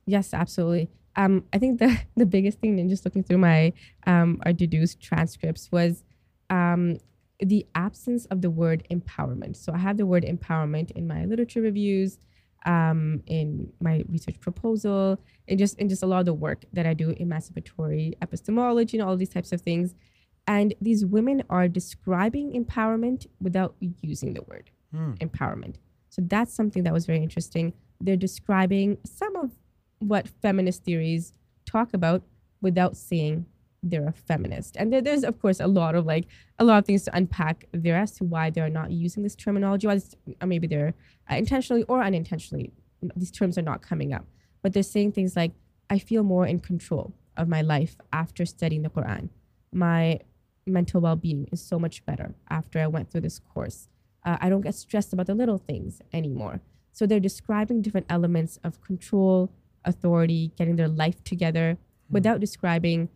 Yes, 0.07 0.33
absolutely. 0.33 0.89
Um, 1.15 1.45
I 1.53 1.59
think 1.59 1.79
the 1.79 1.99
the 2.17 2.25
biggest 2.25 2.61
thing 2.61 2.79
in 2.79 2.89
just 2.89 3.05
looking 3.05 3.23
through 3.23 3.39
my 3.39 3.75
um, 4.07 4.41
our 4.47 4.53
Dedoose 4.53 4.99
transcripts 4.99 5.71
was 5.71 6.05
um, 6.51 6.99
the 7.41 7.67
absence 7.75 8.27
of 8.27 8.41
the 8.41 8.51
word 8.51 8.87
empowerment. 8.91 9.57
So 9.57 9.73
I 9.73 9.79
have 9.79 9.97
the 9.97 10.07
word 10.07 10.25
empowerment 10.25 10.91
in 10.93 11.07
my 11.07 11.25
literature 11.25 11.61
reviews, 11.61 12.19
um, 12.65 13.23
in 13.27 13.73
my 13.81 14.05
research 14.09 14.41
proposal, 14.41 15.21
and 15.47 15.59
just 15.59 15.79
in 15.79 15.89
just 15.89 16.03
a 16.03 16.07
lot 16.07 16.21
of 16.21 16.27
the 16.27 16.35
work 16.35 16.65
that 16.73 16.87
I 16.87 16.95
do, 16.95 17.15
emancipatory 17.19 18.15
epistemology, 18.23 18.99
and 18.99 19.07
all 19.07 19.17
these 19.17 19.29
types 19.29 19.53
of 19.53 19.61
things. 19.61 19.95
And 20.47 20.75
these 20.81 21.05
women 21.05 21.43
are 21.51 21.69
describing 21.69 22.53
empowerment 22.53 23.27
without 23.41 23.75
using 24.01 24.35
the 24.35 24.43
word 24.43 24.71
mm. 24.95 25.19
empowerment. 25.19 25.77
So 26.09 26.23
that's 26.25 26.55
something 26.55 26.85
that 26.85 26.93
was 26.93 27.07
very 27.07 27.23
interesting. 27.23 27.75
they're 28.01 28.17
describing 28.17 28.99
some 29.05 29.37
of 29.37 29.53
what 29.99 30.29
feminist 30.29 30.85
theories 30.85 31.33
talk 31.65 31.95
about 31.95 32.23
without 32.61 32.97
saying 32.97 33.47
they're 33.83 34.09
a 34.09 34.13
feminist. 34.13 34.77
And 34.77 34.93
there, 34.93 35.01
there's 35.01 35.25
of 35.25 35.41
course 35.41 35.61
a 35.61 35.67
lot 35.67 35.95
of 35.95 36.07
like 36.07 36.27
a 36.59 36.65
lot 36.65 36.79
of 36.79 36.85
things 36.85 37.05
to 37.05 37.17
unpack 37.17 37.67
there 37.73 37.97
as 37.97 38.13
to 38.13 38.25
why 38.25 38.51
they're 38.51 38.69
not 38.69 38.91
using 38.91 39.23
this 39.23 39.37
terminology. 39.37 39.87
Or 39.87 40.47
maybe 40.47 40.67
they're 40.67 40.95
uh, 41.31 41.37
intentionally 41.37 41.85
or 41.85 42.03
unintentionally 42.03 42.73
these 43.15 43.31
terms 43.31 43.59
are 43.59 43.63
not 43.63 43.83
coming 43.83 44.13
up. 44.13 44.27
But 44.63 44.73
they're 44.73 44.83
saying 44.83 45.13
things 45.13 45.37
like, 45.37 45.53
"I 45.89 45.99
feel 45.99 46.23
more 46.23 46.47
in 46.47 46.61
control 46.61 47.13
of 47.37 47.49
my 47.49 47.63
life 47.63 47.97
after 48.13 48.45
studying 48.47 48.83
the 48.83 48.91
Quran. 48.91 49.29
My 49.73 50.21
mental 50.67 51.01
well-being 51.01 51.49
is 51.53 51.61
so 51.61 51.79
much 51.79 52.05
better 52.05 52.35
after 52.51 52.81
I 52.81 52.87
went 52.87 53.11
through 53.11 53.21
this 53.21 53.39
course. 53.39 53.89
Uh, 54.25 54.39
I 54.41 54.49
don't 54.49 54.63
get 54.63 54.75
stressed 54.75 55.13
about 55.13 55.27
the 55.27 55.35
little 55.35 55.59
things 55.59 56.01
anymore." 56.13 56.61
So 56.93 57.07
they're 57.07 57.21
describing 57.21 57.83
different 57.83 58.07
elements 58.09 58.59
of 58.65 58.81
control, 58.81 59.51
authority, 59.85 60.53
getting 60.57 60.77
their 60.77 60.89
life 60.89 61.23
together, 61.23 61.77
mm. 61.77 62.15
without 62.15 62.41
describing 62.41 63.11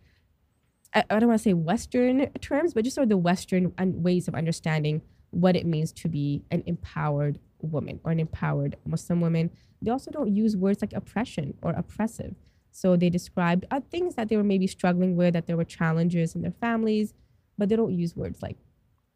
I, 0.92 1.04
don't 1.08 1.28
want 1.28 1.38
to 1.38 1.42
say 1.42 1.54
Western 1.54 2.26
terms, 2.40 2.74
but 2.74 2.84
just 2.84 2.94
sort 2.96 3.04
of 3.04 3.10
the 3.10 3.16
Western 3.16 3.72
ways 3.78 4.26
of 4.26 4.34
understanding 4.34 5.02
what 5.30 5.54
it 5.54 5.64
means 5.64 5.92
to 5.92 6.08
be 6.08 6.42
an 6.50 6.62
empowered 6.66 7.38
woman 7.60 8.00
or 8.02 8.10
an 8.10 8.20
empowered 8.20 8.76
Muslim 8.84 9.20
woman. 9.20 9.50
They 9.80 9.90
also 9.90 10.10
don't 10.10 10.34
use 10.34 10.56
words 10.56 10.82
like 10.82 10.92
oppression 10.92 11.54
or 11.62 11.70
oppressive. 11.70 12.34
So 12.72 12.96
they 12.96 13.10
described 13.10 13.66
uh, 13.70 13.80
things 13.90 14.14
that 14.16 14.28
they 14.28 14.36
were 14.36 14.44
maybe 14.44 14.66
struggling 14.66 15.16
with, 15.16 15.34
that 15.34 15.46
there 15.46 15.56
were 15.56 15.64
challenges 15.64 16.34
in 16.34 16.42
their 16.42 16.54
families, 16.60 17.14
but 17.56 17.68
they 17.68 17.76
don't 17.76 17.96
use 17.96 18.16
words 18.16 18.42
like 18.42 18.56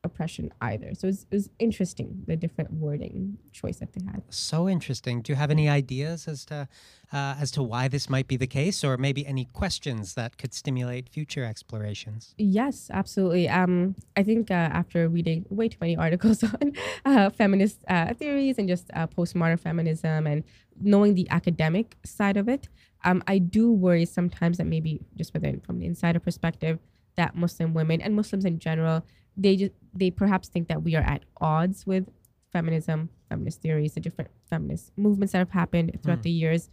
oppression 0.04 0.52
either. 0.60 0.94
So 0.94 1.08
it's, 1.08 1.26
it's 1.30 1.48
interesting 1.58 2.22
the 2.26 2.36
different 2.36 2.72
wording 2.72 3.38
choice 3.52 3.78
that 3.78 3.92
they 3.92 4.04
had. 4.04 4.22
So 4.30 4.68
interesting. 4.68 5.22
Do 5.22 5.32
you 5.32 5.36
have 5.36 5.50
any 5.50 5.68
ideas 5.68 6.28
as 6.28 6.44
to 6.46 6.68
uh, 7.12 7.36
as 7.40 7.50
to 7.52 7.62
why 7.62 7.86
this 7.86 8.10
might 8.10 8.26
be 8.26 8.36
the 8.36 8.46
case, 8.46 8.82
or 8.82 8.96
maybe 8.96 9.24
any 9.26 9.44
questions 9.52 10.14
that 10.14 10.36
could 10.36 10.52
stimulate 10.52 11.08
future 11.08 11.44
explorations? 11.44 12.34
Yes, 12.38 12.90
absolutely. 12.92 13.48
Um, 13.48 13.94
I 14.16 14.24
think 14.24 14.50
uh, 14.50 14.54
after 14.54 15.08
reading 15.08 15.46
way 15.48 15.68
too 15.68 15.78
many 15.80 15.96
articles 15.96 16.42
on 16.60 16.72
uh, 17.04 17.30
feminist 17.30 17.78
uh, 17.88 18.14
theories 18.14 18.58
and 18.58 18.68
just 18.68 18.90
uh, 18.94 19.06
postmodern 19.06 19.60
feminism 19.60 20.26
and 20.26 20.42
knowing 20.80 21.14
the 21.14 21.28
academic 21.30 21.96
side 22.04 22.36
of 22.36 22.48
it, 22.48 22.68
um, 23.04 23.22
I 23.28 23.38
do 23.38 23.70
worry 23.70 24.06
sometimes 24.06 24.58
that 24.58 24.64
maybe 24.64 25.00
just 25.16 25.32
within 25.34 25.60
from 25.60 25.78
the 25.78 25.86
insider 25.86 26.18
perspective 26.18 26.78
that 27.16 27.36
Muslim 27.36 27.74
women 27.74 28.00
and 28.00 28.14
Muslims 28.14 28.44
in 28.44 28.58
general 28.58 29.04
they 29.36 29.56
just 29.56 29.72
they 29.92 30.10
perhaps 30.10 30.48
think 30.48 30.68
that 30.68 30.82
we 30.82 30.94
are 30.96 31.02
at 31.02 31.22
odds 31.40 31.86
with 31.86 32.08
feminism, 32.52 33.10
feminist 33.28 33.60
theories, 33.62 33.94
the 33.94 34.00
different 34.00 34.30
feminist 34.48 34.92
movements 34.96 35.32
that 35.32 35.38
have 35.38 35.50
happened 35.50 35.98
throughout 36.02 36.20
mm. 36.20 36.24
the 36.24 36.30
years. 36.30 36.70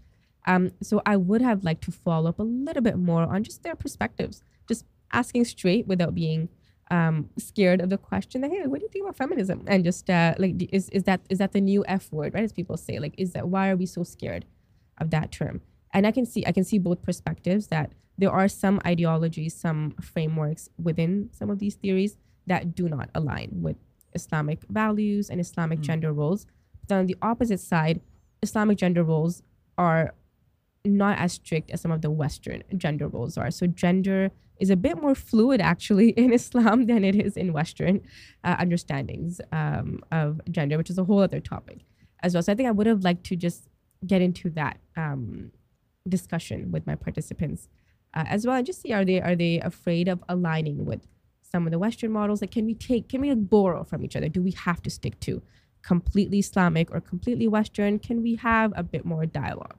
Um, 0.48 0.72
so 0.82 1.02
I 1.06 1.18
would 1.18 1.42
have 1.42 1.64
liked 1.64 1.84
to 1.86 1.92
follow 1.92 2.30
up 2.30 2.40
a 2.40 2.44
little 2.44 2.82
bit 2.82 2.98
more 2.98 3.24
on 3.24 3.44
just 3.44 3.64
their 3.64 3.76
perspectives, 3.76 4.44
just 4.68 4.86
asking 5.12 5.46
straight 5.46 5.88
without 5.88 6.16
being 6.16 6.50
um, 6.90 7.30
scared 7.38 7.80
of 7.80 7.90
the 7.90 7.98
question 7.98 8.42
that 8.42 8.52
hey, 8.52 8.66
what 8.66 8.80
do 8.80 8.86
you 8.86 8.90
think 8.90 9.06
about 9.06 9.18
feminism? 9.18 9.64
And 9.68 9.84
just 9.84 10.10
uh, 10.10 10.36
like, 10.38 10.70
is 10.72 10.90
is 10.90 11.04
that 11.04 11.22
is 11.30 11.38
that 11.40 11.52
the 11.52 11.62
new 11.62 11.84
F 11.88 12.12
word, 12.12 12.34
right? 12.34 12.44
As 12.44 12.52
people 12.52 12.78
say, 12.78 13.00
like, 13.00 13.16
is 13.18 13.34
that 13.34 13.48
why 13.48 13.70
are 13.70 13.76
we 13.76 13.86
so 13.86 14.04
scared 14.04 14.46
of 14.98 15.10
that 15.12 15.32
term? 15.32 15.62
And 15.94 16.08
I 16.08 16.12
can 16.12 16.26
see 16.26 16.44
I 16.46 16.52
can 16.52 16.64
see 16.64 16.80
both 16.80 17.02
perspectives 17.02 17.68
that 17.68 17.92
there 18.22 18.32
are 18.32 18.48
some 18.48 18.80
ideologies, 18.86 19.56
some 19.56 19.96
frameworks 20.00 20.70
within 20.82 21.30
some 21.34 21.50
of 21.50 21.58
these 21.60 21.76
theories 21.76 22.18
that 22.46 22.76
do 22.76 22.88
not 22.88 23.10
align 23.16 23.50
with 23.62 23.78
Islamic 24.14 24.62
values 24.70 25.30
and 25.30 25.42
Islamic 25.42 25.80
mm. 25.80 25.84
gender 25.84 26.14
roles. 26.14 26.46
But 26.88 26.96
on 26.96 27.06
the 27.08 27.18
opposite 27.22 27.60
side, 27.60 28.00
Islamic 28.44 28.78
gender 28.78 29.04
roles 29.04 29.42
are 29.78 30.14
not 30.86 31.18
as 31.18 31.34
strict 31.34 31.72
as 31.72 31.82
some 31.82 31.92
of 31.92 32.02
the 32.02 32.12
Western 32.12 32.64
gender 32.78 33.08
roles 33.08 33.38
are. 33.38 33.50
So 33.50 33.66
gender 33.66 34.32
is 34.60 34.70
a 34.70 34.76
bit 34.76 35.02
more 35.02 35.16
fluid 35.16 35.60
actually 35.60 36.10
in 36.24 36.32
Islam 36.32 36.86
than 36.86 37.04
it 37.04 37.16
is 37.16 37.36
in 37.36 37.54
Western 37.54 38.02
uh, 38.44 38.56
understandings 38.60 39.42
um, 39.52 40.00
of 40.12 40.42
gender, 40.52 40.78
which 40.78 40.92
is 40.92 40.98
a 41.00 41.04
whole 41.04 41.22
other 41.22 41.40
topic 41.40 41.80
as 42.22 42.36
well. 42.36 42.44
So 42.44 42.52
I 42.52 42.56
think 42.56 42.68
I 42.68 42.72
would 42.72 42.88
have 42.88 43.04
liked 43.04 43.24
to 43.26 43.36
just 43.36 43.68
get 44.06 44.22
into 44.22 44.52
that 44.52 44.78
um, 44.96 45.52
discussion 46.08 46.72
with 46.72 46.86
my 46.86 46.96
participants 46.96 47.68
uh, 48.14 48.26
as 48.28 48.46
well, 48.46 48.56
and 48.56 48.66
just 48.66 48.82
see 48.82 48.94
are 48.94 49.06
they 49.06 49.22
are 49.22 49.36
they 49.36 49.60
afraid 49.60 50.08
of 50.08 50.24
aligning 50.28 50.86
with 50.86 51.08
some 51.42 51.68
of 51.68 51.72
the 51.72 51.80
Western 51.80 52.12
models? 52.12 52.42
Like, 52.42 52.52
can 52.52 52.66
we 52.66 52.74
take, 52.74 53.10
can 53.10 53.22
we 53.22 53.30
like 53.30 53.50
borrow 53.50 53.84
from 53.84 54.04
each 54.04 54.16
other? 54.16 54.30
Do 54.30 54.42
we 54.42 54.52
have 54.52 54.82
to 54.84 54.90
stick 54.90 55.20
to 55.22 55.42
completely 55.82 56.40
Islamic 56.40 56.92
or 56.92 57.02
completely 57.02 57.48
Western? 57.48 58.00
Can 58.00 58.22
we 58.22 58.36
have 58.36 58.74
a 58.76 58.84
bit 58.84 59.06
more 59.06 59.26
dialogue? 59.26 59.76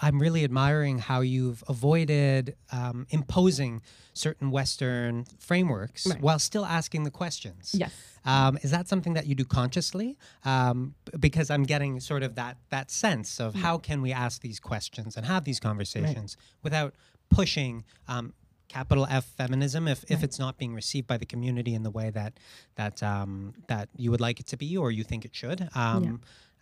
I'm 0.00 0.18
really 0.18 0.44
admiring 0.44 0.98
how 0.98 1.20
you've 1.20 1.62
avoided 1.68 2.56
um, 2.72 3.06
imposing 3.10 3.82
certain 4.12 4.50
Western 4.50 5.24
frameworks 5.38 6.06
right. 6.06 6.20
while 6.20 6.38
still 6.38 6.64
asking 6.64 7.04
the 7.04 7.10
questions. 7.10 7.74
Yes. 7.74 7.92
Um, 8.24 8.58
is 8.62 8.70
that 8.70 8.88
something 8.88 9.14
that 9.14 9.26
you 9.26 9.34
do 9.34 9.44
consciously? 9.44 10.18
Um, 10.44 10.94
because 11.18 11.50
I'm 11.50 11.64
getting 11.64 12.00
sort 12.00 12.22
of 12.22 12.34
that 12.34 12.56
that 12.70 12.90
sense 12.90 13.40
of 13.40 13.54
how 13.54 13.78
can 13.78 14.02
we 14.02 14.12
ask 14.12 14.42
these 14.42 14.60
questions 14.60 15.16
and 15.16 15.26
have 15.26 15.44
these 15.44 15.60
conversations 15.60 16.36
right. 16.38 16.62
without 16.62 16.94
pushing 17.30 17.84
um, 18.08 18.34
capital 18.68 19.06
F 19.10 19.24
feminism 19.24 19.88
if, 19.88 20.04
if 20.08 20.22
it's 20.22 20.38
not 20.38 20.56
being 20.56 20.74
received 20.74 21.06
by 21.06 21.16
the 21.16 21.26
community 21.26 21.74
in 21.74 21.82
the 21.82 21.90
way 21.90 22.10
that 22.10 22.34
that 22.76 23.02
um, 23.02 23.54
that 23.66 23.88
you 23.96 24.10
would 24.10 24.20
like 24.20 24.38
it 24.40 24.46
to 24.46 24.56
be 24.56 24.76
or 24.76 24.90
you 24.90 25.02
think 25.04 25.24
it 25.24 25.34
should. 25.34 25.68
Um, 25.74 26.04
yeah. 26.04 26.10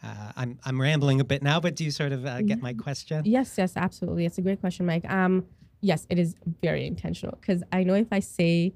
Uh, 0.02 0.32
I'm 0.36 0.58
I'm 0.64 0.80
rambling 0.80 1.20
a 1.20 1.24
bit 1.24 1.42
now, 1.42 1.58
but 1.58 1.74
do 1.74 1.84
you 1.84 1.90
sort 1.90 2.12
of 2.12 2.24
uh, 2.24 2.42
get 2.42 2.62
my 2.62 2.72
question? 2.72 3.22
Yes, 3.24 3.54
yes, 3.58 3.76
absolutely. 3.76 4.26
It's 4.26 4.38
a 4.38 4.42
great 4.42 4.60
question, 4.60 4.86
Mike. 4.86 5.08
Um, 5.10 5.44
yes, 5.80 6.06
it 6.08 6.18
is 6.18 6.36
very 6.62 6.86
intentional 6.86 7.36
because 7.40 7.62
I 7.72 7.82
know 7.82 7.94
if 7.94 8.08
I 8.12 8.20
say, 8.20 8.74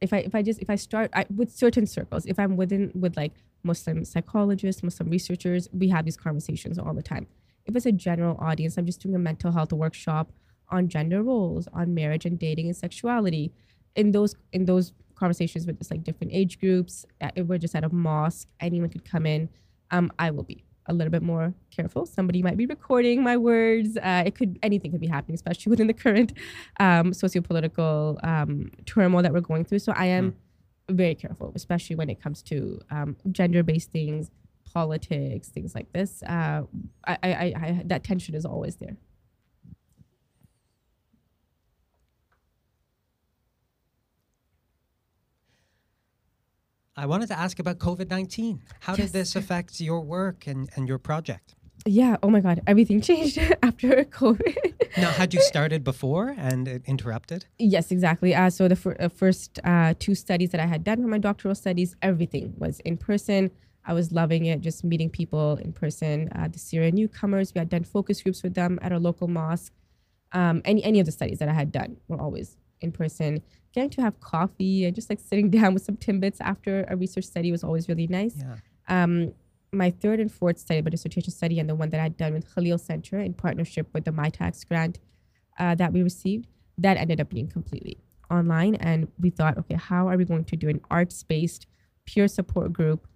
if 0.00 0.12
I 0.12 0.18
if 0.18 0.34
I 0.34 0.42
just 0.42 0.60
if 0.60 0.68
I 0.68 0.74
start 0.74 1.10
I, 1.14 1.24
with 1.34 1.50
certain 1.50 1.86
circles, 1.86 2.26
if 2.26 2.38
I'm 2.38 2.56
within 2.56 2.92
with 2.94 3.16
like 3.16 3.32
Muslim 3.62 4.04
psychologists, 4.04 4.82
Muslim 4.82 5.08
researchers, 5.08 5.68
we 5.72 5.88
have 5.88 6.04
these 6.04 6.16
conversations 6.16 6.78
all 6.78 6.92
the 6.92 7.02
time. 7.02 7.26
If 7.64 7.74
it's 7.74 7.86
a 7.86 7.92
general 7.92 8.36
audience, 8.38 8.76
I'm 8.76 8.86
just 8.86 9.00
doing 9.00 9.14
a 9.14 9.18
mental 9.18 9.52
health 9.52 9.72
workshop 9.72 10.32
on 10.70 10.88
gender 10.88 11.22
roles, 11.22 11.66
on 11.72 11.94
marriage 11.94 12.26
and 12.26 12.38
dating 12.38 12.66
and 12.66 12.76
sexuality. 12.76 13.52
In 13.96 14.12
those 14.12 14.36
in 14.52 14.66
those 14.66 14.92
conversations 15.14 15.66
with 15.66 15.78
just 15.78 15.90
like 15.90 16.04
different 16.04 16.32
age 16.34 16.60
groups, 16.60 17.06
uh, 17.22 17.30
we're 17.44 17.58
just 17.58 17.74
at 17.74 17.84
a 17.84 17.88
mosque, 17.88 18.48
anyone 18.60 18.90
could 18.90 19.04
come 19.04 19.24
in. 19.24 19.48
Um, 19.90 20.12
I 20.18 20.30
will 20.30 20.42
be 20.42 20.64
a 20.86 20.94
little 20.94 21.10
bit 21.10 21.22
more 21.22 21.54
careful. 21.70 22.06
Somebody 22.06 22.42
might 22.42 22.56
be 22.56 22.66
recording 22.66 23.22
my 23.22 23.36
words. 23.36 23.96
Uh, 23.96 24.22
it 24.26 24.34
could 24.34 24.58
anything 24.62 24.90
could 24.90 25.00
be 25.00 25.06
happening, 25.06 25.34
especially 25.34 25.70
within 25.74 25.86
the 25.86 25.94
current 25.94 26.32
um, 26.80 27.12
socio-political 27.12 28.18
um, 28.22 28.70
turmoil 28.86 29.22
that 29.22 29.32
we're 29.32 29.40
going 29.40 29.64
through. 29.64 29.80
So 29.80 29.92
I 29.94 30.06
am 30.06 30.32
mm. 30.32 30.94
very 30.96 31.14
careful, 31.14 31.52
especially 31.54 31.96
when 31.96 32.08
it 32.08 32.20
comes 32.20 32.42
to 32.44 32.80
um, 32.90 33.16
gender-based 33.30 33.90
things, 33.90 34.30
politics, 34.72 35.48
things 35.48 35.74
like 35.74 35.92
this. 35.92 36.22
Uh, 36.22 36.62
I, 37.06 37.18
I, 37.22 37.28
I, 37.28 37.82
that 37.86 38.04
tension 38.04 38.34
is 38.34 38.44
always 38.44 38.76
there. 38.76 38.96
I 46.98 47.06
wanted 47.06 47.28
to 47.28 47.38
ask 47.38 47.60
about 47.60 47.78
COVID 47.78 48.10
19. 48.10 48.60
How 48.80 48.94
yes. 48.94 49.06
did 49.06 49.12
this 49.12 49.36
affect 49.36 49.80
your 49.80 50.00
work 50.00 50.48
and, 50.48 50.68
and 50.74 50.88
your 50.88 50.98
project? 50.98 51.54
Yeah, 51.86 52.16
oh 52.24 52.28
my 52.28 52.40
God, 52.40 52.60
everything 52.66 53.00
changed 53.10 53.38
after 53.62 54.04
COVID. 54.20 54.74
now, 54.96 55.10
had 55.10 55.32
you 55.32 55.40
started 55.40 55.84
before 55.84 56.34
and 56.36 56.66
it 56.66 56.82
interrupted? 56.86 57.46
Yes, 57.56 57.92
exactly. 57.92 58.34
Uh, 58.34 58.50
so, 58.50 58.66
the 58.66 58.74
fir- 58.74 58.96
uh, 58.98 59.08
first 59.08 59.60
uh, 59.62 59.94
two 60.00 60.16
studies 60.16 60.50
that 60.50 60.60
I 60.60 60.66
had 60.66 60.82
done 60.82 61.00
for 61.00 61.06
my 61.06 61.18
doctoral 61.18 61.54
studies, 61.54 61.94
everything 62.02 62.54
was 62.56 62.80
in 62.80 62.96
person. 62.96 63.52
I 63.84 63.92
was 63.92 64.10
loving 64.10 64.46
it, 64.46 64.60
just 64.60 64.82
meeting 64.82 65.08
people 65.08 65.56
in 65.58 65.72
person. 65.72 66.28
Uh, 66.34 66.48
the 66.48 66.58
Syrian 66.58 66.96
newcomers, 66.96 67.54
we 67.54 67.60
had 67.60 67.68
done 67.68 67.84
focus 67.84 68.20
groups 68.22 68.42
with 68.42 68.54
them 68.54 68.76
at 68.82 68.90
a 68.90 68.98
local 68.98 69.28
mosque. 69.28 69.72
Um, 70.32 70.62
any 70.64 70.82
any 70.82 70.98
of 70.98 71.06
the 71.06 71.12
studies 71.12 71.38
that 71.38 71.48
I 71.48 71.52
had 71.54 71.70
done 71.70 71.98
were 72.08 72.20
always 72.20 72.56
in 72.80 72.90
person 72.90 73.42
getting 73.72 73.90
to 73.90 74.02
have 74.02 74.18
coffee 74.20 74.84
and 74.84 74.94
just 74.94 75.10
like 75.10 75.20
sitting 75.20 75.50
down 75.58 75.74
with 75.74 75.84
some 75.84 75.96
timbits 75.96 76.36
after 76.40 76.84
a 76.88 76.96
research 76.96 77.24
study 77.24 77.52
was 77.52 77.64
always 77.64 77.88
really 77.88 78.06
nice. 78.06 78.36
Yeah. 78.36 78.56
Um, 78.88 79.32
my 79.72 79.90
third 79.90 80.20
and 80.20 80.32
fourth 80.32 80.58
study, 80.58 80.80
my 80.80 80.90
dissertation 80.90 81.32
study, 81.32 81.58
and 81.58 81.68
the 81.68 81.74
one 81.74 81.90
that 81.90 82.00
I'd 82.00 82.16
done 82.16 82.32
with 82.32 82.52
Khalil 82.54 82.78
Center 82.78 83.18
in 83.18 83.34
partnership 83.34 83.88
with 83.92 84.04
the 84.04 84.10
Mitacs 84.10 84.66
grant 84.66 84.98
uh, 85.58 85.74
that 85.74 85.92
we 85.92 86.02
received, 86.02 86.48
that 86.78 86.96
ended 86.96 87.20
up 87.20 87.28
being 87.28 87.48
completely 87.48 87.98
online. 88.30 88.76
And 88.76 89.08
we 89.20 89.30
thought, 89.30 89.58
okay, 89.58 89.74
how 89.74 90.08
are 90.08 90.16
we 90.16 90.24
going 90.24 90.44
to 90.44 90.56
do 90.56 90.68
an 90.68 90.80
arts 90.90 91.22
based 91.22 91.66
peer 92.06 92.28
support 92.28 92.72
group 92.72 93.06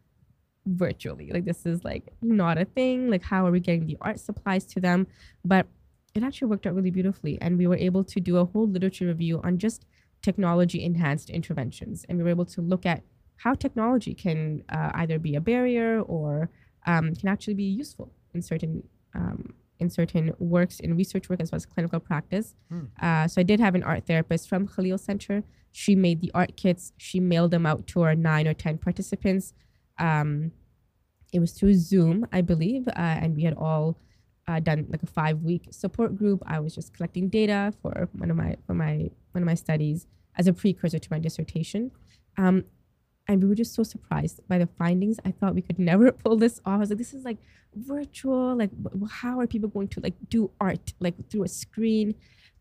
virtually? 0.66 1.30
Like, 1.32 1.44
this 1.44 1.64
is 1.64 1.84
like 1.84 2.12
not 2.20 2.58
a 2.58 2.66
thing. 2.66 3.08
Like, 3.10 3.22
how 3.22 3.46
are 3.46 3.50
we 3.50 3.60
getting 3.60 3.86
the 3.86 3.96
art 4.00 4.20
supplies 4.20 4.66
to 4.66 4.80
them? 4.80 5.06
But 5.44 5.66
it 6.14 6.22
actually 6.22 6.48
worked 6.48 6.66
out 6.66 6.74
really 6.74 6.90
beautifully. 6.90 7.38
And 7.40 7.56
we 7.56 7.66
were 7.66 7.76
able 7.76 8.04
to 8.04 8.20
do 8.20 8.36
a 8.36 8.44
whole 8.44 8.68
literature 8.68 9.06
review 9.06 9.40
on 9.42 9.56
just 9.56 9.86
technology 10.22 10.82
enhanced 10.84 11.30
interventions. 11.30 12.04
And 12.08 12.18
we 12.18 12.24
were 12.24 12.30
able 12.30 12.46
to 12.46 12.60
look 12.60 12.86
at 12.86 13.02
how 13.36 13.54
technology 13.54 14.14
can 14.14 14.62
uh, 14.68 14.90
either 14.94 15.18
be 15.18 15.34
a 15.34 15.40
barrier 15.40 16.00
or 16.00 16.50
um, 16.86 17.14
can 17.14 17.28
actually 17.28 17.54
be 17.54 17.64
useful 17.64 18.12
in 18.34 18.42
certain 18.42 18.82
um, 19.14 19.54
in 19.78 19.90
certain 19.90 20.32
works 20.38 20.78
in 20.80 20.96
research 20.96 21.28
work 21.28 21.40
as 21.40 21.50
well 21.50 21.56
as 21.56 21.66
clinical 21.66 21.98
practice. 21.98 22.54
Hmm. 22.70 22.84
Uh, 23.00 23.26
so 23.26 23.40
I 23.40 23.44
did 23.44 23.58
have 23.58 23.74
an 23.74 23.82
art 23.82 24.06
therapist 24.06 24.48
from 24.48 24.68
Khalil 24.68 24.96
Center. 24.96 25.42
She 25.72 25.96
made 25.96 26.20
the 26.20 26.30
art 26.34 26.56
kits. 26.56 26.92
She 26.96 27.18
mailed 27.18 27.50
them 27.50 27.66
out 27.66 27.86
to 27.88 28.02
our 28.02 28.14
nine 28.14 28.46
or 28.46 28.54
ten 28.54 28.78
participants. 28.78 29.52
Um, 29.98 30.52
it 31.32 31.40
was 31.40 31.52
through 31.52 31.74
Zoom, 31.74 32.26
I 32.32 32.42
believe, 32.42 32.86
uh, 32.88 32.92
and 32.96 33.34
we 33.34 33.42
had 33.42 33.54
all 33.54 33.98
uh, 34.46 34.60
done 34.60 34.86
like 34.88 35.02
a 35.02 35.06
five 35.06 35.40
week 35.40 35.68
support 35.70 36.16
group. 36.16 36.42
I 36.46 36.60
was 36.60 36.74
just 36.74 36.94
collecting 36.94 37.28
data 37.28 37.72
for 37.82 38.08
one 38.12 38.30
of 38.30 38.36
my 38.36 38.56
for 38.66 38.74
my 38.74 39.10
one 39.32 39.42
of 39.42 39.46
my 39.46 39.54
studies 39.54 40.06
as 40.36 40.46
a 40.46 40.52
precursor 40.52 40.98
to 40.98 41.08
my 41.10 41.18
dissertation. 41.18 41.90
Um, 42.36 42.64
and 43.28 43.42
we 43.42 43.48
were 43.48 43.54
just 43.54 43.74
so 43.74 43.82
surprised 43.82 44.40
by 44.48 44.58
the 44.58 44.66
findings. 44.66 45.18
I 45.24 45.30
thought 45.30 45.54
we 45.54 45.62
could 45.62 45.78
never 45.78 46.10
pull 46.24 46.36
this 46.36 46.60
off. 46.64 46.74
I 46.74 46.78
was 46.78 46.90
like, 46.90 46.98
this 46.98 47.14
is 47.14 47.24
like 47.24 47.38
virtual. 47.74 48.56
Like, 48.56 48.70
how 49.10 49.40
are 49.40 49.46
people 49.46 49.68
going 49.68 49.88
to 49.88 50.00
like 50.00 50.14
do 50.28 50.50
art 50.60 50.92
like 51.00 51.14
through 51.30 51.44
a 51.44 51.48
screen? 51.48 52.14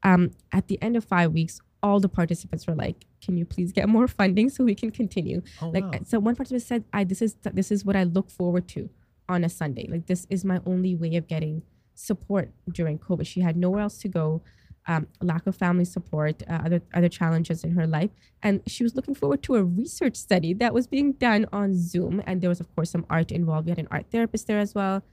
Um, 0.04 0.32
at 0.52 0.68
the 0.68 0.82
end 0.82 0.96
of 0.96 1.06
five 1.06 1.32
weeks, 1.32 1.62
all 1.84 2.00
the 2.00 2.10
participants 2.10 2.68
were 2.68 2.76
like, 2.76 3.06
"Can 3.22 3.38
you 3.38 3.46
please 3.46 3.72
get 3.72 3.90
more 3.90 4.08
funding 4.20 4.50
so 4.50 4.64
we 4.64 4.76
can 4.76 4.92
continue?" 4.92 5.42
Oh, 5.62 5.70
like, 5.70 5.84
wow. 5.84 6.00
so 6.06 6.20
one 6.20 6.36
participant 6.36 6.64
said, 6.64 6.84
"I 6.94 7.04
this 7.04 7.22
is 7.22 7.36
this 7.54 7.72
is 7.72 7.84
what 7.86 7.96
I 7.96 8.04
look 8.04 8.30
forward 8.30 8.68
to 8.70 8.90
on 9.28 9.44
a 9.44 9.50
Sunday. 9.50 9.88
Like, 9.90 10.08
this 10.08 10.28
is 10.30 10.46
my 10.46 10.62
only 10.66 10.96
way 10.96 11.16
of 11.16 11.28
getting 11.28 11.64
support 11.96 12.52
during 12.72 12.98
COVID. 13.00 13.26
She 13.26 13.42
had 13.42 13.58
nowhere 13.58 13.82
else 13.82 13.98
to 14.00 14.08
go." 14.08 14.42
Um, 14.88 15.08
lack 15.22 15.46
of 15.46 15.56
family 15.56 15.86
support, 15.86 16.42
uh, 16.50 16.62
other 16.66 16.82
other 16.94 17.08
challenges 17.08 17.64
in 17.64 17.72
her 17.72 17.86
life, 17.86 18.10
and 18.42 18.62
she 18.66 18.82
was 18.84 18.96
looking 18.96 19.14
forward 19.14 19.44
to 19.44 19.54
a 19.56 19.64
research 19.64 20.16
study 20.16 20.56
that 20.56 20.74
was 20.74 20.88
being 20.88 21.12
done 21.14 21.46
on 21.54 21.76
Zoom. 21.78 22.24
And 22.26 22.42
there 22.42 22.50
was, 22.50 22.60
of 22.60 22.74
course, 22.76 22.90
some 22.90 23.06
art 23.08 23.32
involved. 23.32 23.68
We 23.68 23.72
had 23.72 23.78
an 23.78 23.88
art 23.92 24.08
therapist 24.12 24.48
there 24.48 24.58
as 24.58 24.74
well. 24.74 25.04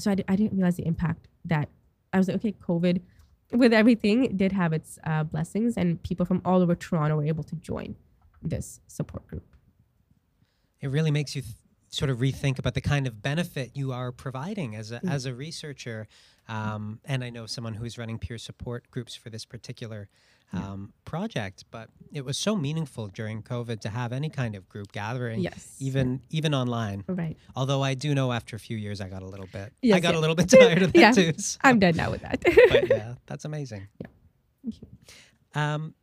So 0.00 0.10
I, 0.10 0.14
didn't 0.16 0.54
realize 0.54 0.76
the 0.76 0.86
impact 0.86 1.28
that 1.44 1.68
I 2.12 2.18
was 2.18 2.26
like, 2.26 2.38
okay, 2.38 2.54
COVID, 2.68 3.00
with 3.52 3.72
everything, 3.72 4.36
did 4.36 4.50
have 4.50 4.72
its 4.72 4.98
uh, 5.04 5.22
blessings, 5.22 5.76
and 5.76 6.02
people 6.02 6.26
from 6.26 6.42
all 6.44 6.60
over 6.60 6.74
Toronto 6.74 7.16
were 7.16 7.24
able 7.26 7.44
to 7.44 7.54
join 7.56 7.94
this 8.42 8.80
support 8.88 9.26
group. 9.28 9.44
it 10.80 10.88
really 10.88 11.10
makes 11.12 11.34
you 11.36 11.42
th- 11.42 11.54
sort 11.90 12.10
of 12.10 12.18
rethink 12.18 12.58
about 12.58 12.74
the 12.74 12.80
kind 12.80 13.06
of 13.06 13.22
benefit 13.22 13.70
you 13.74 13.92
are 13.92 14.10
providing 14.12 14.74
as 14.74 14.90
a, 14.92 14.98
Mm. 15.00 15.10
as 15.10 15.26
a 15.26 15.34
researcher. 15.34 16.06
Um, 16.48 17.00
and 17.04 17.24
I 17.24 17.30
know 17.30 17.46
someone 17.46 17.74
who's 17.74 17.98
running 17.98 18.18
peer 18.18 18.38
support 18.38 18.90
groups 18.90 19.14
for 19.16 19.30
this 19.30 19.44
particular 19.44 20.08
um, 20.52 20.92
project, 21.04 21.64
but 21.72 21.88
it 22.12 22.24
was 22.24 22.38
so 22.38 22.54
meaningful 22.54 23.08
during 23.08 23.42
COVID 23.42 23.80
to 23.80 23.88
have 23.88 24.12
any 24.12 24.30
kind 24.30 24.54
of 24.54 24.68
group 24.68 24.92
gathering, 24.92 25.40
Yes. 25.40 25.74
even 25.80 26.20
even 26.30 26.54
online. 26.54 27.02
Right. 27.08 27.36
Although 27.56 27.82
I 27.82 27.94
do 27.94 28.14
know 28.14 28.30
after 28.32 28.54
a 28.54 28.58
few 28.60 28.76
years, 28.76 29.00
I 29.00 29.08
got 29.08 29.22
a 29.22 29.26
little 29.26 29.48
bit, 29.52 29.72
I 29.92 29.98
got 29.98 30.14
yeah. 30.14 30.18
a 30.18 30.20
little 30.20 30.36
bit 30.36 30.48
tired 30.58 30.82
of 30.82 30.92
that 30.92 30.98
Yeah. 31.00 31.10
too. 31.10 31.32
so- 31.38 31.58
I'm 31.64 31.80
done 31.80 31.96
now 31.96 32.12
with 32.12 32.22
that. 32.22 32.40
but 32.70 32.88
yeah, 32.88 33.14
that's 33.26 33.44
amazing. 33.44 33.88
Yeah. 34.00 34.06
Thank 34.62 34.80
you. 34.82 35.60
Um, 35.60 35.94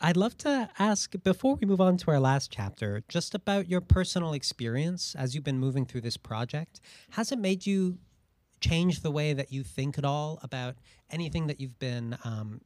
I'd 0.00 0.16
love 0.16 0.36
to 0.38 0.70
ask 0.78 1.12
before 1.24 1.56
we 1.56 1.66
move 1.66 1.80
on 1.80 1.96
to 1.98 2.10
our 2.12 2.20
last 2.20 2.52
chapter, 2.52 3.02
just 3.08 3.34
about 3.34 3.68
your 3.68 3.80
personal 3.80 4.32
experience 4.32 5.16
as 5.16 5.34
you've 5.34 5.42
been 5.44 5.58
moving 5.58 5.84
through 5.86 6.02
this 6.02 6.16
project. 6.16 6.80
Has 7.10 7.32
it 7.32 7.38
made 7.40 7.66
you 7.66 7.98
change 8.60 9.00
the 9.00 9.10
way 9.10 9.32
that 9.32 9.52
you 9.52 9.62
think 9.62 9.98
at 9.98 10.04
all 10.04 10.38
about 10.42 10.76
anything 11.10 11.46
that 11.46 11.60
you've 11.60 11.78
been, 11.78 12.16
um, 12.24 12.60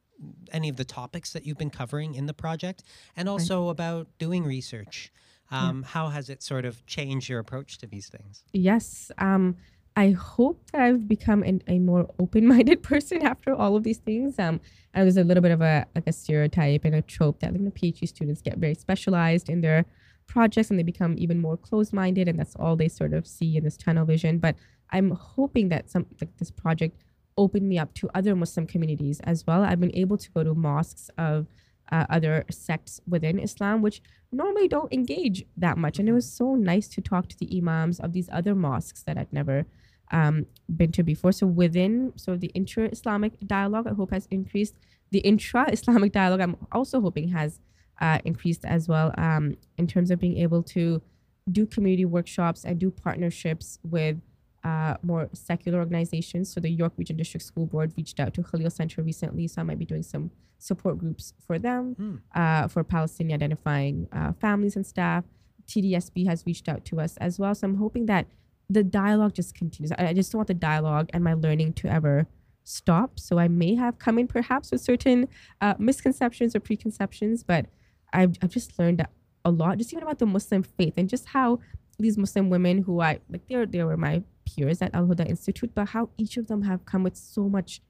any 0.52 0.68
of 0.68 0.76
the 0.76 0.84
topics 0.84 1.32
that 1.32 1.46
you've 1.46 1.58
been 1.58 1.70
covering 1.70 2.14
in 2.14 2.26
the 2.26 2.34
project, 2.34 2.82
and 3.16 3.28
also 3.28 3.68
about 3.68 4.06
doing 4.18 4.44
research? 4.44 5.12
Um, 5.50 5.82
How 5.82 6.08
has 6.08 6.30
it 6.30 6.42
sort 6.42 6.64
of 6.64 6.84
changed 6.86 7.28
your 7.28 7.38
approach 7.38 7.78
to 7.78 7.86
these 7.86 8.08
things? 8.08 8.42
Yes. 8.52 9.12
Um, 9.18 9.56
I 9.94 10.12
hope 10.12 10.70
that 10.70 10.80
I've 10.80 11.06
become 11.06 11.42
an, 11.42 11.62
a 11.68 11.78
more 11.78 12.08
open-minded 12.18 12.82
person 12.92 13.22
after 13.22 13.54
all 13.54 13.76
of 13.76 13.82
these 13.82 13.98
things. 13.98 14.38
Um, 14.38 14.60
and 14.94 15.04
there's 15.04 15.18
a 15.18 15.24
little 15.24 15.42
bit 15.42 15.52
of 15.52 15.60
a 15.60 15.86
like 15.94 16.06
a 16.06 16.12
stereotype 16.12 16.84
and 16.84 16.94
a 16.94 17.02
trope 17.02 17.40
that 17.40 17.52
like, 17.52 17.60
know, 17.60 17.70
PhD 17.70 18.08
students 18.08 18.40
get 18.40 18.58
very 18.58 18.74
specialized 18.74 19.50
in 19.50 19.60
their 19.60 19.84
projects 20.26 20.70
and 20.70 20.78
they 20.78 20.82
become 20.82 21.16
even 21.18 21.38
more 21.40 21.56
closed-minded, 21.56 22.28
and 22.28 22.38
that's 22.38 22.56
all 22.56 22.76
they 22.76 22.88
sort 22.88 23.12
of 23.12 23.26
see 23.26 23.56
in 23.56 23.64
this 23.64 23.76
tunnel 23.76 24.06
vision. 24.06 24.38
But 24.38 24.56
I'm 24.92 25.10
hoping 25.10 25.68
that 25.70 25.90
some 25.90 26.06
like 26.20 26.36
this 26.38 26.50
project 26.50 26.96
opened 27.36 27.68
me 27.68 27.78
up 27.78 27.94
to 27.94 28.10
other 28.14 28.36
Muslim 28.36 28.66
communities 28.66 29.20
as 29.20 29.46
well. 29.46 29.62
I've 29.64 29.80
been 29.80 29.96
able 29.96 30.18
to 30.18 30.30
go 30.30 30.44
to 30.44 30.54
mosques 30.54 31.10
of 31.16 31.46
uh, 31.90 32.06
other 32.10 32.44
sects 32.50 33.00
within 33.06 33.38
Islam, 33.38 33.82
which 33.82 34.02
normally 34.30 34.68
don't 34.68 34.92
engage 34.92 35.44
that 35.56 35.76
much. 35.76 35.98
And 35.98 36.08
it 36.08 36.12
was 36.12 36.30
so 36.30 36.54
nice 36.54 36.88
to 36.88 37.00
talk 37.00 37.28
to 37.28 37.38
the 37.38 37.58
imams 37.58 38.00
of 38.00 38.12
these 38.12 38.28
other 38.32 38.54
mosques 38.54 39.02
that 39.04 39.18
I'd 39.18 39.32
never 39.32 39.66
um, 40.10 40.46
been 40.74 40.92
to 40.92 41.02
before. 41.02 41.32
So 41.32 41.46
within 41.46 42.12
so 42.16 42.36
the 42.36 42.48
intra-Islamic 42.48 43.38
dialogue, 43.46 43.86
I 43.86 43.94
hope 43.94 44.10
has 44.12 44.26
increased. 44.30 44.74
The 45.10 45.20
intra-Islamic 45.20 46.12
dialogue, 46.12 46.40
I'm 46.40 46.56
also 46.72 47.00
hoping 47.00 47.28
has 47.28 47.60
uh, 48.00 48.18
increased 48.24 48.64
as 48.64 48.88
well 48.88 49.12
um, 49.18 49.56
in 49.76 49.86
terms 49.86 50.10
of 50.10 50.18
being 50.18 50.38
able 50.38 50.62
to 50.62 51.02
do 51.50 51.66
community 51.66 52.04
workshops 52.04 52.64
and 52.64 52.78
do 52.78 52.90
partnerships 52.90 53.78
with 53.82 54.16
uh, 54.64 54.96
more 55.02 55.28
secular 55.32 55.78
organizations. 55.78 56.52
So 56.52 56.60
the 56.60 56.70
York 56.70 56.92
Region 56.96 57.16
District 57.16 57.44
School 57.44 57.66
Board 57.66 57.92
reached 57.96 58.20
out 58.20 58.32
to 58.34 58.42
Khalil 58.42 58.70
Center 58.70 59.02
recently, 59.02 59.48
so 59.48 59.60
I 59.60 59.64
might 59.64 59.78
be 59.78 59.84
doing 59.84 60.02
some 60.02 60.30
support 60.58 60.98
groups 60.98 61.32
for 61.46 61.58
them 61.58 61.94
Hmm. 61.94 62.16
uh, 62.34 62.68
for 62.68 62.84
Palestinian 62.84 63.36
identifying 63.42 64.08
uh, 64.12 64.32
families 64.34 64.76
and 64.76 64.86
staff. 64.86 65.24
TDSB 65.66 66.26
has 66.26 66.44
reached 66.46 66.68
out 66.68 66.84
to 66.86 67.00
us 67.00 67.16
as 67.18 67.38
well. 67.38 67.54
So 67.54 67.66
I'm 67.66 67.76
hoping 67.76 68.06
that 68.06 68.26
the 68.70 68.82
dialogue 68.84 69.34
just 69.34 69.54
continues. 69.54 69.92
I, 69.92 70.08
I 70.08 70.12
just 70.14 70.30
don't 70.32 70.38
want 70.38 70.48
the 70.48 70.54
dialogue 70.54 71.10
and 71.12 71.22
my 71.24 71.34
learning 71.34 71.72
to 71.74 71.88
ever 71.88 72.26
stop. 72.64 73.18
So 73.18 73.38
I 73.38 73.48
may 73.48 73.74
have 73.74 73.98
come 73.98 74.18
in 74.18 74.28
perhaps 74.28 74.70
with 74.70 74.80
certain 74.80 75.28
uh, 75.60 75.74
misconceptions 75.78 76.54
or 76.54 76.60
preconceptions, 76.60 77.42
but 77.42 77.66
I've, 78.12 78.36
I've 78.42 78.50
just 78.50 78.78
learned 78.78 79.04
a 79.44 79.50
lot, 79.50 79.78
just 79.78 79.92
even 79.92 80.04
about 80.04 80.20
the 80.20 80.26
Muslim 80.26 80.62
faith 80.62 80.94
and 80.96 81.08
just 81.08 81.26
how 81.26 81.58
these 81.98 82.16
Muslim 82.16 82.50
women 82.50 82.82
who 82.82 83.00
I 83.00 83.18
like, 83.28 83.46
they 83.48 83.64
they 83.64 83.82
were 83.82 83.96
my 83.96 84.22
peers 84.56 84.82
at 84.82 84.94
Al 84.94 85.06
Huda 85.06 85.28
Institute, 85.28 85.70
but 85.74 85.88
how 85.88 86.10
each 86.18 86.36
of 86.36 86.46
them 86.48 86.62
have 86.62 86.84
come 86.84 87.02
with 87.02 87.16
so 87.16 87.48
much, 87.48 87.80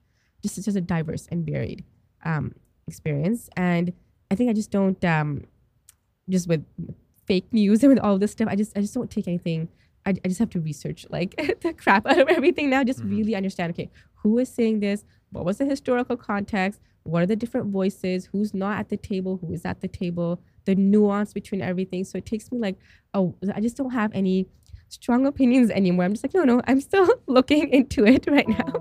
just 0.41 0.61
such 0.63 0.75
a 0.75 0.81
diverse 0.81 1.27
and 1.31 1.45
varied 1.45 1.83
um, 2.25 2.55
experience. 2.87 3.49
And 3.57 3.93
I 4.31 4.35
think 4.35 4.49
I 4.49 4.53
just 4.53 4.71
don't, 4.71 5.03
um, 5.05 5.43
just 6.29 6.47
with 6.47 6.65
fake 7.25 7.47
news 7.51 7.83
and 7.83 7.93
with 7.93 7.99
all 8.03 8.17
this 8.17 8.31
stuff, 8.31 8.47
I 8.49 8.55
just 8.55 8.77
I 8.77 8.81
just 8.81 8.93
don't 8.93 9.09
take 9.11 9.27
anything. 9.27 9.69
I, 10.05 10.11
I 10.23 10.27
just 10.27 10.39
have 10.39 10.49
to 10.51 10.59
research 10.59 11.05
like 11.09 11.35
the 11.61 11.73
crap 11.73 12.05
out 12.05 12.19
of 12.19 12.27
everything 12.29 12.69
now. 12.69 12.83
Just 12.83 13.01
Mhm. 13.01 13.09
really 13.09 13.35
understand. 13.35 13.71
Okay, 13.73 13.89
who 14.15 14.37
is 14.39 14.49
saying 14.49 14.79
this? 14.79 15.03
What 15.31 15.45
was 15.45 15.57
the 15.57 15.65
historical 15.65 16.17
context? 16.17 16.79
What 17.03 17.23
are 17.23 17.25
the 17.25 17.35
different 17.35 17.67
voices? 17.67 18.25
Who's 18.31 18.53
not 18.53 18.79
at 18.79 18.89
the 18.89 18.97
table? 18.97 19.37
Who 19.37 19.51
is 19.53 19.65
at 19.65 19.81
the 19.81 19.87
table? 19.89 20.39
The 20.65 20.75
nuance 20.75 21.33
between 21.33 21.61
everything. 21.61 22.05
So 22.05 22.17
it 22.17 22.25
takes 22.25 22.49
me 22.51 22.59
like, 22.59 22.77
oh, 23.13 23.35
I 23.53 23.59
just 23.59 23.75
don't 23.75 23.89
have 23.91 24.11
any 24.13 24.47
strong 24.93 25.25
opinions 25.25 25.69
anymore. 25.71 26.05
I'm 26.05 26.13
just 26.13 26.23
like, 26.23 26.33
no, 26.33 26.43
no, 26.43 26.61
I'm 26.67 26.79
still 26.81 27.09
looking 27.27 27.69
into 27.69 28.05
it 28.05 28.25
right 28.27 28.47
now. 28.47 28.73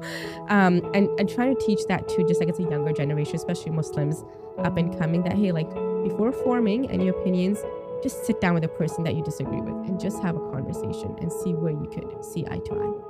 Um, 0.49 0.83
and, 0.95 1.09
and 1.19 1.29
trying 1.29 1.57
to 1.57 1.65
teach 1.67 1.81
that 1.89 2.09
to 2.11 2.25
just 2.25 2.41
like 2.41 2.49
it's 2.49 2.59
a 2.59 2.63
younger 2.65 2.93
generation, 2.93 3.37
especially 3.37 3.73
Muslims 3.73 4.23
up 4.59 4.77
and 4.77 4.97
coming, 4.99 5.23
that 5.25 5.33
hey, 5.35 5.53
like 5.53 5.69
before 6.05 6.33
forming 6.33 6.91
any 6.91 7.09
opinions, 7.09 7.59
just 8.03 8.25
sit 8.27 8.41
down 8.41 8.55
with 8.55 8.65
a 8.65 8.69
person 8.69 9.05
that 9.05 9.15
you 9.15 9.23
disagree 9.23 9.61
with 9.61 9.75
and 9.89 9.99
just 10.01 10.21
have 10.23 10.37
a 10.37 10.41
conversation 10.51 11.17
and 11.21 11.33
see 11.33 11.55
where 11.55 11.73
you 11.73 11.89
could 11.95 12.25
see 12.25 12.45
eye 12.51 12.59
to 12.59 12.75
eye. 12.75 13.09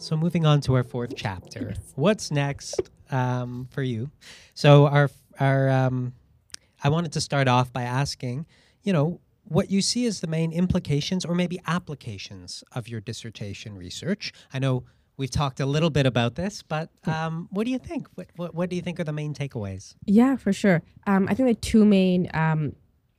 So 0.00 0.16
moving 0.16 0.46
on 0.46 0.60
to 0.62 0.74
our 0.74 0.84
fourth 0.84 1.14
chapter, 1.16 1.74
Yes. 1.74 1.92
what's 1.96 2.30
next 2.30 2.80
um, 3.10 3.66
for 3.70 3.82
you? 3.82 4.10
So 4.54 4.86
our 4.86 5.10
our 5.40 5.68
um, 5.68 6.14
I 6.82 6.88
wanted 6.88 7.12
to 7.12 7.20
start 7.20 7.48
off 7.48 7.72
by 7.72 7.82
asking, 7.82 8.46
you 8.82 8.92
know, 8.92 9.20
what 9.48 9.70
you 9.70 9.80
see 9.80 10.06
as 10.06 10.20
the 10.20 10.26
main 10.26 10.52
implications 10.52 11.24
or 11.24 11.34
maybe 11.34 11.60
applications 11.66 12.62
of 12.72 12.88
your 12.88 13.00
dissertation 13.00 13.76
research. 13.76 14.32
I 14.52 14.58
know 14.58 14.84
we've 15.16 15.30
talked 15.30 15.60
a 15.60 15.66
little 15.66 15.90
bit 15.90 16.06
about 16.06 16.34
this, 16.34 16.62
but 16.62 16.90
um, 17.06 17.48
what 17.50 17.64
do 17.64 17.70
you 17.70 17.78
think? 17.78 18.08
What, 18.14 18.28
what 18.36 18.54
what 18.54 18.70
do 18.70 18.76
you 18.76 18.82
think 18.82 19.00
are 19.00 19.04
the 19.04 19.12
main 19.12 19.34
takeaways? 19.34 19.94
Yeah, 20.06 20.36
for 20.36 20.52
sure. 20.52 20.82
Um, 21.06 21.26
I 21.28 21.34
think 21.34 21.48
the 21.48 21.54
two 21.54 21.84
main 21.84 22.30
um, 22.34 22.74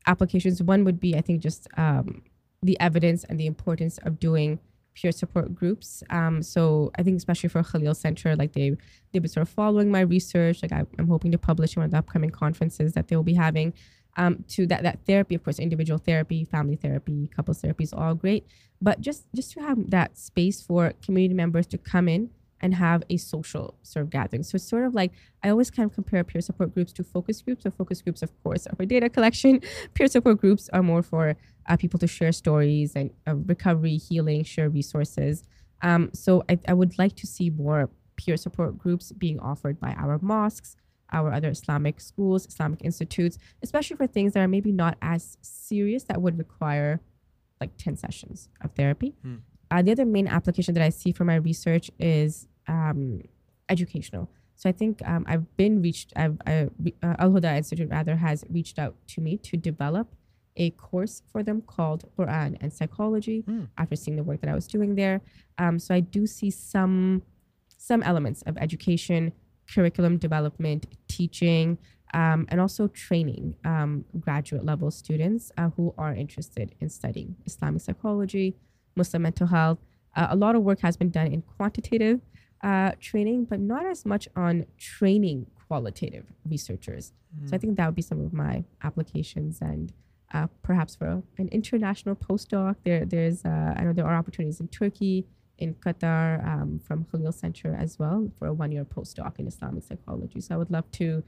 applications. 0.08 0.64
One 0.64 0.84
would 0.86 1.00
be, 1.00 1.16
I 1.16 1.22
think, 1.22 1.42
just 1.42 1.68
um, 1.78 2.24
the 2.64 2.80
evidence 2.80 3.24
and 3.26 3.40
the 3.40 3.46
importance 3.46 3.98
of 4.00 4.20
doing 4.20 4.60
peer 4.96 5.12
support 5.12 5.54
groups. 5.54 6.04
Um, 6.10 6.42
so 6.42 6.92
I 6.98 7.04
think, 7.04 7.18
especially 7.18 7.50
for 7.50 7.64
Khalil 7.64 7.94
Center, 7.94 8.36
like 8.36 8.54
they 8.54 8.76
they've 9.12 9.22
been 9.22 9.30
sort 9.30 9.44
of 9.44 9.50
following 9.50 9.92
my 9.92 10.02
research. 10.02 10.62
Like 10.62 10.72
I, 10.72 10.86
I'm 10.98 11.08
hoping 11.08 11.32
to 11.32 11.38
publish 11.38 11.76
in 11.76 11.82
one 11.82 11.86
of 11.86 11.92
the 11.92 11.98
upcoming 11.98 12.32
conferences 12.32 12.94
that 12.94 13.08
they 13.08 13.16
will 13.16 13.24
be 13.24 13.36
having. 13.36 13.74
Um, 14.20 14.44
to 14.50 14.68
that 14.68 14.84
that 14.84 15.00
therapy, 15.08 15.34
of 15.36 15.44
course, 15.46 15.60
individual 15.60 15.98
therapy, 15.98 16.44
family 16.44 16.76
therapy, 16.76 17.30
couples 17.34 17.62
therapy 17.62 17.86
is 17.86 17.94
all 17.94 18.16
great, 18.16 18.46
but 18.82 19.00
just 19.00 19.26
just 19.34 19.54
to 19.54 19.62
have 19.62 19.92
that 19.92 20.18
space 20.18 20.62
for 20.62 20.94
community 21.02 21.34
members 21.34 21.66
to 21.68 21.78
come 21.78 22.10
in 22.10 22.30
and 22.62 22.76
have 22.76 23.04
a 23.10 23.18
social 23.18 23.76
sort 23.84 24.04
of 24.04 24.10
gathering. 24.10 24.44
So 24.44 24.56
it's 24.58 24.68
sort 24.68 24.86
of 24.86 24.94
like 24.94 25.12
I 25.44 25.50
always 25.50 25.72
kind 25.72 25.90
of 25.90 25.96
compare 25.96 26.24
peer 26.24 26.42
support 26.42 26.74
groups 26.74 26.92
to 26.94 27.04
focus 27.04 27.42
groups. 27.42 27.64
So 27.64 27.72
focus 27.72 28.02
groups, 28.02 28.22
of 28.22 28.32
course, 28.44 28.68
are 28.68 28.76
for 28.76 28.86
data 28.86 29.10
collection. 29.10 29.62
Peer 29.94 30.08
support 30.08 30.40
groups 30.40 30.70
are 30.74 30.84
more 30.84 31.02
for 31.02 31.36
uh, 31.68 31.78
people 31.78 32.00
to 32.00 32.08
share 32.08 32.32
stories 32.32 32.96
and 32.96 33.12
uh, 33.28 33.36
recovery, 33.36 33.98
healing, 33.98 34.44
share 34.44 34.70
resources. 34.70 35.44
Um, 35.82 36.10
so 36.14 36.44
I, 36.50 36.60
I 36.68 36.74
would 36.74 36.98
like 37.00 37.16
to 37.18 37.28
see 37.28 37.50
more 37.50 37.90
peer 38.18 38.36
support 38.36 38.78
groups 38.78 39.14
being 39.14 39.40
offered 39.40 39.80
by 39.80 39.94
our 39.94 40.20
mosques, 40.22 40.76
our 41.12 41.34
other 41.34 41.50
Islamic 41.50 42.00
schools, 42.00 42.46
Islamic 42.46 42.84
institutes, 42.84 43.38
especially 43.64 43.98
for 43.98 44.08
things 44.08 44.34
that 44.34 44.42
are 44.42 44.48
maybe 44.48 44.72
not 44.72 44.98
as 45.02 45.38
serious 45.42 46.04
that 46.04 46.22
would 46.22 46.38
require 46.38 47.00
like 47.60 47.72
10 47.78 47.98
sessions 47.98 48.50
of 48.62 48.72
therapy. 48.72 49.16
Hmm. 49.22 49.36
Uh, 49.72 49.82
the 49.82 49.92
other 49.92 50.06
main 50.06 50.28
application 50.28 50.74
that 50.74 50.84
I 50.84 50.90
see 50.90 51.12
for 51.12 51.26
my 51.26 51.36
research 51.36 51.92
is 52.00 52.48
um, 52.68 53.22
educational. 53.70 54.30
So 54.56 54.70
I 54.70 54.74
think 54.74 55.02
um, 55.06 55.26
I've 55.28 55.56
been 55.58 55.82
reached, 55.82 56.12
I've, 56.16 56.38
I, 56.46 56.68
uh, 57.04 57.16
Al 57.20 57.32
Huda 57.32 57.56
Institute 57.58 57.90
rather 57.90 58.16
has 58.18 58.44
reached 58.50 58.78
out 58.80 58.96
to 59.08 59.22
me 59.22 59.38
to 59.38 59.58
develop 59.58 60.16
a 60.58 60.72
course 60.72 61.22
for 61.32 61.44
them 61.44 61.62
called 61.62 62.04
Quran 62.18 62.58
and 62.60 62.74
Psychology 62.74 63.42
Hmm. 63.48 63.66
after 63.78 63.96
seeing 63.96 64.18
the 64.18 64.24
work 64.24 64.42
that 64.42 64.50
I 64.50 64.56
was 64.56 64.68
doing 64.68 64.96
there. 64.96 65.22
Um, 65.58 65.80
so 65.80 65.94
I 65.96 66.00
do 66.02 66.28
see 66.28 66.50
some 66.52 67.24
some 67.82 68.04
elements 68.04 68.42
of 68.42 68.58
education, 68.58 69.32
curriculum 69.74 70.18
development, 70.18 70.86
teaching, 71.08 71.78
um, 72.14 72.48
and 72.50 72.60
also 72.60 72.88
training 72.88 73.56
um, 73.66 74.06
graduate 74.20 74.66
level 74.66 74.90
students 74.92 75.52
uh, 75.58 75.70
who 75.76 75.94
are 75.98 76.14
interested 76.14 76.74
in 76.80 76.90
studying 76.90 77.36
Islamic 77.46 77.82
psychology, 77.82 78.56
Muslim 78.96 79.22
mental 79.22 79.48
health. 79.48 79.80
Uh, 80.16 80.28
a 80.32 80.36
lot 80.36 80.56
of 80.56 80.64
work 80.64 80.80
has 80.82 80.98
been 80.98 81.12
done 81.12 81.28
in 81.28 81.42
quantitative 81.42 82.20
uh, 82.64 82.92
training, 83.00 83.46
but 83.46 83.60
not 83.60 83.86
as 83.86 84.06
much 84.06 84.28
on 84.36 84.66
training 84.78 85.46
qualitative 85.68 86.26
researchers. 86.50 87.14
So 87.46 87.56
I 87.56 87.60
think 87.60 87.78
that 87.78 87.86
would 87.86 87.96
be 87.96 88.02
some 88.02 88.26
of 88.26 88.34
my 88.34 88.64
applications 88.84 89.62
and 89.62 89.94
uh, 90.34 90.48
perhaps 90.64 90.96
for 90.96 91.22
an 91.38 91.48
international 91.52 92.16
postdoc. 92.16 92.76
There, 92.84 93.06
there's 93.06 93.46
uh, 93.46 93.74
I 93.78 93.84
know 93.84 93.94
there 93.94 94.06
are 94.08 94.16
opportunities 94.16 94.60
in 94.60 94.68
Turkey, 94.68 95.28
in 95.60 95.76
Qatar, 95.76 96.46
um, 96.46 96.80
from 96.80 97.06
Khalil 97.12 97.32
Center 97.32 97.76
as 97.76 98.00
well 98.00 98.32
for 98.38 98.48
a 98.48 98.54
one-year 98.54 98.86
postdoc 98.86 99.40
in 99.40 99.46
Islamic 99.48 99.84
psychology. 99.84 100.40
So 100.42 100.56
I 100.56 100.58
would 100.58 100.72
love 100.72 100.90
to 100.94 101.24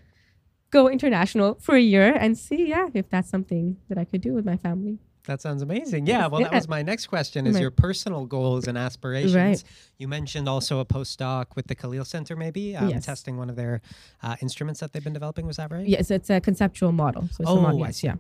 go 0.72 0.88
international 0.90 1.56
for 1.60 1.76
a 1.76 1.82
year 1.82 2.14
and 2.24 2.38
see, 2.38 2.70
yeah, 2.70 2.88
if 2.94 3.10
that's 3.10 3.30
something 3.30 3.78
that 3.90 3.98
I 3.98 4.06
could 4.06 4.22
do 4.22 4.34
with 4.34 4.46
my 4.46 4.58
family. 4.58 4.98
That 5.28 5.40
sounds 5.40 5.62
amazing. 5.62 6.08
Yeah, 6.08 6.26
well, 6.28 6.42
that 6.42 6.52
was 6.52 6.68
my 6.68 6.82
next 6.82 7.06
question: 7.06 7.46
is 7.46 7.54
Right. 7.54 7.62
your 7.62 7.70
personal 7.70 8.26
goals 8.26 8.68
and 8.68 8.76
aspirations? 8.76 9.36
Right. 9.36 9.64
You 10.00 10.08
mentioned 10.08 10.50
also 10.50 10.80
a 10.80 10.86
postdoc 10.86 11.56
with 11.56 11.68
the 11.68 11.76
Khalil 11.76 12.06
Center, 12.06 12.36
maybe 12.36 12.76
um, 12.76 12.90
Yes. 12.90 13.06
testing 13.06 13.38
one 13.38 13.48
of 13.48 13.56
their 13.56 13.82
uh, 14.24 14.36
instruments 14.42 14.80
that 14.80 14.94
they've 14.94 15.04
been 15.04 15.14
developing. 15.14 15.46
Was 15.46 15.58
that 15.58 15.70
right? 15.72 15.88
Yes, 15.88 16.10
it's 16.10 16.32
a 16.32 16.42
conceptual 16.42 16.92
model. 16.92 17.24
So 17.34 17.42
it's 17.42 17.50
a 17.52 17.54
Oh, 17.54 17.62
model, 17.62 17.80
yes, 17.82 18.04
yeah. 18.04 18.16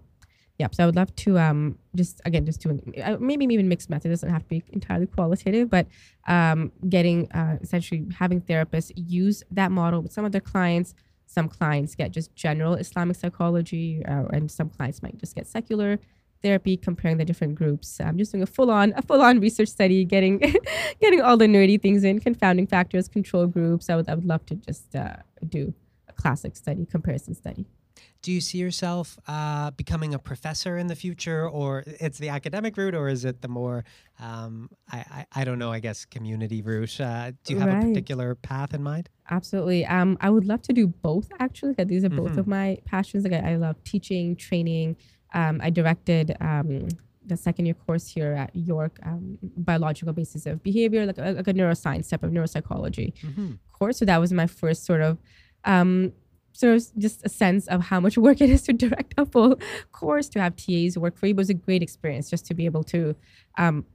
Yeah, 0.59 0.67
so 0.71 0.83
I 0.83 0.85
would 0.85 0.95
love 0.95 1.15
to 1.15 1.39
um, 1.39 1.79
just 1.95 2.21
again 2.23 2.45
just 2.45 2.61
doing 2.61 2.93
uh, 3.03 3.17
maybe 3.19 3.45
even 3.45 3.67
mixed 3.67 3.89
method 3.89 4.09
doesn't 4.09 4.29
have 4.29 4.43
to 4.43 4.47
be 4.47 4.63
entirely 4.69 5.07
qualitative, 5.07 5.69
but 5.69 5.87
um, 6.27 6.71
getting 6.87 7.31
uh, 7.31 7.57
essentially 7.61 8.05
having 8.19 8.41
therapists 8.41 8.91
use 8.95 9.43
that 9.51 9.71
model 9.71 10.01
with 10.01 10.13
some 10.13 10.23
of 10.23 10.31
their 10.31 10.41
clients. 10.41 10.93
Some 11.25 11.47
clients 11.47 11.95
get 11.95 12.11
just 12.11 12.35
general 12.35 12.75
Islamic 12.75 13.15
psychology, 13.15 14.03
uh, 14.05 14.25
and 14.33 14.51
some 14.51 14.69
clients 14.69 15.01
might 15.01 15.17
just 15.17 15.33
get 15.33 15.47
secular 15.47 15.99
therapy. 16.43 16.77
Comparing 16.77 17.17
the 17.17 17.25
different 17.25 17.55
groups, 17.55 17.99
I'm 17.99 18.17
just 18.17 18.31
doing 18.31 18.43
a 18.43 18.45
full 18.45 18.69
on 18.69 18.93
a 18.95 19.01
full 19.01 19.21
on 19.21 19.39
research 19.39 19.69
study, 19.69 20.05
getting 20.05 20.37
getting 21.01 21.21
all 21.21 21.37
the 21.37 21.47
nerdy 21.47 21.81
things 21.81 22.03
in, 22.03 22.19
confounding 22.19 22.67
factors, 22.67 23.07
control 23.07 23.47
groups. 23.47 23.89
I 23.89 23.95
would 23.95 24.09
I 24.09 24.13
would 24.13 24.25
love 24.25 24.45
to 24.47 24.55
just 24.55 24.95
uh, 24.95 25.15
do 25.47 25.73
a 26.07 26.13
classic 26.13 26.55
study, 26.55 26.85
comparison 26.85 27.33
study. 27.33 27.65
Do 28.21 28.31
you 28.31 28.41
see 28.41 28.57
yourself 28.59 29.17
uh, 29.27 29.71
becoming 29.71 30.13
a 30.13 30.19
professor 30.19 30.77
in 30.77 30.87
the 30.87 30.95
future, 30.95 31.47
or 31.49 31.83
it's 31.87 32.17
the 32.19 32.29
academic 32.29 32.77
route, 32.77 32.93
or 32.95 33.07
is 33.09 33.25
it 33.25 33.41
the 33.41 33.47
more, 33.47 33.83
um, 34.19 34.69
I, 34.91 34.97
I, 34.99 35.25
I 35.41 35.43
don't 35.43 35.57
know, 35.59 35.71
I 35.71 35.79
guess, 35.79 36.05
community 36.05 36.61
route? 36.61 36.99
Uh, 37.01 37.31
do 37.43 37.53
you 37.53 37.59
have 37.59 37.69
a 37.69 37.87
particular 37.87 38.35
path 38.35 38.73
in 38.73 38.83
mind? 38.83 39.09
Absolutely. 39.29 39.85
Um, 39.85 40.17
I 40.21 40.29
would 40.29 40.45
love 40.45 40.61
to 40.63 40.73
do 40.73 40.87
both 40.87 41.29
actually. 41.39 41.73
these 41.85 42.03
are 42.03 42.09
both 42.09 42.33
Mhm. 42.33 42.37
of 42.37 42.47
my 42.47 42.77
passions. 42.85 43.23
Like 43.23 43.33
I, 43.43 43.53
I 43.53 43.55
love 43.55 43.83
teaching, 43.83 44.35
training. 44.35 44.97
Um, 45.33 45.59
I 45.63 45.69
directed 45.69 46.35
um, 46.41 46.87
the 47.25 47.37
second 47.37 47.65
year 47.65 47.75
course 47.75 48.07
here 48.07 48.33
at 48.33 48.53
York, 48.55 48.99
um, 49.03 49.37
biological 49.41 50.11
basis 50.13 50.45
of 50.45 50.61
behavior, 50.63 51.05
like 51.05 51.17
a, 51.17 51.31
like 51.31 51.47
a 51.47 51.53
neuroscience 51.53 52.09
type 52.09 52.23
of 52.23 52.31
neuropsychology 52.31 53.13
Mm-hmm. 53.23 53.51
course. 53.71 53.97
So 53.99 54.05
that 54.05 54.19
was 54.19 54.31
my 54.33 54.47
first 54.47 54.85
sort 54.85 55.01
of 55.01 55.17
um, 55.63 56.11
sort 56.53 56.75
of 56.75 56.83
just 56.97 57.25
a 57.25 57.29
sense 57.29 57.67
of 57.67 57.81
how 57.85 57.99
much 57.99 58.17
work 58.17 58.41
it 58.41 58.49
is 58.49 58.63
to 58.63 58.73
direct 58.73 59.13
a 59.17 59.25
full 59.25 59.59
course, 59.91 60.29
to 60.29 60.41
have 60.41 60.55
TAs 60.55 60.97
work 60.97 61.17
for 61.17 61.27
you. 61.27 61.31
It 61.31 61.37
was 61.37 61.49
a 61.49 61.53
great 61.53 61.81
experience 61.81 62.29
just 62.29 62.45
to 62.47 62.53
be 62.53 62.65
able 62.65 62.83
to 62.85 63.15
um, 63.57 63.85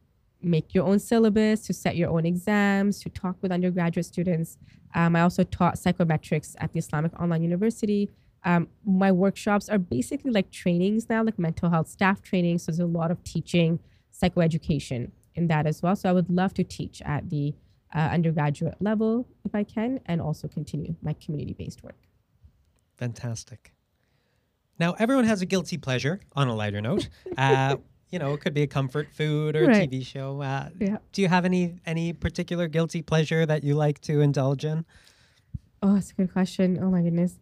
make 0.42 0.74
your 0.74 0.84
own 0.84 0.98
syllabus, 0.98 1.60
to 1.66 1.72
set 1.72 1.96
your 1.96 2.10
own 2.10 2.26
exams, 2.26 3.00
to 3.02 3.08
talk 3.08 3.36
with 3.42 3.52
undergraduate 3.52 4.06
students. 4.06 4.58
Um, 4.94 5.16
I 5.16 5.22
also 5.22 5.42
taught 5.44 5.74
psychometrics 5.74 6.54
at 6.58 6.72
the 6.72 6.78
Islamic 6.78 7.18
Online 7.20 7.42
University. 7.42 8.10
Um, 8.44 8.68
my 8.84 9.10
workshops 9.10 9.68
are 9.68 9.78
basically 9.78 10.30
like 10.30 10.50
trainings 10.50 11.08
now, 11.08 11.22
like 11.22 11.38
mental 11.38 11.68
health 11.70 11.88
staff 11.88 12.22
training. 12.22 12.58
So 12.58 12.70
there's 12.70 12.78
a 12.78 12.86
lot 12.86 13.10
of 13.10 13.22
teaching 13.24 13.80
psychoeducation 14.12 15.10
in 15.34 15.48
that 15.48 15.66
as 15.66 15.82
well. 15.82 15.96
So 15.96 16.08
I 16.08 16.12
would 16.12 16.30
love 16.30 16.54
to 16.54 16.64
teach 16.64 17.02
at 17.02 17.28
the 17.28 17.54
uh, 17.94 17.98
undergraduate 17.98 18.76
level 18.80 19.26
if 19.44 19.54
I 19.54 19.64
can, 19.64 20.00
and 20.06 20.20
also 20.20 20.48
continue 20.48 20.94
my 21.02 21.14
community 21.14 21.54
based 21.54 21.82
work. 21.82 22.05
Fantastic. 22.96 23.72
Now, 24.78 24.94
everyone 24.98 25.24
has 25.24 25.40
a 25.42 25.46
guilty 25.46 25.78
pleasure 25.78 26.20
on 26.34 26.48
a 26.48 26.54
lighter 26.54 26.80
note. 26.80 27.08
Uh, 27.38 27.76
you 28.10 28.18
know, 28.20 28.32
it 28.34 28.40
could 28.40 28.54
be 28.54 28.62
a 28.62 28.66
comfort 28.66 29.08
food 29.12 29.56
or 29.56 29.64
a 29.64 29.66
Right. 29.66 29.90
TV 29.90 30.04
show. 30.06 30.40
Uh, 30.40 30.68
Yeah. 30.78 30.98
Do 31.12 31.20
you 31.22 31.28
have 31.28 31.44
any 31.44 31.80
any 31.84 32.12
particular 32.12 32.68
guilty 32.68 33.02
pleasure 33.02 33.44
that 33.44 33.64
you 33.64 33.74
like 33.74 34.00
to 34.02 34.20
indulge 34.20 34.64
in? 34.64 34.84
Oh, 35.82 35.94
that's 35.94 36.12
a 36.12 36.14
good 36.14 36.32
question. 36.32 36.78
Oh 36.80 36.90
my 36.90 37.02
goodness. 37.02 37.34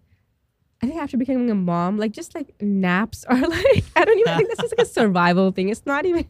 I 0.82 0.86
think 0.86 1.00
after 1.00 1.16
becoming 1.16 1.50
a 1.50 1.54
mom, 1.54 1.98
like 1.98 2.12
just 2.12 2.34
like 2.34 2.54
naps 2.60 3.24
are 3.28 3.38
like 3.40 3.84
I 3.94 4.04
don't 4.04 4.18
even 4.18 4.36
think 4.36 4.48
this 4.50 4.58
is 4.64 4.72
like 4.76 4.86
a 4.86 4.90
survival 5.00 5.52
thing. 5.52 5.68
It's 5.68 5.84
not 5.86 6.06
even 6.06 6.26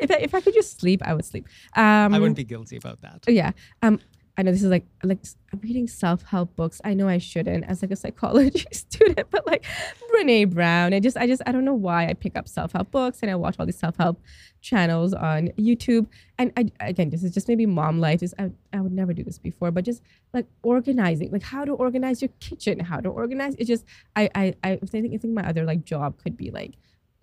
if 0.00 0.10
I, 0.10 0.14
if 0.20 0.34
I 0.34 0.40
could 0.40 0.54
just 0.54 0.80
sleep, 0.80 1.02
I 1.04 1.12
would 1.12 1.24
sleep. 1.24 1.46
Um, 1.76 2.14
I 2.14 2.18
wouldn't 2.20 2.36
be 2.36 2.44
guilty 2.44 2.76
about 2.76 3.00
that. 3.02 3.24
yeah. 3.28 3.50
Um, 3.82 3.98
I 4.36 4.42
know 4.42 4.50
this 4.50 4.64
is 4.64 4.70
like 4.70 4.84
like 5.04 5.20
I'm 5.52 5.60
reading 5.60 5.86
self 5.86 6.22
help 6.22 6.56
books. 6.56 6.80
I 6.84 6.92
know 6.94 7.08
I 7.08 7.18
shouldn't 7.18 7.64
as 7.66 7.82
like 7.82 7.92
a 7.92 7.96
psychology 7.96 8.66
student, 8.72 9.28
but 9.30 9.46
like 9.46 9.64
Brene 10.12 10.50
Brown. 10.52 10.92
I 10.92 10.98
just 10.98 11.16
I 11.16 11.26
just 11.28 11.40
I 11.46 11.52
don't 11.52 11.64
know 11.64 11.74
why 11.74 12.08
I 12.08 12.14
pick 12.14 12.36
up 12.36 12.48
self 12.48 12.72
help 12.72 12.90
books 12.90 13.20
and 13.22 13.30
I 13.30 13.36
watch 13.36 13.56
all 13.58 13.66
these 13.66 13.78
self 13.78 13.96
help 13.96 14.20
channels 14.60 15.14
on 15.14 15.48
YouTube. 15.50 16.08
And 16.36 16.52
I 16.56 16.70
again, 16.80 17.10
this 17.10 17.22
is 17.22 17.32
just 17.32 17.46
maybe 17.46 17.64
mom 17.64 18.00
life. 18.00 18.24
Is 18.24 18.34
I 18.38 18.50
I 18.72 18.80
would 18.80 18.92
never 18.92 19.12
do 19.12 19.22
this 19.22 19.38
before, 19.38 19.70
but 19.70 19.84
just 19.84 20.02
like 20.32 20.46
organizing, 20.64 21.30
like 21.30 21.44
how 21.44 21.64
to 21.64 21.72
organize 21.72 22.20
your 22.20 22.30
kitchen, 22.40 22.80
how 22.80 22.98
to 22.98 23.08
organize. 23.08 23.54
It's 23.58 23.68
just 23.68 23.84
I 24.16 24.28
I 24.34 24.54
I 24.64 24.76
think 24.76 25.14
I 25.14 25.18
think 25.18 25.34
my 25.34 25.46
other 25.48 25.64
like 25.64 25.84
job 25.84 26.18
could 26.20 26.36
be 26.36 26.50
like 26.50 26.72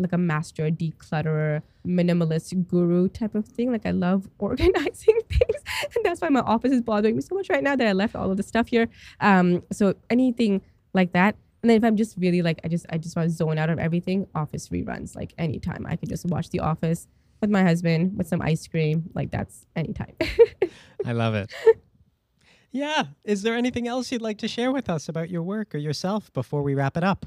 like 0.02 0.14
a 0.14 0.18
master 0.18 0.70
declutterer, 0.70 1.62
minimalist 1.86 2.68
guru 2.68 3.08
type 3.10 3.36
of 3.36 3.46
thing. 3.46 3.72
Like 3.72 3.86
I 3.86 3.92
love 3.92 4.30
organizing 4.40 5.20
things, 5.30 5.62
and 5.96 6.06
that's 6.06 6.22
why 6.22 6.30
my 6.30 6.42
office 6.42 6.72
is 6.72 6.82
bothering 6.82 7.16
me 7.16 7.22
so 7.22 7.36
much 7.36 7.50
right 7.50 7.64
now 7.64 7.76
that 7.76 7.88
I 7.88 7.94
left 7.94 8.16
all 8.16 8.32
of 8.32 8.38
the 8.38 8.44
stuff 8.44 8.68
here. 8.68 8.88
Um, 9.20 9.64
so 9.72 9.96
anything 10.10 10.62
like 10.94 11.14
that. 11.14 11.36
And 11.64 11.70
then 11.70 11.78
if 11.78 11.84
I'm 11.84 11.96
just 11.96 12.18
really 12.18 12.42
like 12.42 12.60
I 12.64 12.68
just 12.68 12.86
I 12.90 12.98
just 12.98 13.16
want 13.16 13.30
to 13.30 13.36
zone 13.36 13.58
out 13.58 13.70
of 13.70 13.80
everything, 13.80 14.28
office 14.34 14.70
reruns 14.70 15.16
like 15.16 15.34
anytime. 15.38 15.86
I 15.88 15.96
could 15.96 16.10
just 16.10 16.26
watch 16.26 16.50
The 16.50 16.60
Office 16.60 17.08
with 17.40 17.50
my 17.50 17.64
husband 17.64 18.18
with 18.18 18.28
some 18.28 18.42
ice 18.42 18.68
cream. 18.68 19.10
Like 19.14 19.32
that's 19.32 19.66
anytime. 19.76 20.16
I 21.06 21.12
love 21.12 21.36
it. 21.36 21.54
Yeah. 22.72 23.06
Is 23.24 23.42
there 23.42 23.56
anything 23.56 23.88
else 23.88 24.12
you'd 24.12 24.22
like 24.22 24.38
to 24.40 24.48
share 24.48 24.72
with 24.72 24.90
us 24.90 25.10
about 25.10 25.30
your 25.30 25.44
work 25.44 25.76
or 25.76 25.78
yourself 25.78 26.32
before 26.34 26.64
we 26.64 26.74
wrap 26.74 26.96
it 26.96 27.04
up? 27.04 27.26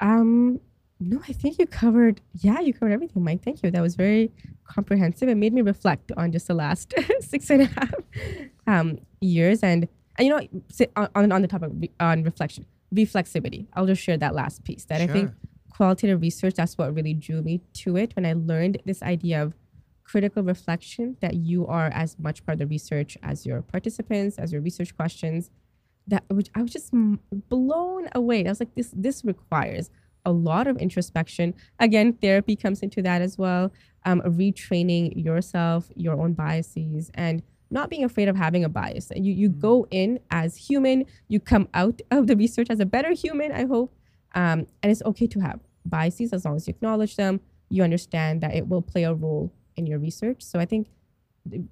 Um, 0.00 0.60
no, 0.98 1.20
I 1.28 1.32
think 1.32 1.58
you 1.58 1.66
covered. 1.66 2.20
Yeah, 2.32 2.60
you 2.60 2.72
covered 2.72 2.92
everything, 2.92 3.22
Mike. 3.22 3.42
Thank 3.42 3.62
you. 3.62 3.70
That 3.70 3.82
was 3.82 3.96
very 3.96 4.32
comprehensive. 4.64 5.28
It 5.28 5.34
made 5.34 5.52
me 5.52 5.60
reflect 5.60 6.10
on 6.16 6.32
just 6.32 6.48
the 6.48 6.54
last 6.54 6.94
six 7.20 7.50
and 7.50 7.62
a 7.62 7.66
half 7.66 7.94
um, 8.66 8.98
years, 9.20 9.62
and 9.62 9.88
and 10.16 10.26
you 10.26 10.34
know, 10.34 10.48
on 10.96 11.08
on 11.14 11.32
on 11.32 11.42
the 11.42 11.48
topic 11.48 11.70
on 12.00 12.22
reflection, 12.22 12.64
reflexivity. 12.94 13.66
I'll 13.74 13.86
just 13.86 14.02
share 14.02 14.16
that 14.16 14.34
last 14.34 14.64
piece. 14.64 14.86
That 14.86 15.02
I 15.02 15.06
think 15.06 15.32
qualitative 15.68 16.22
research. 16.22 16.54
That's 16.54 16.78
what 16.78 16.94
really 16.94 17.12
drew 17.12 17.42
me 17.42 17.60
to 17.74 17.98
it 17.98 18.16
when 18.16 18.24
I 18.24 18.32
learned 18.32 18.80
this 18.86 19.02
idea 19.02 19.42
of 19.42 19.54
critical 20.04 20.42
reflection. 20.42 21.18
That 21.20 21.34
you 21.34 21.66
are 21.66 21.88
as 21.88 22.18
much 22.18 22.44
part 22.46 22.54
of 22.54 22.60
the 22.60 22.66
research 22.66 23.18
as 23.22 23.44
your 23.44 23.60
participants, 23.60 24.38
as 24.38 24.50
your 24.50 24.62
research 24.62 24.96
questions. 24.96 25.50
That 26.06 26.24
which 26.28 26.48
I 26.54 26.62
was 26.62 26.72
just 26.72 26.90
blown 27.50 28.08
away. 28.14 28.46
I 28.46 28.48
was 28.48 28.60
like, 28.60 28.74
this 28.74 28.94
this 28.96 29.26
requires 29.26 29.90
a 30.26 30.32
lot 30.32 30.66
of 30.66 30.76
introspection. 30.76 31.54
Again, 31.78 32.12
therapy 32.12 32.56
comes 32.56 32.82
into 32.82 33.00
that 33.02 33.22
as 33.22 33.38
well. 33.38 33.72
Um, 34.04 34.20
retraining 34.22 35.24
yourself, 35.24 35.90
your 35.96 36.20
own 36.20 36.34
biases, 36.34 37.10
and 37.14 37.42
not 37.70 37.90
being 37.90 38.04
afraid 38.04 38.28
of 38.28 38.36
having 38.36 38.62
a 38.64 38.68
bias. 38.68 39.10
You 39.16 39.32
you 39.32 39.48
go 39.48 39.86
in 39.90 40.20
as 40.30 40.56
human. 40.56 41.06
You 41.28 41.40
come 41.40 41.68
out 41.72 42.02
of 42.10 42.26
the 42.26 42.36
research 42.36 42.68
as 42.68 42.80
a 42.80 42.86
better 42.86 43.12
human. 43.12 43.52
I 43.52 43.64
hope. 43.64 43.94
Um, 44.34 44.66
and 44.82 44.92
it's 44.92 45.02
okay 45.02 45.26
to 45.28 45.40
have 45.40 45.60
biases 45.86 46.32
as 46.32 46.44
long 46.44 46.56
as 46.56 46.66
you 46.66 46.72
acknowledge 46.72 47.16
them. 47.16 47.40
you 47.68 47.82
understand 47.82 48.42
that 48.42 48.54
it 48.54 48.68
will 48.68 48.82
play 48.82 49.02
a 49.02 49.12
role 49.12 49.52
in 49.74 49.86
your 49.86 49.98
research. 49.98 50.40
So 50.40 50.60
I 50.60 50.66
think, 50.66 50.86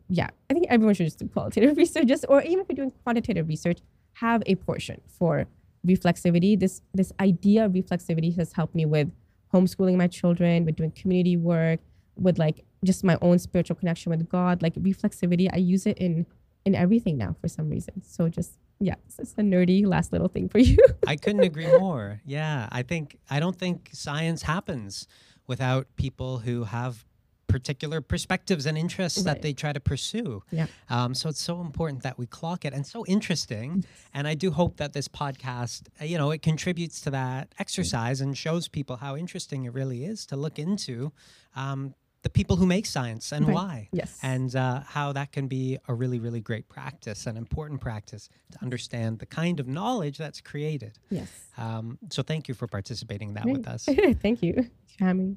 yeah, 0.09 0.31
I 0.51 0.55
think 0.55 0.67
everyone 0.69 0.95
should 0.95 1.07
just 1.07 1.21
do 1.21 1.29
qualitative 1.29 1.77
research, 1.85 2.07
just 2.07 2.25
or 2.29 2.43
even 2.43 2.61
if 2.61 2.67
you're 2.69 2.77
doing 2.77 2.93
quantitative 3.05 3.47
research, 3.47 3.79
have 4.15 4.43
a 4.47 4.57
portion 4.57 5.01
for 5.07 5.47
reflexivity. 5.87 6.59
This 6.59 6.83
this 6.93 7.13
idea 7.21 7.67
of 7.67 7.73
reflexivity 7.73 8.37
has 8.37 8.53
helped 8.53 8.75
me 8.75 8.87
with 8.87 9.11
homeschooling 9.53 9.97
my 9.97 10.07
children, 10.07 10.65
with 10.65 10.77
doing 10.77 10.91
community 10.91 11.37
work, 11.37 11.81
with 12.17 12.39
like 12.39 12.65
just 12.85 13.05
my 13.05 13.19
own 13.23 13.39
spiritual 13.39 13.77
connection 13.77 14.11
with 14.11 14.29
God. 14.29 14.63
Like 14.63 14.75
reflexivity, 14.75 15.49
I 15.53 15.59
use 15.59 15.87
it 15.87 15.99
in 15.99 16.27
in 16.65 16.75
everything 16.75 17.19
now 17.19 17.37
for 17.41 17.49
some 17.49 17.69
reason. 17.69 18.03
So 18.03 18.29
just 18.29 18.59
yeah, 18.81 18.97
it's 19.19 19.35
a 19.39 19.43
nerdy 19.43 19.87
last 19.87 20.13
little 20.13 20.29
thing 20.29 20.49
for 20.49 20.59
you. 20.59 20.77
I 21.07 21.17
couldn't 21.17 21.45
agree 21.45 21.67
more. 21.79 22.21
Yeah, 22.25 22.69
I 22.73 22.83
think 22.83 23.19
I 23.31 23.41
don't 23.41 23.57
think 23.57 23.91
science 23.93 24.43
happens 24.43 25.07
without 25.47 25.87
people 25.97 26.39
who 26.39 26.65
have 26.65 27.05
particular 27.47 28.01
perspectives 28.01 28.67
and 28.67 28.77
interests 28.77 29.23
that 29.23 29.43
they 29.43 29.53
try 29.53 29.73
to 29.73 29.81
pursue. 29.81 30.43
Yeah. 30.51 30.67
Um, 30.91 31.15
so 31.15 31.29
it's 31.29 31.41
so 31.41 31.61
important 31.61 32.03
that 32.03 32.19
we 32.19 32.27
clock 32.27 32.65
it 32.65 32.73
and 32.73 32.87
so 32.87 33.05
interesting. 33.07 33.85
And 34.13 34.27
I 34.29 34.35
do 34.35 34.51
hope 34.51 34.77
that 34.79 34.93
this 34.93 35.09
podcast, 35.09 35.89
uh, 36.01 36.05
you 36.05 36.19
know, 36.19 36.31
it 36.31 36.43
contributes 36.43 37.01
to 37.03 37.11
that 37.11 37.55
exercise 37.59 38.21
and 38.21 38.37
shows 38.37 38.69
people 38.69 38.97
how 38.97 39.17
interesting 39.17 39.65
it 39.65 39.73
really 39.75 40.05
is 40.05 40.27
to 40.27 40.37
look 40.37 40.59
into 40.59 41.13
um, 41.57 41.95
the 42.23 42.31
people 42.31 42.57
who 42.57 42.65
make 42.65 42.87
science 42.87 43.33
and 43.33 43.47
Right. 43.47 43.55
why. 43.55 43.89
Yes. 43.93 44.19
And 44.23 44.57
uh, 44.57 44.81
how 44.81 45.13
that 45.13 45.31
can 45.31 45.47
be 45.47 45.79
a 45.89 45.93
really, 45.93 46.19
really 46.19 46.41
great 46.41 46.69
practice, 46.71 47.27
an 47.27 47.37
important 47.37 47.83
practice 47.83 48.31
to 48.53 48.59
understand 48.63 49.19
the 49.19 49.27
kind 49.27 49.61
of 49.61 49.69
knowledge 49.69 50.17
that's 50.17 50.41
created. 50.41 50.99
yes. 51.11 51.29
Um, 51.59 51.99
so 52.11 52.23
thank 52.23 52.49
you 52.49 52.55
for 52.55 52.67
participating 52.67 53.29
in 53.29 53.35
that 53.35 53.47
with 53.47 53.69
us. 53.69 53.85
Thank 54.23 54.43
you 54.43 54.55
for 54.99 55.05
having 55.05 55.29
me. 55.31 55.37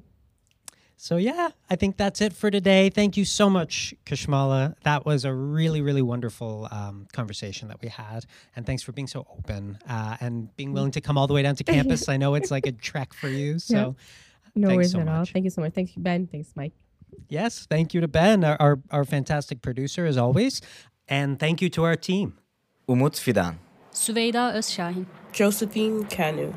So 1.00 1.16
yeah, 1.16 1.50
I 1.70 1.76
think 1.76 1.96
that's 1.96 2.20
it 2.20 2.32
for 2.32 2.50
today. 2.50 2.90
Thank 2.90 3.16
you 3.16 3.24
so 3.24 3.48
much, 3.48 3.94
Kashmala. 4.04 4.74
That 4.82 5.06
was 5.06 5.24
a 5.24 5.32
really, 5.32 5.80
really 5.80 6.02
wonderful 6.02 6.66
um, 6.72 7.06
conversation 7.12 7.68
that 7.68 7.80
we 7.80 7.88
had, 7.88 8.26
and 8.56 8.66
thanks 8.66 8.82
for 8.82 8.90
being 8.90 9.06
so 9.06 9.24
open 9.38 9.78
uh, 9.88 10.16
and 10.20 10.54
being 10.56 10.72
willing 10.72 10.90
to 10.90 11.00
come 11.00 11.16
all 11.16 11.28
the 11.28 11.34
way 11.34 11.42
down 11.42 11.54
to 11.54 11.64
campus. 11.76 12.08
I 12.08 12.16
know 12.16 12.34
it's 12.34 12.50
like 12.50 12.66
a 12.66 12.72
trek 12.72 13.14
for 13.14 13.28
you, 13.28 13.60
so 13.60 13.94
No 14.56 14.74
worries 14.74 14.90
so 14.90 14.98
at 15.00 15.08
all. 15.08 15.18
much. 15.20 15.32
Thank 15.32 15.44
you 15.44 15.50
so 15.50 15.60
much. 15.62 15.72
Thank 15.72 15.94
you, 15.96 16.02
Ben. 16.02 16.26
Thanks, 16.26 16.50
Mike. 16.56 16.72
yes, 17.28 17.64
thank 17.70 17.94
you 17.94 18.00
to 18.00 18.08
Ben, 18.08 18.42
our, 18.44 18.56
our 18.60 18.78
our 18.90 19.04
fantastic 19.04 19.62
producer 19.62 20.04
as 20.04 20.16
always, 20.16 20.60
and 21.06 21.38
thank 21.38 21.62
you 21.62 21.70
to 21.70 21.84
our 21.84 21.96
team. 21.96 22.32
Umut 22.88 23.14
Fidan. 23.14 23.54
Süveyda 23.92 24.52
Özşahin. 24.54 25.06
Josephine 25.32 26.08
Kanu. 26.08 26.52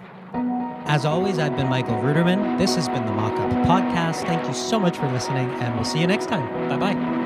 As 0.85 1.05
always, 1.05 1.39
I've 1.39 1.55
been 1.55 1.69
Michael 1.69 1.95
Ruderman. 1.95 2.57
This 2.57 2.75
has 2.75 2.87
been 2.89 3.05
the 3.05 3.13
MaCH-Up 3.13 3.51
Podcast. 3.67 4.25
Thank 4.25 4.45
you 4.47 4.53
so 4.53 4.79
much 4.79 4.97
for 4.97 5.07
listening, 5.11 5.49
and 5.61 5.75
we'll 5.75 5.85
see 5.85 5.99
you 5.99 6.07
next 6.07 6.27
time. 6.27 6.47
Bye 6.69 6.77
bye. 6.77 7.21